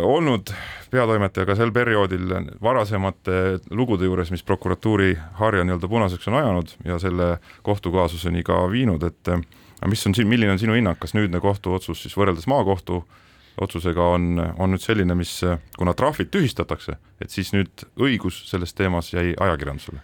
olnud 0.02 0.50
peatoimetaja 0.90 1.46
ka 1.46 1.54
sel 1.54 1.70
perioodil 1.70 2.32
varasemate 2.62 3.60
lugude 3.70 4.08
juures, 4.08 4.32
mis 4.34 4.42
prokuratuuri 4.42 5.12
harja 5.38 5.64
nii-öelda 5.64 5.88
punaseks 5.88 6.28
on 6.28 6.38
ajanud 6.40 6.74
ja 6.84 6.98
selle 6.98 7.36
kohtukaasuseni 7.62 8.42
ka 8.42 8.64
viinud, 8.72 9.06
et 9.06 9.30
aga 9.30 9.90
mis 9.92 10.06
on 10.06 10.14
siin, 10.14 10.28
milline 10.28 10.56
on 10.56 10.58
sinu 10.58 10.74
hinnang, 10.74 10.98
kas 10.98 11.14
nüüdne 11.14 11.40
kohtuotsus 11.40 12.02
siis 12.02 12.16
võrreldes 12.18 12.48
maakohtu 12.50 13.04
otsusega 13.60 14.02
on, 14.16 14.40
on 14.58 14.74
nüüd 14.74 14.82
selline, 14.82 15.14
mis 15.18 15.40
kuna 15.78 15.94
trahvid 15.94 16.30
tühistatakse, 16.32 16.96
et 17.20 17.30
siis 17.30 17.52
nüüd 17.54 17.86
õigus 18.00 18.44
selles 18.50 18.74
teemas 18.74 19.12
jäi 19.14 19.34
ajakirjandusele? 19.36 20.02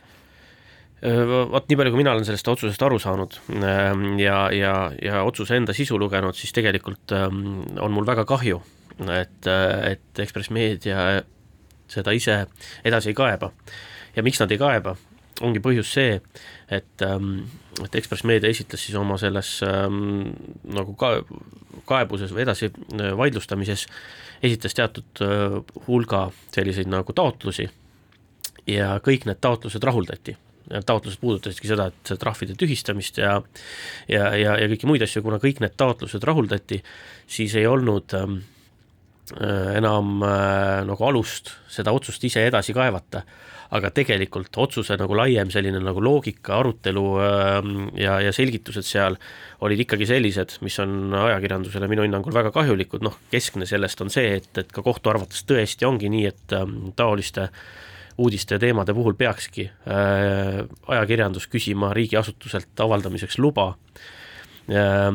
vot 1.53 1.67
nii 1.69 1.77
palju, 1.77 1.93
kui 1.93 2.01
mina 2.01 2.15
olen 2.15 2.25
sellest 2.25 2.49
otsusest 2.49 2.83
aru 2.83 2.97
saanud 2.99 3.35
ähm, 3.53 4.17
ja, 4.19 4.47
ja, 4.55 4.73
ja 4.97 5.21
otsuse 5.29 5.59
enda 5.59 5.75
sisu 5.77 5.99
lugenud, 6.01 6.35
siis 6.35 6.55
tegelikult 6.57 7.13
ähm, 7.13 7.61
on 7.85 7.93
mul 7.93 8.09
väga 8.09 8.25
kahju, 8.27 8.63
et, 9.01 9.51
et 9.93 10.23
Ekspress 10.25 10.53
Meedia 10.55 11.23
seda 11.91 12.15
ise 12.17 12.41
edasi 12.85 13.13
ei 13.13 13.19
kaeba. 13.19 13.53
ja 14.17 14.23
miks 14.23 14.41
nad 14.41 14.51
ei 14.51 14.59
kaeba, 14.59 14.97
ongi 15.45 15.61
põhjus 15.61 15.93
see, 15.93 16.21
et, 16.73 17.03
ähm, 17.05 17.45
et 17.85 17.95
Ekspress 17.95 18.25
Meedia 18.25 18.51
esitles 18.51 18.87
siis 18.87 18.97
oma 18.97 19.19
selles 19.21 19.59
nagu 19.61 20.97
ka 20.97 21.19
kaebuses 21.87 22.33
või 22.33 22.45
edasi 22.47 22.71
äh, 22.71 23.13
vaidlustamises, 23.19 23.87
esitas 24.45 24.77
teatud 24.77 25.23
äh, 25.25 25.59
hulga 25.87 26.27
selliseid 26.55 26.91
nagu 26.93 27.13
taotlusi 27.17 27.69
ja 28.71 28.97
kõik 29.05 29.29
need 29.29 29.41
taotlused 29.41 29.85
rahuldati. 29.85 30.37
Taotlused 30.67 31.21
puudutasidki 31.23 31.69
seda, 31.71 31.85
et 31.93 32.11
trahvide 32.19 32.57
tühistamist 32.59 33.21
ja 33.23 33.37
ja, 34.11 34.33
ja, 34.35 34.57
ja 34.59 34.67
kõiki 34.73 34.89
muid 34.91 35.05
asju, 35.07 35.23
kuna 35.23 35.39
kõik 35.43 35.61
need 35.63 35.77
taotlused 35.79 36.25
rahuldati, 36.27 36.81
siis 37.31 37.55
ei 37.55 37.69
olnud 37.71 38.17
ähm, 38.19 38.41
äh, 38.41 38.56
enam 39.77 40.23
äh, 40.23 40.85
nagu 40.87 41.09
alust 41.09 41.53
seda 41.73 41.95
otsust 41.97 42.25
ise 42.25 42.47
edasi 42.47 42.75
kaevata. 42.77 43.25
aga 43.77 43.89
tegelikult 43.91 44.55
otsuse 44.63 44.95
nagu 44.95 45.17
laiem 45.19 45.49
selline 45.51 45.81
nagu 45.83 45.99
loogika, 45.99 46.61
arutelu 46.61 47.07
äh, 47.19 47.57
ja, 47.99 48.21
ja 48.23 48.33
selgitused 48.33 48.87
seal 48.87 49.19
olid 49.67 49.83
ikkagi 49.83 50.07
sellised, 50.07 50.61
mis 50.63 50.79
on 50.79 51.11
ajakirjandusele 51.19 51.89
minu 51.91 52.05
hinnangul 52.07 52.35
väga 52.35 52.53
kahjulikud, 52.55 53.03
noh, 53.03 53.19
keskne 53.33 53.67
sellest 53.67 54.05
on 54.05 54.13
see, 54.15 54.37
et, 54.39 54.53
et 54.63 54.71
ka 54.71 54.87
kohtu 54.87 55.11
arvates 55.11 55.43
tõesti 55.49 55.89
ongi 55.89 56.13
nii, 56.13 56.31
et 56.31 56.55
äh, 56.55 56.65
taoliste 56.95 57.49
äh, 57.49 57.67
uudiste 58.19 58.55
ja 58.55 58.59
teemade 58.59 58.95
puhul 58.95 59.15
peakski 59.15 59.67
äh, 59.67 60.65
ajakirjandus 60.89 61.49
küsima 61.53 61.93
riigiasutuselt 61.95 62.81
avaldamiseks 62.81 63.39
luba 63.39 63.67
ähm, 63.69 64.07
ja, 64.69 65.11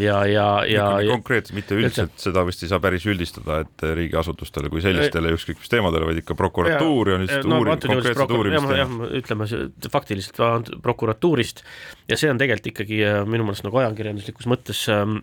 ja, 0.00 0.16
ja, 0.26 0.56
ja 0.66 0.86
konkreetselt, 1.12 1.54
mitte 1.54 1.76
üldiselt, 1.78 2.14
seda 2.18 2.42
vist 2.48 2.64
ei 2.64 2.70
saa 2.72 2.80
päris 2.82 3.04
üldistada, 3.06 3.60
et 3.64 3.84
riigiasutustele 4.00 4.70
kui 4.72 4.82
sellistele 4.82 5.30
ükskõik 5.36 5.60
mis 5.62 5.70
teemadele, 5.70 6.08
vaid 6.08 6.22
ikka 6.24 6.34
prokuratuur 6.38 7.12
ja 7.12 7.20
nüüd 7.22 7.46
no, 7.46 7.60
uurim, 7.60 7.78
konkreetsed 7.84 8.34
uurimised. 8.34 8.74
jah, 8.80 8.96
ütleme 9.20 9.46
faktiliselt 9.94 10.72
prokuratuurist. 10.82 11.62
Ja 12.10 12.18
see 12.18 12.32
on 12.32 12.40
tegelikult 12.40 12.72
ikkagi 12.72 13.04
äh, 13.06 13.20
minu 13.28 13.46
meelest 13.46 13.66
nagu 13.66 13.78
ajakirjanduslikus 13.84 14.50
mõttes 14.50 14.82
ähm, 14.90 15.20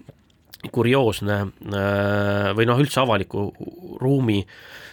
kurioosne 0.74 1.38
äh, 1.44 2.50
või 2.58 2.68
noh, 2.70 2.80
üldse 2.82 3.04
avaliku 3.04 3.50
ruumi 4.02 4.42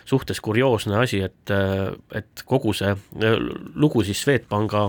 suhtes 0.04 0.40
kurioosne 0.44 0.98
asi, 1.00 1.22
et, 1.24 1.52
et 2.12 2.44
kogu 2.48 2.74
see 2.76 2.92
äh, 2.92 3.38
lugu 3.78 4.04
siis 4.04 4.20
Swedbanka 4.26 4.88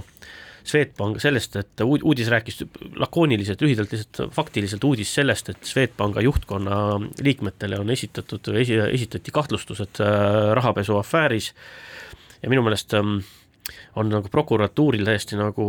Swedbank 0.69 1.19
sellest, 1.23 1.55
et 1.59 1.83
uudis 1.85 2.29
rääkis 2.31 2.63
lakooniliselt, 3.01 3.61
lühidalt 3.61 3.93
lihtsalt 3.93 4.33
faktiliselt 4.35 4.83
uudis 4.87 5.13
sellest, 5.15 5.49
et 5.53 5.67
Swedbanka 5.67 6.23
juhtkonna 6.25 6.77
liikmetele 7.23 7.79
on 7.79 7.91
esitatud, 7.93 8.51
esi, 8.61 8.79
esitati 8.89 9.33
kahtlustused 9.35 10.01
äh, 10.03 10.53
rahapesuafääris 10.57 11.51
ja 12.41 12.51
minu 12.51 12.65
meelest 12.65 12.93
ähm, 12.97 13.19
on 13.95 14.09
nagu 14.11 14.29
prokuratuuril 14.31 15.05
täiesti 15.07 15.37
nagu 15.39 15.67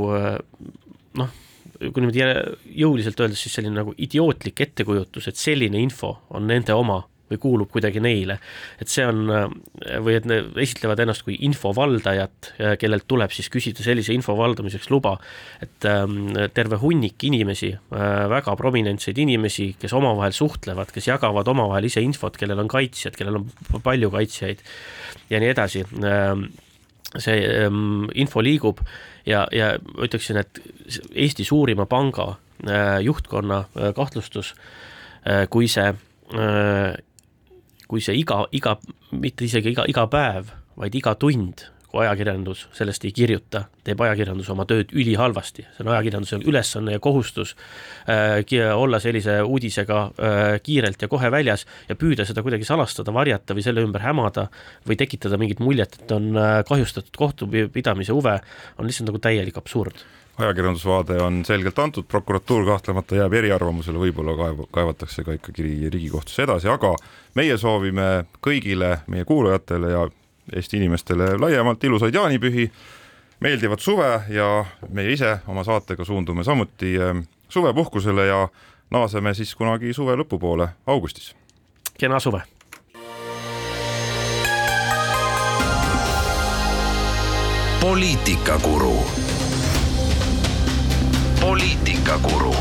noh, 1.17 1.35
kui 1.81 2.03
niimoodi 2.03 2.25
jõuliselt 2.81 3.21
öeldes, 3.21 3.43
siis 3.43 3.57
selline 3.59 3.81
nagu 3.81 3.95
idiootlik 3.97 4.61
ettekujutus, 4.67 5.29
et 5.31 5.41
selline 5.41 5.81
info 5.81 6.17
on 6.37 6.49
nende 6.49 6.75
oma 6.77 7.03
või 7.31 7.41
kuulub 7.43 7.71
kuidagi 7.73 8.01
neile. 8.03 8.39
et 8.81 8.91
see 8.91 9.07
on, 9.07 9.27
või 10.05 10.17
et 10.19 10.27
need 10.29 10.59
esitlevad 10.63 11.01
ennast 11.03 11.25
kui 11.27 11.37
infovaldajat, 11.49 12.53
kellelt 12.81 13.07
tuleb 13.09 13.33
siis 13.35 13.49
küsida 13.53 13.85
sellise 13.85 14.15
info 14.15 14.37
valdamiseks 14.39 14.91
luba, 14.91 15.17
et 15.63 15.87
ähm, 15.91 16.35
terve 16.55 16.79
hunnik 16.83 17.25
inimesi 17.27 17.73
äh,, 17.75 18.27
väga 18.31 18.57
prominentseid 18.59 19.19
inimesi, 19.19 19.73
kes 19.81 19.97
omavahel 19.97 20.35
suhtlevad, 20.37 20.93
kes 20.95 21.11
jagavad 21.11 21.49
omavahel 21.49 21.89
ise 21.89 22.03
infot, 22.05 22.37
kellel 22.39 22.63
on 22.63 22.71
kaitsjad, 22.71 23.17
kellel 23.19 23.43
on 23.43 23.83
palju 23.83 24.13
kaitsjaid 24.15 24.63
ja 25.31 25.43
nii 25.43 25.53
edasi 25.55 25.85
ähm,, 26.05 26.49
see 27.23 27.43
ähm, 27.67 28.09
info 28.15 28.43
liigub 28.45 28.83
ja, 29.27 29.47
ja 29.55 29.75
ma 29.79 30.07
ütleksin, 30.07 30.41
et 30.43 30.61
Eesti 31.15 31.45
suurima 31.47 31.87
panga 31.91 32.37
äh, 32.67 33.01
juhtkonna 33.05 33.65
äh, 33.65 33.93
kahtlustus, 33.97 34.55
äh, 35.27 35.47
kui 35.51 35.69
see 35.71 35.93
kui 37.89 38.03
see 38.03 38.19
iga, 38.19 38.45
iga, 38.57 38.77
mitte 39.15 39.47
isegi 39.47 39.75
iga, 39.75 39.87
iga 39.89 40.07
päev, 40.11 40.53
vaid 40.77 40.95
iga 40.99 41.15
tund, 41.19 41.65
kui 41.87 42.03
ajakirjandus 42.03 42.67
sellest 42.77 43.07
ei 43.07 43.13
kirjuta, 43.15 43.63
teeb 43.87 44.01
ajakirjandus 44.05 44.49
oma 44.53 44.67
tööd 44.69 44.91
ülihalvasti, 44.97 45.65
see 45.77 45.85
on 45.85 45.93
ajakirjanduse 45.95 46.41
ülesanne 46.51 46.97
ja 46.97 47.03
kohustus 47.03 47.55
äh, 48.11 48.43
olla 48.75 49.01
sellise 49.03 49.39
uudisega 49.47 50.01
äh, 50.03 50.43
kiirelt 50.67 51.07
ja 51.07 51.09
kohe 51.09 51.31
väljas 51.33 51.65
ja 51.89 51.97
püüda 51.97 52.27
seda 52.29 52.45
kuidagi 52.45 52.69
salastada, 52.69 53.15
varjata 53.15 53.57
või 53.57 53.65
selle 53.65 53.87
ümber 53.87 54.05
hämada 54.05 54.49
või 54.89 54.99
tekitada 55.01 55.39
mingit 55.41 55.63
muljet, 55.65 55.97
et 56.03 56.15
on 56.17 56.33
äh, 56.37 56.61
kahjustatud 56.69 57.17
kohtupidamise 57.17 58.17
huve, 58.17 58.39
on 58.77 58.91
lihtsalt 58.91 59.13
nagu 59.13 59.23
täielik 59.23 59.63
absurd 59.63 60.05
ajakirjandusvaade 60.39 61.23
on 61.23 61.45
selgelt 61.45 61.79
antud, 61.79 62.05
prokuratuur 62.09 62.67
kahtlemata 62.67 63.17
jääb 63.17 63.33
eriarvamusele, 63.33 63.99
võib-olla 63.99 64.37
kaev-, 64.37 64.67
kaevatakse 64.73 65.25
ka 65.25 65.37
ikkagi 65.39 65.91
Riigikohtusse 65.93 66.45
edasi, 66.45 66.69
aga 66.69 66.93
meie 67.35 67.57
soovime 67.59 68.27
kõigile 68.45 68.99
meie 69.07 69.25
kuulajatele 69.25 69.93
ja 69.93 70.07
Eesti 70.55 70.79
inimestele 70.79 71.33
laiemalt 71.43 71.85
ilusaid 71.85 72.15
jaanipühi, 72.15 72.69
meeldivat 73.41 73.81
suve 73.83 74.11
ja 74.31 74.65
meie 74.95 75.13
ise 75.13 75.39
oma 75.51 75.65
saatega 75.67 76.05
suundume 76.05 76.45
samuti 76.45 76.95
eh, 76.95 77.23
suvepuhkusele 77.49 78.27
ja 78.27 78.49
naaseme 78.91 79.35
siis 79.35 79.55
kunagi 79.55 79.93
suve 79.93 80.15
lõpupoole 80.15 80.69
augustis. 80.87 81.35
kena 81.99 82.21
suve! 82.21 82.43
poliitikakuru 87.81 89.16
poliitikakuru 91.47 92.55